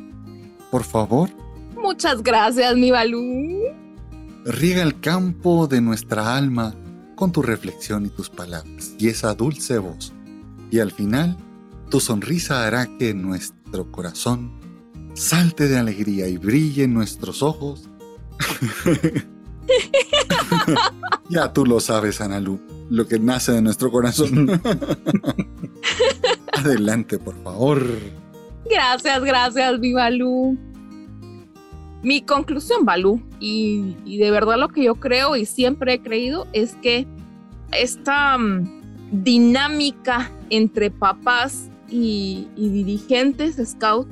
por 0.71 0.85
favor. 0.85 1.31
Muchas 1.77 2.23
gracias, 2.23 2.75
mi 2.77 2.91
Balú. 2.91 3.21
Riega 4.45 4.83
el 4.83 5.01
campo 5.01 5.67
de 5.67 5.81
nuestra 5.81 6.37
alma 6.37 6.75
con 7.21 7.33
tu 7.33 7.43
reflexión 7.43 8.07
y 8.07 8.09
tus 8.09 8.31
palabras 8.31 8.95
y 8.99 9.09
esa 9.09 9.35
dulce 9.35 9.77
voz. 9.77 10.15
Y 10.71 10.79
al 10.79 10.91
final, 10.91 11.37
tu 11.91 12.01
sonrisa 12.01 12.67
hará 12.67 12.89
que 12.99 13.13
nuestro 13.13 13.93
corazón 13.93 14.59
salte 15.13 15.69
de 15.69 15.79
alegría 15.79 16.29
y 16.29 16.39
brille 16.39 16.85
en 16.85 16.95
nuestros 16.95 17.43
ojos. 17.43 17.91
ya 21.29 21.53
tú 21.53 21.67
lo 21.67 21.79
sabes, 21.79 22.23
Analu, 22.23 22.59
lo 22.89 23.07
que 23.07 23.19
nace 23.19 23.53
de 23.53 23.61
nuestro 23.61 23.91
corazón. 23.91 24.51
Adelante, 26.55 27.19
por 27.19 27.37
favor. 27.43 27.87
Gracias, 28.65 29.23
gracias, 29.23 29.79
mi 29.79 29.93
Balú. 29.93 30.59
Mi 32.03 32.23
conclusión, 32.23 32.87
Balú, 32.87 33.21
y, 33.41 34.17
de 34.19 34.31
verdad 34.31 34.59
lo 34.59 34.69
que 34.69 34.85
yo 34.85 34.95
creo 34.95 35.37
y 35.37 35.45
siempre 35.45 35.95
he 35.95 36.01
creído 36.01 36.47
es 36.53 36.75
que 36.77 37.07
esta 37.73 38.39
mm, 38.39 39.23
dinámica 39.23 40.31
entre 40.49 40.91
papás 40.91 41.69
y, 41.91 42.49
dirigentes 42.57 43.57
scout, 43.69 44.09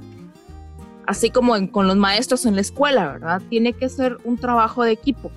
así 1.07 1.31
como 1.31 1.55
con 1.71 1.87
los 1.87 1.97
maestros 1.97 2.45
en 2.45 2.57
la 2.57 2.61
escuela, 2.61 3.13
¿verdad? 3.13 3.43
Tiene 3.49 3.73
que 3.73 3.89
ser 3.89 4.19
un 4.25 4.37
trabajo 4.37 4.83
de 4.83 4.93
equipo. 4.93 5.31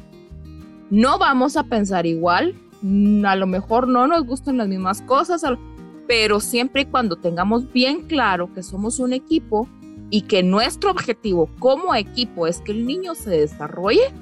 No 0.89 1.18
vamos 1.18 1.56
a 1.56 1.64
pensar 1.64 2.06
igual, 2.06 2.54
mm, 2.82 3.26
a 3.26 3.38
lo 3.38 3.47
mejor 3.47 3.88
no 3.88 4.08
nos 4.08 4.26
gustan 4.26 4.58
las 4.58 4.68
mismas 4.68 5.02
cosas, 5.04 5.41
pero 6.06 6.41
siempre 6.41 6.82
y 6.82 6.86
cuando 6.86 7.16
tengamos 7.16 7.72
bien 7.72 8.02
claro 8.02 8.54
que 8.54 8.62
somos 8.62 8.99
un 8.99 9.14
equipo 9.14 9.70
y 10.12 10.24
que 10.24 10.43
nuestro 10.43 10.91
objetivo 10.91 11.49
como 11.57 11.95
equipo 11.95 12.45
es 12.45 12.59
que 12.59 12.74
el 12.74 12.86
niño 12.86 13.16
se 13.16 13.32
desarrolle, 13.32 14.14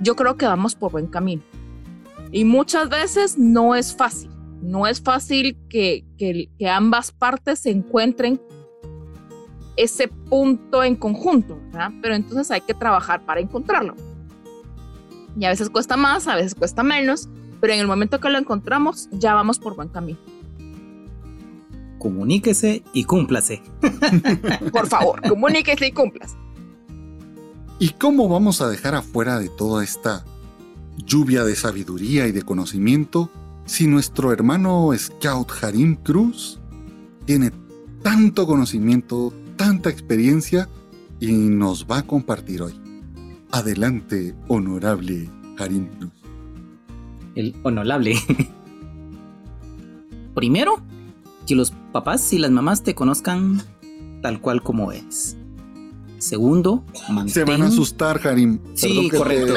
yo 0.00 0.16
creo 0.16 0.36
que 0.36 0.44
vamos 0.46 0.74
por 0.74 0.90
buen 0.90 1.06
camino. 1.06 1.42
Y 2.32 2.44
muchas 2.44 2.90
veces 2.90 3.38
no 3.38 3.76
es 3.76 3.94
fácil, 3.94 4.30
no 4.60 4.86
es 4.86 5.00
fácil 5.00 5.56
que, 5.68 6.04
que, 6.18 6.50
ambas 6.68 7.12
partes 7.12 7.60
se 7.60 7.70
encuentren 7.70 8.40
ese 9.76 10.08
punto 10.08 10.82
en 10.82 10.96
conjunto, 10.96 11.58
¿verdad? 11.66 11.92
pero 12.02 12.14
entonces 12.16 12.50
hay 12.50 12.60
que 12.60 12.74
trabajar 12.74 13.24
para 13.24 13.40
encontrarlo. 13.40 13.94
Y 15.38 15.44
a 15.44 15.50
veces 15.50 15.70
cuesta 15.70 15.96
más, 15.96 16.26
a 16.26 16.34
veces 16.34 16.54
cuesta 16.56 16.82
menos, 16.82 17.28
pero 17.60 17.72
en 17.72 17.78
el 17.80 17.86
momento 17.86 18.18
que 18.18 18.28
lo 18.28 18.38
encontramos 18.38 19.08
ya 19.12 19.34
vamos 19.34 19.60
por 19.60 19.76
buen 19.76 19.88
camino 19.88 20.18
comuníquese 22.02 22.82
y 22.92 23.04
cúmplase. 23.04 23.62
Por 24.72 24.88
favor, 24.88 25.22
comuníquese 25.22 25.86
y 25.86 25.92
cúmplase. 25.92 26.34
¿Y 27.78 27.90
cómo 27.90 28.28
vamos 28.28 28.60
a 28.60 28.68
dejar 28.68 28.96
afuera 28.96 29.38
de 29.38 29.48
toda 29.48 29.84
esta 29.84 30.24
lluvia 30.96 31.44
de 31.44 31.54
sabiduría 31.54 32.26
y 32.26 32.32
de 32.32 32.42
conocimiento 32.42 33.30
si 33.66 33.86
nuestro 33.86 34.32
hermano 34.32 34.90
Scout 34.96 35.52
Harim 35.62 35.94
Cruz 35.94 36.58
tiene 37.24 37.52
tanto 38.02 38.48
conocimiento, 38.48 39.32
tanta 39.54 39.88
experiencia 39.88 40.68
y 41.20 41.30
nos 41.30 41.86
va 41.86 41.98
a 41.98 42.02
compartir 42.02 42.62
hoy? 42.62 42.74
Adelante, 43.52 44.34
honorable 44.48 45.30
Harim 45.56 45.86
Cruz. 45.86 46.12
El 47.36 47.54
honorable. 47.62 48.16
Primero, 50.34 50.82
que 51.46 51.54
los 51.54 51.72
papás 51.92 52.32
y 52.32 52.38
las 52.38 52.50
mamás 52.50 52.82
te 52.82 52.94
conozcan 52.94 53.62
tal 54.22 54.40
cual 54.40 54.62
como 54.62 54.92
eres. 54.92 55.36
Segundo, 56.22 56.84
mantén... 57.08 57.34
Se 57.34 57.44
van 57.44 57.62
a 57.62 57.66
asustar, 57.66 58.20
Harim. 58.24 58.60
Sí, 58.74 59.10
correcto. 59.10 59.54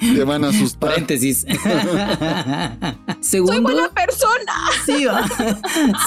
Te, 0.00 0.22
van 0.22 0.44
a 0.44 0.50
asustar. 0.50 0.90
Paréntesis. 0.90 1.40
Segundo... 3.20 3.52
Soy 3.52 3.62
buena 3.62 3.88
persona. 3.88 4.52
Sí, 4.86 5.04
va. 5.06 5.26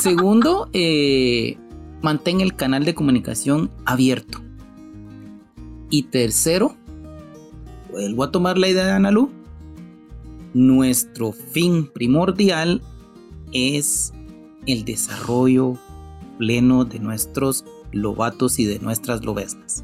Segundo, 0.01 0.69
eh, 0.71 1.57
mantén 2.01 2.39
el 2.39 2.55
canal 2.55 2.85
de 2.85 2.95
comunicación 2.95 3.69
abierto. 3.85 4.41
Y 5.89 6.03
tercero, 6.03 6.77
vuelvo 7.91 8.23
a 8.23 8.31
tomar 8.31 8.57
la 8.57 8.69
idea 8.69 8.85
de 8.85 8.91
Analu. 8.91 9.29
Nuestro 10.53 11.33
fin 11.33 11.91
primordial 11.93 12.81
es 13.51 14.13
el 14.67 14.85
desarrollo 14.85 15.77
pleno 16.37 16.85
de 16.85 16.99
nuestros 16.99 17.65
lobatos 17.91 18.59
y 18.59 18.65
de 18.65 18.79
nuestras 18.79 19.23
lobesnas. 19.23 19.83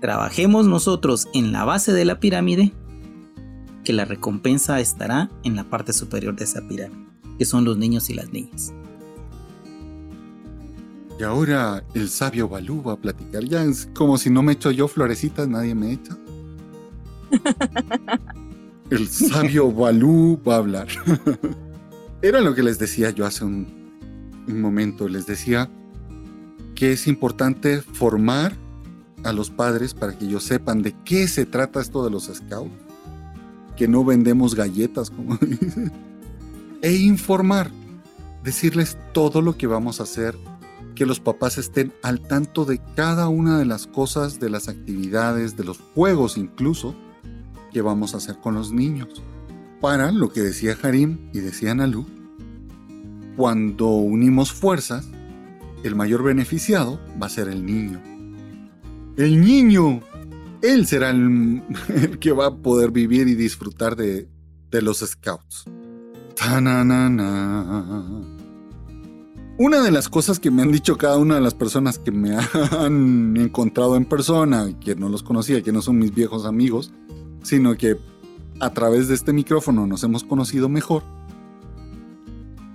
Trabajemos 0.00 0.66
nosotros 0.66 1.28
en 1.34 1.50
la 1.52 1.64
base 1.64 1.92
de 1.92 2.04
la 2.04 2.20
pirámide, 2.20 2.72
que 3.84 3.92
la 3.92 4.04
recompensa 4.04 4.78
estará 4.80 5.30
en 5.42 5.56
la 5.56 5.64
parte 5.64 5.92
superior 5.92 6.36
de 6.36 6.44
esa 6.44 6.66
pirámide, 6.68 7.10
que 7.38 7.44
son 7.44 7.64
los 7.64 7.76
niños 7.76 8.08
y 8.10 8.14
las 8.14 8.32
niñas. 8.32 8.72
Y 11.18 11.24
ahora 11.24 11.82
el 11.94 12.08
sabio 12.08 12.48
Balú 12.48 12.80
va 12.82 12.92
a 12.92 12.96
platicar. 12.96 13.42
Ya 13.44 13.64
es 13.64 13.88
como 13.92 14.18
si 14.18 14.30
no 14.30 14.42
me 14.42 14.52
echo 14.52 14.70
yo 14.70 14.86
florecitas, 14.86 15.48
nadie 15.48 15.74
me 15.74 15.94
echa. 15.94 16.16
el 18.90 19.08
sabio 19.08 19.72
Balú 19.72 20.40
va 20.46 20.54
a 20.54 20.58
hablar. 20.58 20.86
Era 22.20 22.40
lo 22.40 22.52
que 22.54 22.64
les 22.64 22.80
decía 22.80 23.10
yo 23.10 23.26
hace 23.26 23.44
un, 23.44 23.78
momento. 24.48 25.08
Les 25.08 25.26
decía 25.26 25.70
que 26.74 26.92
es 26.92 27.06
importante 27.06 27.80
formar 27.80 28.56
a 29.24 29.32
los 29.32 29.50
padres 29.50 29.94
para 29.94 30.16
que 30.16 30.24
ellos 30.24 30.42
sepan 30.42 30.82
de 30.82 30.94
qué 31.04 31.28
se 31.28 31.46
trata 31.46 31.80
esto 31.80 32.04
de 32.04 32.10
los 32.10 32.24
scouts. 32.24 32.72
Que 33.76 33.86
no 33.86 34.04
vendemos 34.04 34.56
galletas, 34.56 35.10
como 35.10 35.36
dicen. 35.40 35.92
E 36.82 36.96
informar. 36.96 37.70
Decirles 38.42 38.96
todo 39.12 39.42
lo 39.42 39.56
que 39.56 39.66
vamos 39.66 40.00
a 40.00 40.04
hacer, 40.04 40.36
que 40.94 41.06
los 41.06 41.20
papás 41.20 41.58
estén 41.58 41.92
al 42.02 42.20
tanto 42.20 42.64
de 42.64 42.80
cada 42.96 43.28
una 43.28 43.58
de 43.58 43.64
las 43.64 43.86
cosas, 43.86 44.40
de 44.40 44.48
las 44.48 44.68
actividades, 44.68 45.56
de 45.56 45.64
los 45.64 45.78
juegos 45.94 46.36
incluso, 46.38 46.94
que 47.72 47.82
vamos 47.82 48.14
a 48.14 48.16
hacer 48.16 48.38
con 48.38 48.54
los 48.54 48.72
niños. 48.72 49.22
Para 49.80 50.10
lo 50.10 50.30
que 50.32 50.40
decía 50.40 50.76
Harim 50.82 51.30
y 51.32 51.38
decía 51.38 51.74
Nalu, 51.74 52.04
cuando 53.36 53.88
unimos 53.90 54.52
fuerzas, 54.52 55.08
el 55.84 55.94
mayor 55.94 56.24
beneficiado 56.24 57.00
va 57.20 57.26
a 57.26 57.30
ser 57.30 57.48
el 57.48 57.64
niño. 57.64 58.02
El 59.16 59.40
niño, 59.40 60.00
él 60.62 60.86
será 60.86 61.10
el, 61.10 61.62
que 62.20 62.32
va 62.32 62.46
a 62.46 62.56
poder 62.56 62.90
vivir 62.90 63.28
y 63.28 63.36
disfrutar 63.36 63.94
de, 63.94 64.28
de 64.70 64.82
los 64.82 64.98
scouts. 64.98 65.66
Una 69.58 69.82
de 69.82 69.90
las 69.90 70.08
cosas 70.08 70.38
que 70.38 70.50
me 70.50 70.62
han 70.62 70.70
dicho 70.72 70.96
cada 70.96 71.18
una 71.18 71.36
de 71.36 71.40
las 71.40 71.54
personas 71.54 71.98
que 71.98 72.12
me 72.12 72.36
han 72.78 73.36
encontrado 73.36 73.96
en 73.96 74.04
persona, 74.04 74.68
que 74.80 74.96
no 74.96 75.08
los 75.08 75.22
conocía, 75.22 75.62
que 75.62 75.72
no 75.72 75.82
son 75.82 75.98
mis 75.98 76.14
viejos 76.14 76.46
amigos, 76.46 76.92
sino 77.42 77.76
que 77.76 77.96
a 78.60 78.70
través 78.70 79.08
de 79.08 79.14
este 79.14 79.32
micrófono 79.32 79.86
nos 79.86 80.02
hemos 80.04 80.24
conocido 80.24 80.68
mejor, 80.68 81.02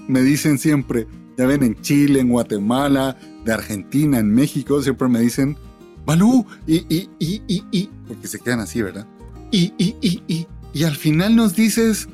me 0.07 0.21
dicen 0.21 0.57
siempre, 0.57 1.07
ya 1.37 1.45
ven, 1.45 1.63
en 1.63 1.81
Chile, 1.81 2.19
en 2.19 2.29
Guatemala, 2.29 3.17
de 3.45 3.53
Argentina, 3.53 4.19
en 4.19 4.29
México, 4.29 4.81
siempre 4.81 5.07
me 5.07 5.19
dicen, 5.19 5.57
Balú, 6.05 6.45
y, 6.67 6.85
y, 6.93 7.09
y, 7.19 7.41
y, 7.47 7.63
y, 7.71 7.89
porque 8.07 8.27
se 8.27 8.39
quedan 8.39 8.59
así, 8.59 8.81
¿verdad? 8.81 9.07
Y, 9.51 9.73
y, 9.77 9.95
y, 10.01 10.21
y, 10.27 10.47
y 10.73 10.83
al 10.83 10.95
final 10.95 11.35
nos 11.35 11.55
dices, 11.55 12.09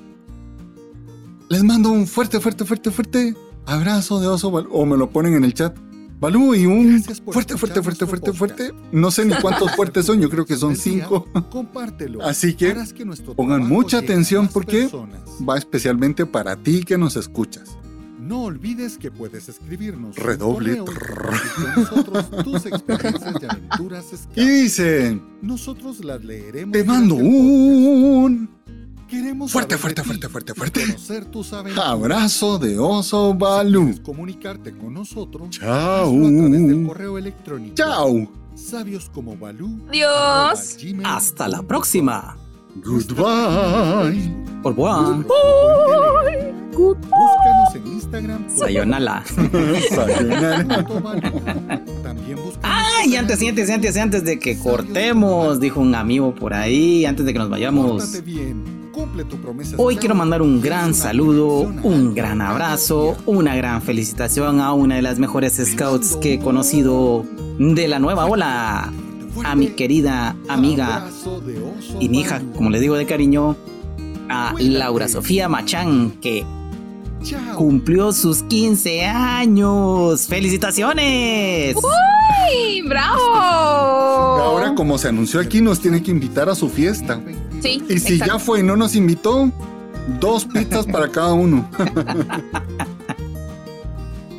les 1.50 1.64
mando 1.64 1.90
un 1.90 2.06
fuerte, 2.06 2.40
fuerte, 2.40 2.66
fuerte, 2.66 2.92
fuerte 2.92 3.36
abrazo 3.66 4.20
de 4.20 4.28
oso, 4.28 4.50
o 4.50 4.86
me 4.86 4.98
lo 4.98 5.10
ponen 5.10 5.34
en 5.34 5.44
el 5.44 5.54
chat. 5.54 5.76
Balú 6.20 6.54
y 6.54 6.66
un 6.66 7.02
fuerte, 7.02 7.58
fuerte, 7.58 7.82
fuerte, 7.82 8.06
fuerte, 8.06 8.34
fuerte. 8.34 8.74
No 8.92 9.10
sé 9.10 9.26
ni 9.26 9.34
cuántos 9.36 9.72
fuertes 9.76 10.06
son, 10.06 10.20
yo 10.20 10.30
creo 10.30 10.46
que 10.46 10.58
son 10.58 10.76
cinco. 10.76 11.26
Compártelo. 11.50 12.22
Así 12.24 12.56
que 12.56 12.76
pongan 13.36 13.68
mucha 13.68 14.00
atención 14.00 14.50
porque 14.50 14.90
va 15.48 15.58
especialmente 15.58 16.26
para 16.26 16.58
ti 16.58 16.84
que 16.84 16.98
nos 16.98 17.16
escuchas. 17.16 17.78
No 18.20 18.44
olvides 18.44 18.98
que 18.98 19.10
puedes 19.10 19.48
escribirnos. 19.48 20.18
Redoble. 20.18 20.84
nosotros 21.76 22.30
tus 22.44 22.66
experiencias 22.66 23.34
y 23.42 23.46
aventuras. 23.46 24.06
Y 24.36 24.46
dice: 24.46 25.20
Nosotros 25.42 26.04
las 26.04 26.24
leeremos. 26.24 26.74
Te 26.74 26.84
mando 26.84 27.16
un 27.16 28.59
Queremos 29.10 29.52
fuerte, 29.52 29.76
fuerte, 29.78 30.04
fuerte, 30.04 30.30
fuerte, 30.30 30.54
fuerte. 30.54 30.82
Abrazo 31.84 32.60
de 32.60 32.78
oso 32.78 33.34
Balú. 33.34 34.00
comunicarte 34.04 34.72
con 34.78 34.94
nosotros. 34.94 35.50
Chao. 35.50 36.14
correo 36.88 37.18
electrónico. 37.18 37.74
Chao. 37.76 38.28
Sabios 38.54 39.10
como 39.10 39.36
Balú. 39.36 39.80
Dios. 39.92 40.78
Hasta 41.04 41.48
la 41.48 41.64
próxima. 41.64 42.38
Goodbye. 42.86 44.32
Por 44.62 44.74
revoir. 44.74 45.26
Búscanos 46.72 47.76
en 47.76 47.88
Instagram. 47.88 48.46
Sayonala. 48.58 49.24
Sayonala. 49.90 50.86
También 52.04 52.38
Ay, 52.62 53.16
antes, 53.16 53.42
antes, 53.42 53.70
antes, 53.72 53.98
antes 53.98 54.24
de 54.24 54.38
que 54.40 54.60
cortemos, 54.60 55.60
dijo 55.60 55.80
un 55.80 55.96
amigo 55.96 56.36
por 56.36 56.54
ahí, 56.54 57.06
antes 57.06 57.26
de 57.26 57.34
que 57.34 57.40
nos 57.40 57.50
vayamos. 57.50 58.24
bien. 58.24 58.79
Hoy 59.78 59.98
quiero 59.98 60.16
mandar 60.16 60.42
un 60.42 60.62
gran 60.62 60.94
saludo, 60.94 61.62
un 61.84 62.14
gran 62.14 62.42
abrazo, 62.42 63.18
una 63.26 63.56
gran 63.56 63.82
felicitación 63.82 64.60
a 64.60 64.74
una 64.74 64.96
de 64.96 65.02
las 65.02 65.20
mejores 65.20 65.62
scouts 65.64 66.16
que 66.18 66.36
he 66.36 66.40
conocido 66.40 67.26
de 67.58 67.88
la 67.88 68.00
nueva 68.00 68.26
ola, 68.26 68.92
a 69.44 69.56
mi 69.56 69.68
querida 69.68 70.36
amiga 70.48 71.08
y 72.00 72.10
mi 72.10 72.22
hija, 72.22 72.42
como 72.56 72.70
le 72.70 72.80
digo 72.80 72.96
de 72.96 73.06
cariño, 73.06 73.56
a 74.30 74.54
Laura 74.60 75.08
Sofía 75.08 75.48
Machán, 75.48 76.12
que 76.22 76.46
cumplió 77.56 78.12
sus 78.14 78.44
15 78.44 79.06
años. 79.06 80.28
¡Felicitaciones! 80.28 81.76
¡Uy! 81.76 82.82
¡Bravo! 82.88 83.36
Ahora, 83.36 84.74
como 84.76 84.98
se 84.98 85.10
anunció 85.10 85.40
aquí, 85.40 85.62
nos 85.62 85.80
tiene 85.80 86.02
que 86.02 86.12
invitar 86.12 86.50
a 86.50 86.56
su 86.56 86.70
fiesta. 86.70 87.22
Y 87.64 88.00
si 88.00 88.18
ya 88.18 88.40
fue 88.40 88.62
y 88.62 88.64
no 88.64 88.76
nos 88.76 88.96
invitó, 88.96 89.52
dos 90.20 90.46
pizzas 90.46 90.86
para 90.86 91.10
cada 91.10 91.34
uno. 91.34 91.70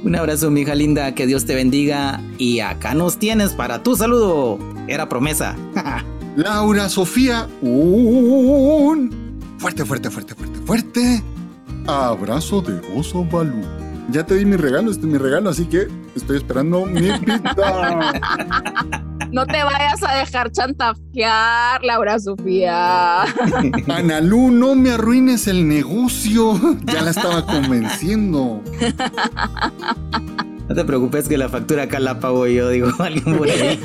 Un 0.03 0.17
abrazo, 0.17 0.51
mi 0.51 0.63
hija 0.63 0.75
linda, 0.75 1.15
que 1.15 1.27
Dios 1.27 1.45
te 1.45 1.55
bendiga. 1.55 2.23
Y 2.39 2.61
acá 2.61 2.95
nos 2.95 3.19
tienes 3.19 3.53
para 3.53 3.83
tu 3.83 3.97
saludo. 3.97 4.59
Era 4.89 5.09
promesa. 5.09 5.57
Laura 6.37 6.89
Sofía, 6.89 7.49
un 7.61 9.11
fuerte, 9.59 9.85
fuerte, 9.85 10.11
fuerte, 10.11 10.35
fuerte, 10.35 10.59
fuerte. 10.61 11.23
Abrazo 11.87 12.61
de 12.61 12.81
oso 12.97 13.25
Balú. 13.25 13.63
Ya 14.11 14.25
te 14.25 14.35
di 14.35 14.45
mi 14.45 14.57
regalo, 14.57 14.91
este 14.91 15.07
es 15.07 15.13
mi 15.13 15.19
regalo, 15.19 15.51
así 15.51 15.67
que 15.67 15.87
estoy 16.17 16.39
esperando 16.39 16.87
mi 16.87 17.11
pizza. 17.19 18.13
No 19.33 19.47
te 19.47 19.63
vayas 19.63 20.03
a 20.03 20.17
dejar 20.17 20.51
chantajear, 20.51 21.85
Laura 21.85 22.19
Sofía. 22.19 23.23
Analú, 23.89 24.51
no 24.51 24.75
me 24.75 24.91
arruines 24.91 25.47
el 25.47 25.69
negocio. 25.69 26.59
Ya 26.85 27.03
la 27.03 27.11
estaba 27.11 27.47
convenciendo. 27.47 28.61
No 30.69 30.77
te 30.77 30.85
preocupes 30.85 31.29
que 31.29 31.37
la 31.37 31.49
factura 31.49 31.83
acá 31.83 31.99
la 31.99 32.21
pago 32.21 32.47
yo, 32.47 32.69
digo, 32.69 32.91
alguien 33.01 33.37
por 33.37 33.49
ahí. 33.49 33.81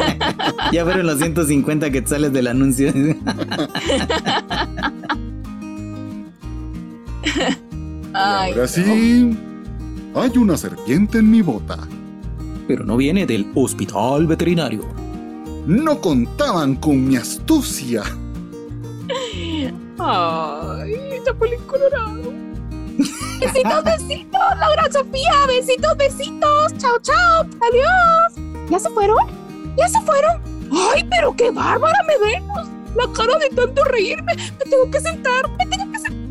ya 0.72 0.84
fueron 0.84 1.08
los 1.08 1.18
150 1.18 1.90
que 1.90 2.06
sales 2.06 2.32
del 2.32 2.46
anuncio. 2.46 2.94
Ahora 8.16 8.68
sí, 8.68 9.38
hay 10.16 10.38
una 10.38 10.58
serpiente 10.58 11.20
en 11.20 11.30
mi 11.30 11.42
bota. 11.42 11.78
Pero 12.68 12.84
no 12.84 12.98
viene 12.98 13.26
del 13.26 13.52
hospital 13.54 14.26
veterinario 14.26 15.06
no 15.66 16.00
contaban 16.00 16.76
con 16.76 17.08
mi 17.08 17.16
astucia. 17.16 18.04
Ay, 19.98 21.22
Chapulín 21.26 21.60
Colorado. 21.66 22.34
Besitos, 23.40 23.84
besitos, 23.84 24.42
Laura 24.60 24.92
Sofía. 24.92 25.46
Besitos, 25.48 25.98
besitos. 25.98 26.78
Chao, 26.78 27.00
chao. 27.02 27.42
Adiós. 27.42 28.34
¿Ya 28.70 28.80
se 28.80 28.90
fueron? 28.92 29.18
¿Ya 29.76 29.88
se 29.88 30.02
fueron? 30.02 30.42
Ay, 30.94 31.04
pero 31.10 31.36
qué 31.36 31.50
bárbara 31.52 31.98
me 32.08 32.18
ven. 32.26 32.48
La 32.96 33.12
cara 33.14 33.38
de 33.40 33.50
tanto 33.50 33.84
reírme. 33.86 34.36
Me 34.36 34.70
tengo 34.70 34.90
que 34.92 35.00
sentar. 35.00 35.50
Me 35.58 35.66
tengo 35.66 35.92
que 35.92 36.00
sentar. 36.00 36.26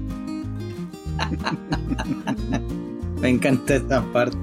me 3.20 3.28
encanta 3.28 3.76
esta 3.76 4.02
parte. 4.12 4.36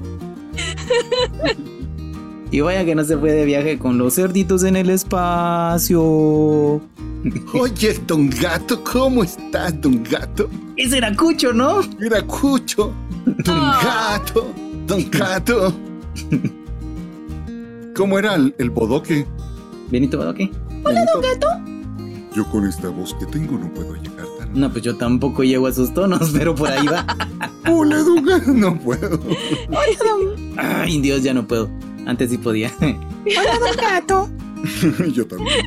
Y 2.50 2.60
vaya 2.60 2.84
que 2.84 2.94
no 2.94 3.02
se 3.02 3.16
fue 3.16 3.32
de 3.32 3.46
viaje 3.46 3.78
con 3.78 3.96
los 3.96 4.14
cerditos 4.14 4.62
en 4.64 4.76
el 4.76 4.90
espacio. 4.90 6.02
Oye, 7.54 8.00
don 8.06 8.28
gato, 8.28 8.84
¿cómo 8.84 9.24
estás, 9.24 9.80
don 9.80 10.02
gato? 10.02 10.50
Ese 10.76 10.98
era 10.98 11.16
Cucho, 11.16 11.54
¿no? 11.54 11.80
Era 11.98 12.20
Cucho. 12.26 12.92
Don 13.24 13.56
ah. 13.58 14.18
gato, 14.18 14.52
don 14.86 15.08
gato. 15.10 15.72
¿Cómo 17.96 18.18
era 18.18 18.34
el, 18.34 18.70
bodoque? 18.70 19.26
Benito 19.90 20.18
Bodoque. 20.18 20.50
Hola, 20.84 21.04
don 21.12 21.22
gato. 21.22 21.46
Yo 22.34 22.44
con 22.50 22.66
esta 22.66 22.88
voz 22.88 23.14
que 23.14 23.26
tengo 23.26 23.58
no 23.58 23.72
puedo 23.72 23.94
llegar. 23.94 24.21
No, 24.54 24.70
pues 24.70 24.84
yo 24.84 24.96
tampoco 24.96 25.44
llego 25.44 25.66
a 25.66 25.72
sus 25.72 25.92
tonos, 25.94 26.30
pero 26.34 26.54
por 26.54 26.70
ahí 26.70 26.86
va. 26.86 27.06
Hola. 27.70 27.98
No 28.46 28.78
puedo. 28.78 29.18
Hola, 29.68 29.98
don. 30.04 30.34
Ay, 30.58 31.00
Dios, 31.00 31.22
ya 31.22 31.32
no 31.32 31.46
puedo. 31.46 31.70
Antes 32.06 32.30
sí 32.30 32.38
podía. 32.38 32.70
Hola, 32.80 33.58
don 33.58 33.76
gato. 33.76 34.28
Yo 35.12 35.26
también. 35.26 35.66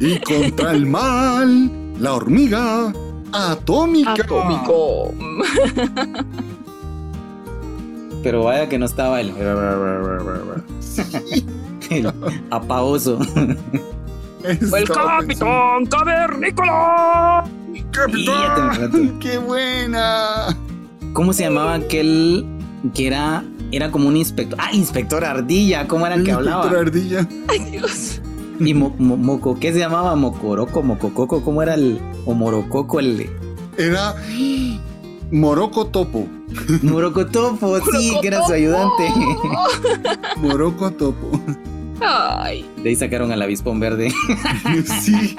Y 0.00 0.18
contra 0.18 0.72
el 0.72 0.86
mal, 0.86 1.70
la 1.98 2.14
hormiga 2.14 2.92
atómica. 3.32 4.12
Atómico. 4.12 5.14
Pero 8.22 8.44
vaya 8.44 8.68
que 8.68 8.78
no 8.78 8.86
estaba 8.86 9.20
el. 9.20 9.30
el 11.90 12.12
apagoso. 12.50 13.18
el 14.44 14.88
capitán 14.88 15.86
cavernícola. 15.86 17.44
¡Capitán! 17.92 19.16
¡Qué 19.20 19.38
buena! 19.38 20.56
¿Cómo 21.12 21.32
se 21.32 21.44
llamaba 21.44 21.74
aquel 21.74 22.44
que 22.94 23.06
era 23.06 23.44
era 23.72 23.90
como 23.90 24.08
un 24.08 24.16
inspector. 24.16 24.58
Ah, 24.60 24.70
inspector 24.72 25.24
Ardilla, 25.24 25.88
¿cómo 25.88 26.06
era 26.06 26.14
el 26.14 26.24
que 26.24 26.32
hablaba? 26.32 26.64
Inspector 26.64 26.86
Ardilla. 26.86 27.28
Ay, 27.48 27.70
Dios. 27.70 28.20
Y 28.60 28.74
Moco, 28.74 29.58
¿qué 29.58 29.72
se 29.72 29.78
llamaba? 29.78 30.14
Mocoroco, 30.14 30.82
Mocococo, 30.82 31.42
¿cómo 31.42 31.62
era 31.62 31.74
el. 31.74 31.98
o 32.26 32.34
Morococo 32.34 33.00
el. 33.00 33.30
Era. 33.78 34.14
Moroco 35.30 35.86
Topo. 35.86 36.28
Moroco 36.82 37.26
Topo, 37.26 37.78
sí, 37.90 38.14
que 38.20 38.28
era 38.28 38.46
su 38.46 38.52
ayudante. 38.52 39.10
Moroco 40.36 40.90
Topo. 40.92 41.40
Ay. 42.00 42.68
De 42.82 42.90
ahí 42.90 42.96
sacaron 42.96 43.32
al 43.32 43.40
avispón 43.40 43.80
verde. 43.80 44.12
sí. 45.00 45.34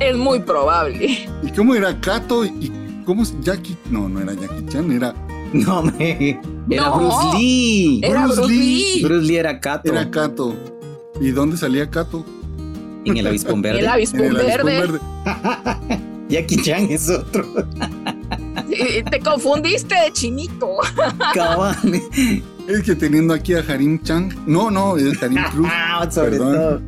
Es 0.00 0.16
muy 0.16 0.40
probable. 0.40 1.28
¿Y 1.42 1.50
cómo 1.54 1.74
era 1.74 1.98
Kato? 2.00 2.44
¿Y 2.44 2.72
cómo 3.04 3.22
es 3.22 3.34
Jackie? 3.42 3.76
No, 3.90 4.08
no 4.08 4.20
era 4.20 4.34
Jackie 4.34 4.66
Chan, 4.68 4.90
era. 4.92 5.14
No, 5.52 5.82
me. 5.82 6.40
Era 6.68 6.86
No. 6.88 6.98
Bruce 6.98 7.38
Lee. 7.38 8.00
Era 8.02 8.24
Bruce 8.26 8.40
Bruce 8.40 8.52
Lee. 8.54 8.84
Lee. 8.96 9.02
Bruce 9.04 9.26
Lee 9.26 9.36
era 9.36 9.60
Kato. 9.60 9.92
Era 9.92 10.10
Kato. 10.10 10.54
¿Y 11.20 11.30
dónde 11.30 11.56
salía 11.56 11.88
Kato? 11.88 12.24
En 13.04 13.16
el 13.18 13.26
avispón 13.26 13.62
verde. 13.62 13.80
El 13.80 13.86
avispón 13.88 14.20
En 14.22 14.26
el 14.30 14.40
avispón 14.40 14.66
verde. 14.66 15.00
Jackie 16.28 16.56
Chan 16.62 16.86
es 16.90 17.08
otro. 17.10 17.44
Sí, 18.68 19.02
Te 19.10 19.20
confundiste 19.20 19.94
de 19.94 20.12
chinito. 20.12 20.68
Cabal. 21.34 21.76
Es 22.66 22.82
que 22.82 22.94
teniendo 22.96 23.34
aquí 23.34 23.52
a 23.54 23.58
Harim 23.60 24.02
Chang. 24.02 24.32
No, 24.46 24.70
no, 24.70 24.96
es 24.96 25.22
Harim 25.22 25.38
Cruz. 25.52 25.68
Ah, 25.70 26.08
sobre 26.10 26.30
Perdón. 26.30 26.52
todo. 26.54 26.80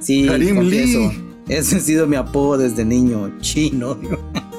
Sí, 0.00 0.26
Karim 0.26 0.56
confieso. 0.56 0.98
Lee. 0.98 1.29
Ese 1.50 1.76
ha 1.76 1.80
sido 1.80 2.06
mi 2.06 2.14
apodo 2.16 2.58
desde 2.58 2.84
niño. 2.84 3.30
Chino. 3.40 3.96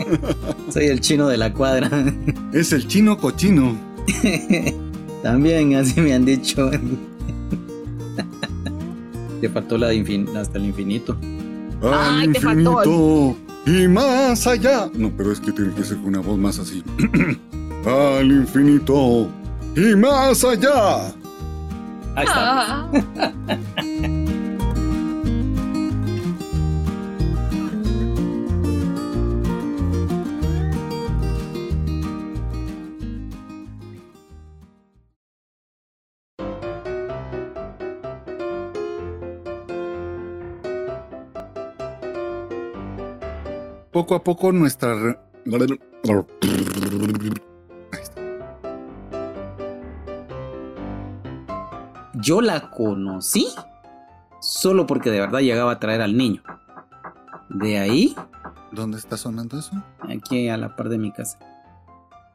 Soy 0.69 0.85
el 0.87 0.99
chino 0.99 1.27
de 1.29 1.37
la 1.37 1.53
cuadra. 1.53 1.89
Es 2.53 2.73
el 2.73 2.85
chino 2.87 3.17
cochino. 3.17 3.75
También 5.23 5.73
así 5.75 6.01
me 6.01 6.13
han 6.13 6.25
dicho. 6.25 6.69
Te 9.39 9.49
faltó 9.49 9.77
la 9.77 9.87
de 9.87 10.03
infin- 10.03 10.35
hasta 10.35 10.57
el 10.57 10.65
infinito. 10.65 11.15
Ay, 11.81 12.25
Al 12.27 12.33
te 12.33 12.39
faltó 12.41 12.81
infinito 12.83 13.37
y 13.65 13.87
más 13.87 14.45
allá. 14.47 14.89
No, 14.93 15.11
pero 15.15 15.31
es 15.31 15.39
que 15.39 15.51
tiene 15.53 15.73
que 15.73 15.83
ser 15.85 15.97
con 15.97 16.07
una 16.07 16.19
voz 16.19 16.37
más 16.37 16.59
así. 16.59 16.83
Al 17.85 18.29
infinito 18.31 19.29
y 19.77 19.95
más 19.95 20.43
allá. 20.43 21.07
Ahí 22.15 22.25
está. 22.25 22.89
Poco 44.01 44.15
a 44.15 44.23
poco 44.23 44.51
nuestra... 44.51 44.95
re- 44.95 45.19
Yo 52.15 52.41
la 52.41 52.71
conocí 52.71 53.47
solo 54.39 54.87
porque 54.87 55.11
de 55.11 55.19
verdad 55.19 55.41
llegaba 55.41 55.73
a 55.73 55.79
traer 55.79 56.01
al 56.01 56.17
niño. 56.17 56.41
De 57.49 57.77
ahí, 57.77 58.15
¿Dónde 58.71 58.97
está 58.97 59.17
sonando 59.17 59.59
eso? 59.59 59.71
aquí 60.09 60.49
a 60.49 60.57
la 60.57 60.75
par 60.75 60.89
de 60.89 60.97
mi 60.97 61.11
casa, 61.11 61.37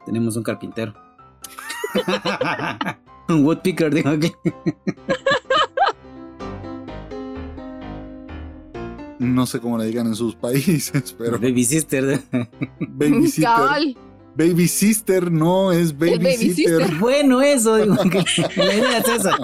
tenemos 0.05 0.37
un 0.37 0.43
carpintero. 0.43 0.93
un 3.27 3.43
woodpicker, 3.43 3.93
digo 3.93 4.11
aquí. 4.11 4.31
No 9.19 9.45
sé 9.45 9.59
cómo 9.59 9.77
le 9.77 9.85
digan 9.85 10.07
en 10.07 10.15
sus 10.15 10.35
países, 10.37 11.15
pero 11.17 11.39
Baby 11.39 11.63
sister. 11.63 12.21
baby 12.79 13.23
sister. 13.25 13.43
Cabal. 13.43 13.97
Baby 14.35 14.67
sister 14.67 15.31
no 15.31 15.71
es 15.71 15.97
baby, 15.97 16.35
sitter. 16.37 16.53
sister. 16.83 16.95
bueno, 16.99 17.41
eso, 17.41 17.75
digo 17.77 17.95
que 18.09 18.23
la 18.61 18.73
idea 18.75 18.97
es 18.99 19.07
esa. 19.09 19.37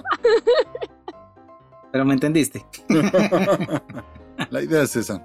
Pero 1.92 2.06
me 2.06 2.14
entendiste. 2.14 2.64
La 4.50 4.62
idea 4.62 4.84
es 4.84 4.96
esa. 4.96 5.24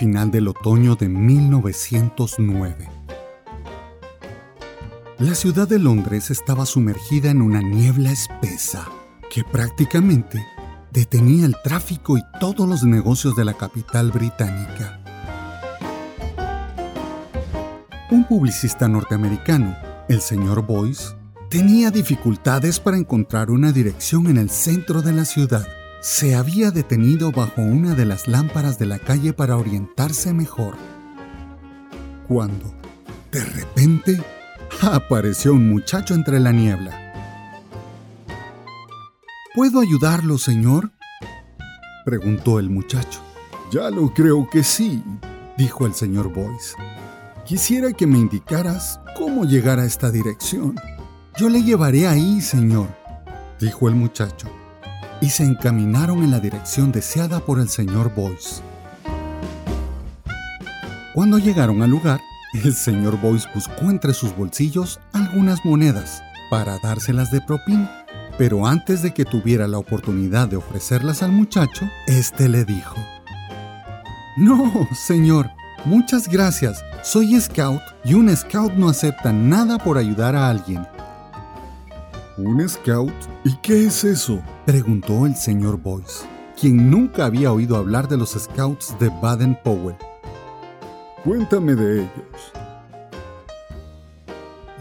Final 0.00 0.30
del 0.30 0.48
otoño 0.48 0.96
de 0.96 1.10
1909. 1.10 2.88
La 5.18 5.34
ciudad 5.34 5.68
de 5.68 5.78
Londres 5.78 6.30
estaba 6.30 6.64
sumergida 6.64 7.30
en 7.30 7.42
una 7.42 7.60
niebla 7.60 8.10
espesa 8.10 8.88
que 9.28 9.44
prácticamente 9.44 10.42
detenía 10.90 11.44
el 11.44 11.54
tráfico 11.62 12.16
y 12.16 12.22
todos 12.40 12.66
los 12.66 12.82
negocios 12.82 13.36
de 13.36 13.44
la 13.44 13.52
capital 13.52 14.10
británica. 14.10 15.02
Un 18.10 18.24
publicista 18.26 18.88
norteamericano, 18.88 19.76
el 20.08 20.22
señor 20.22 20.66
Boyce, 20.66 21.14
tenía 21.50 21.90
dificultades 21.90 22.80
para 22.80 22.96
encontrar 22.96 23.50
una 23.50 23.70
dirección 23.70 24.28
en 24.28 24.38
el 24.38 24.48
centro 24.48 25.02
de 25.02 25.12
la 25.12 25.26
ciudad. 25.26 25.68
Se 26.00 26.34
había 26.34 26.70
detenido 26.70 27.30
bajo 27.30 27.60
una 27.60 27.94
de 27.94 28.06
las 28.06 28.26
lámparas 28.26 28.78
de 28.78 28.86
la 28.86 28.98
calle 28.98 29.34
para 29.34 29.58
orientarse 29.58 30.32
mejor. 30.32 30.74
Cuando, 32.26 32.74
de 33.30 33.44
repente, 33.44 34.22
apareció 34.80 35.52
un 35.52 35.68
muchacho 35.68 36.14
entre 36.14 36.40
la 36.40 36.52
niebla. 36.52 37.12
¿Puedo 39.54 39.80
ayudarlo, 39.80 40.38
señor? 40.38 40.90
preguntó 42.06 42.58
el 42.58 42.70
muchacho. 42.70 43.20
Ya 43.70 43.90
lo 43.90 44.14
creo 44.14 44.48
que 44.48 44.64
sí, 44.64 45.02
dijo 45.58 45.86
el 45.86 45.92
señor 45.92 46.32
Boyce. 46.32 46.76
Quisiera 47.44 47.92
que 47.92 48.06
me 48.06 48.18
indicaras 48.18 49.00
cómo 49.18 49.44
llegar 49.44 49.78
a 49.78 49.84
esta 49.84 50.10
dirección. 50.10 50.76
Yo 51.36 51.50
le 51.50 51.62
llevaré 51.62 52.08
ahí, 52.08 52.40
señor, 52.40 52.88
dijo 53.60 53.88
el 53.88 53.96
muchacho, 53.96 54.48
y 55.20 55.30
se 55.30 55.44
encaminaron 55.44 56.22
en 56.22 56.30
la 56.30 56.40
dirección 56.40 56.92
deseada 56.92 57.40
por 57.40 57.60
el 57.60 57.68
señor 57.68 58.14
Boyce. 58.14 58.62
Cuando 61.14 61.38
llegaron 61.38 61.82
al 61.82 61.90
lugar, 61.90 62.20
el 62.64 62.74
señor 62.74 63.20
Boyce 63.20 63.48
buscó 63.54 63.90
entre 63.90 64.14
sus 64.14 64.34
bolsillos 64.36 65.00
algunas 65.12 65.64
monedas 65.64 66.22
para 66.50 66.78
dárselas 66.78 67.30
de 67.30 67.40
propina, 67.40 68.04
pero 68.38 68.66
antes 68.66 69.02
de 69.02 69.12
que 69.12 69.24
tuviera 69.24 69.68
la 69.68 69.78
oportunidad 69.78 70.48
de 70.48 70.56
ofrecerlas 70.56 71.22
al 71.22 71.32
muchacho, 71.32 71.88
éste 72.06 72.48
le 72.48 72.64
dijo: 72.64 72.96
No, 74.36 74.88
señor, 74.94 75.50
muchas 75.84 76.28
gracias. 76.28 76.82
Soy 77.02 77.40
scout 77.40 77.82
y 78.04 78.14
un 78.14 78.34
scout 78.36 78.72
no 78.74 78.88
acepta 78.88 79.32
nada 79.32 79.78
por 79.78 79.98
ayudar 79.98 80.34
a 80.34 80.48
alguien. 80.48 80.86
¿Un 82.42 82.66
scout? 82.66 83.12
¿Y 83.44 83.54
qué 83.56 83.84
es 83.84 84.02
eso? 84.02 84.40
preguntó 84.64 85.26
el 85.26 85.36
señor 85.36 85.76
Boyce, 85.76 86.24
quien 86.58 86.90
nunca 86.90 87.26
había 87.26 87.52
oído 87.52 87.76
hablar 87.76 88.08
de 88.08 88.16
los 88.16 88.30
scouts 88.30 88.96
de 88.98 89.10
Baden 89.20 89.58
Powell. 89.62 89.96
Cuéntame 91.22 91.74
de 91.74 91.98
ellos. 91.98 92.52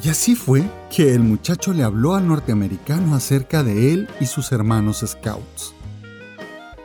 Y 0.01 0.07
así 0.07 0.36
fue 0.36 0.64
que 0.89 1.14
el 1.14 1.20
muchacho 1.20 1.74
le 1.74 1.84
habló 1.84 2.16
al 2.16 2.30
norteamericano 2.30 3.14
acerca 3.14 3.62
de 3.62 3.91
él 3.91 4.07
y 4.22 4.26
sus 4.26 4.53
hermanos 4.53 5.03
scouts. 5.05 5.74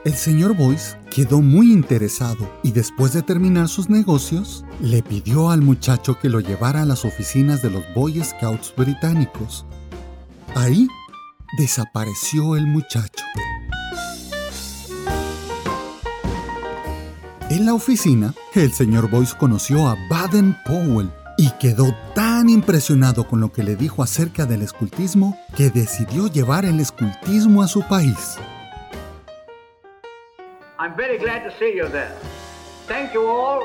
El 0.05 0.15
señor 0.15 0.57
Boyce 0.57 0.97
quedó 1.09 1.41
muy 1.41 1.73
interesado 1.73 2.51
y 2.65 2.73
después 2.73 3.13
de 3.13 3.23
terminar 3.23 3.69
sus 3.69 3.89
negocios, 3.89 4.65
le 4.81 5.05
pidió 5.05 5.51
al 5.51 5.63
muchacho 5.63 6.19
que 6.19 6.29
lo 6.29 6.41
llevara 6.41 6.83
a 6.83 6.87
las 6.87 7.05
oficinas 7.05 7.63
de 7.63 7.71
los 7.71 7.85
Boy 7.95 8.21
Scouts 8.25 8.75
británicos. 8.77 9.65
Ahí 10.55 10.87
desapareció 11.59 12.57
el 12.57 12.67
muchacho. 12.67 13.25
En 17.51 17.67
la 17.67 17.75
oficina, 17.75 18.33
el 18.55 18.73
señor 18.73 19.11
Boyce 19.11 19.37
conoció 19.37 19.89
a 19.89 19.97
Baden 20.09 20.57
Powell 20.65 21.11
y 21.37 21.51
quedó 21.59 21.95
tan 22.15 22.49
impresionado 22.49 23.27
con 23.27 23.41
lo 23.41 23.53
que 23.53 23.65
le 23.65 23.75
dijo 23.75 24.03
acerca 24.03 24.47
del 24.47 24.63
escultismo 24.63 25.37
que 25.57 25.71
decidió 25.71 26.29
llevar 26.29 26.65
el 26.65 26.79
escultismo 26.79 27.63
a 27.63 27.69
su 27.69 27.83
país. 27.83 28.39
I'm 30.79 30.95
very 30.97 31.19
glad 31.19 31.45
to 31.45 31.51
see 31.59 31.77
you 31.77 31.89
there. 31.89 32.15
Thank 32.87 33.13
you 33.13 33.27
all. 33.27 33.61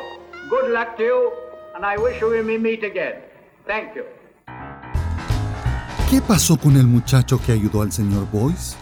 Good 0.50 0.72
luck 0.72 0.98
to 0.98 1.04
you, 1.04 1.32
and 1.76 1.86
I 1.86 1.98
wish 1.98 2.22
we 2.22 2.42
may 2.42 2.58
meet 2.58 2.84
again. 2.84 3.22
Thank 3.68 3.96
you. 3.96 4.06
¿Qué 6.10 6.22
pasó 6.22 6.57
con 6.57 6.76
el 6.76 6.88
muchacho 6.88 7.39
que 7.39 7.51
ayudó 7.51 7.84
al 7.84 7.91
señor 7.91 8.28
Boyce? 8.32 8.76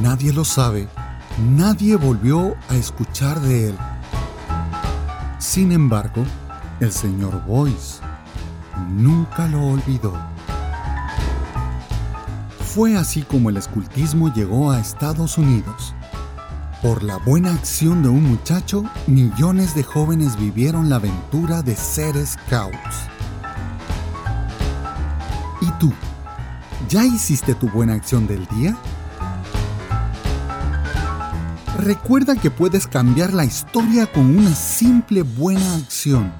Nadie 0.00 0.32
lo 0.32 0.42
sabe, 0.42 0.88
nadie 1.50 1.96
volvió 1.96 2.56
a 2.70 2.76
escuchar 2.76 3.38
de 3.40 3.68
él. 3.68 3.76
Sin 5.38 5.72
embargo, 5.72 6.24
el 6.80 6.90
señor 6.90 7.44
Boyce 7.44 8.00
nunca 8.88 9.48
lo 9.48 9.66
olvidó. 9.66 10.14
Fue 12.74 12.96
así 12.96 13.20
como 13.20 13.50
el 13.50 13.58
escultismo 13.58 14.32
llegó 14.32 14.70
a 14.70 14.80
Estados 14.80 15.36
Unidos. 15.36 15.94
Por 16.80 17.02
la 17.02 17.18
buena 17.18 17.52
acción 17.52 18.02
de 18.02 18.08
un 18.08 18.22
muchacho, 18.22 18.82
millones 19.06 19.74
de 19.74 19.82
jóvenes 19.82 20.38
vivieron 20.38 20.88
la 20.88 20.96
aventura 20.96 21.60
de 21.60 21.76
ser 21.76 22.14
scouts. 22.26 23.15
¿Y 25.76 25.78
tú? 25.78 25.92
¿Ya 26.88 27.04
hiciste 27.04 27.54
tu 27.54 27.68
buena 27.68 27.94
acción 27.94 28.26
del 28.26 28.46
día? 28.46 28.76
Recuerda 31.78 32.36
que 32.36 32.50
puedes 32.50 32.86
cambiar 32.86 33.32
la 33.34 33.44
historia 33.44 34.06
con 34.06 34.38
una 34.38 34.54
simple 34.54 35.22
buena 35.22 35.76
acción. 35.76 36.32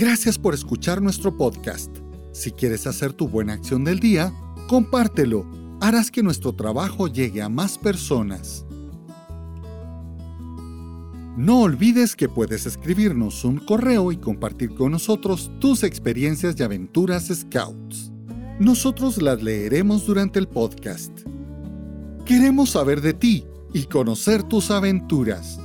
Gracias 0.00 0.38
por 0.38 0.54
escuchar 0.54 1.02
nuestro 1.02 1.36
podcast. 1.36 1.94
Si 2.32 2.52
quieres 2.52 2.86
hacer 2.86 3.12
tu 3.12 3.28
buena 3.28 3.52
acción 3.52 3.84
del 3.84 4.00
día, 4.00 4.32
compártelo. 4.66 5.44
Harás 5.78 6.10
que 6.10 6.22
nuestro 6.22 6.54
trabajo 6.54 7.06
llegue 7.06 7.42
a 7.42 7.50
más 7.50 7.76
personas. 7.76 8.64
No 11.36 11.60
olvides 11.60 12.16
que 12.16 12.30
puedes 12.30 12.64
escribirnos 12.64 13.44
un 13.44 13.58
correo 13.58 14.10
y 14.10 14.16
compartir 14.16 14.74
con 14.74 14.92
nosotros 14.92 15.50
tus 15.60 15.82
experiencias 15.82 16.58
y 16.58 16.62
aventuras 16.62 17.26
Scouts. 17.26 18.10
Nosotros 18.58 19.20
las 19.20 19.42
leeremos 19.42 20.06
durante 20.06 20.38
el 20.38 20.48
podcast. 20.48 21.12
Queremos 22.24 22.70
saber 22.70 23.02
de 23.02 23.12
ti 23.12 23.44
y 23.74 23.82
conocer 23.82 24.44
tus 24.44 24.70
aventuras. 24.70 25.60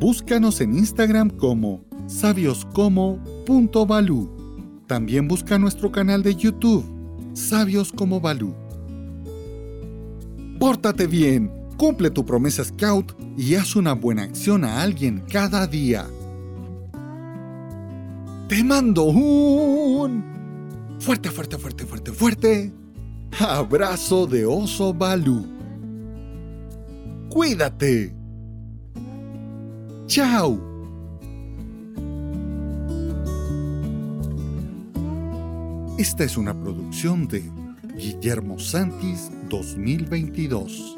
Búscanos 0.00 0.60
en 0.60 0.76
Instagram 0.76 1.30
como 1.30 1.84
sabioscomo.balú. 2.06 4.82
También 4.86 5.28
busca 5.28 5.58
nuestro 5.58 5.92
canal 5.92 6.22
de 6.22 6.34
YouTube, 6.34 6.84
Sabios 7.34 7.92
como. 7.92 8.22
Pórtate 10.58 11.06
bien, 11.06 11.52
cumple 11.76 12.10
tu 12.10 12.24
promesa 12.24 12.64
Scout 12.64 13.12
y 13.36 13.54
haz 13.54 13.76
una 13.76 13.92
buena 13.92 14.22
acción 14.24 14.64
a 14.64 14.80
alguien 14.82 15.22
cada 15.30 15.66
día. 15.66 16.06
Te 18.48 18.64
mando 18.64 19.04
un 19.04 20.24
fuerte, 20.98 21.30
fuerte, 21.30 21.58
fuerte, 21.58 21.84
fuerte, 21.84 22.12
fuerte 22.12 22.72
abrazo 23.38 24.26
de 24.26 24.46
oso 24.46 24.94
Balú. 24.94 25.46
Cuídate. 27.28 28.14
Chao. 30.06 30.58
Esta 35.98 36.24
es 36.24 36.38
una 36.38 36.58
producción 36.58 37.28
de 37.28 37.42
Guillermo 37.98 38.58
Santis 38.58 39.30
2022 39.50 40.96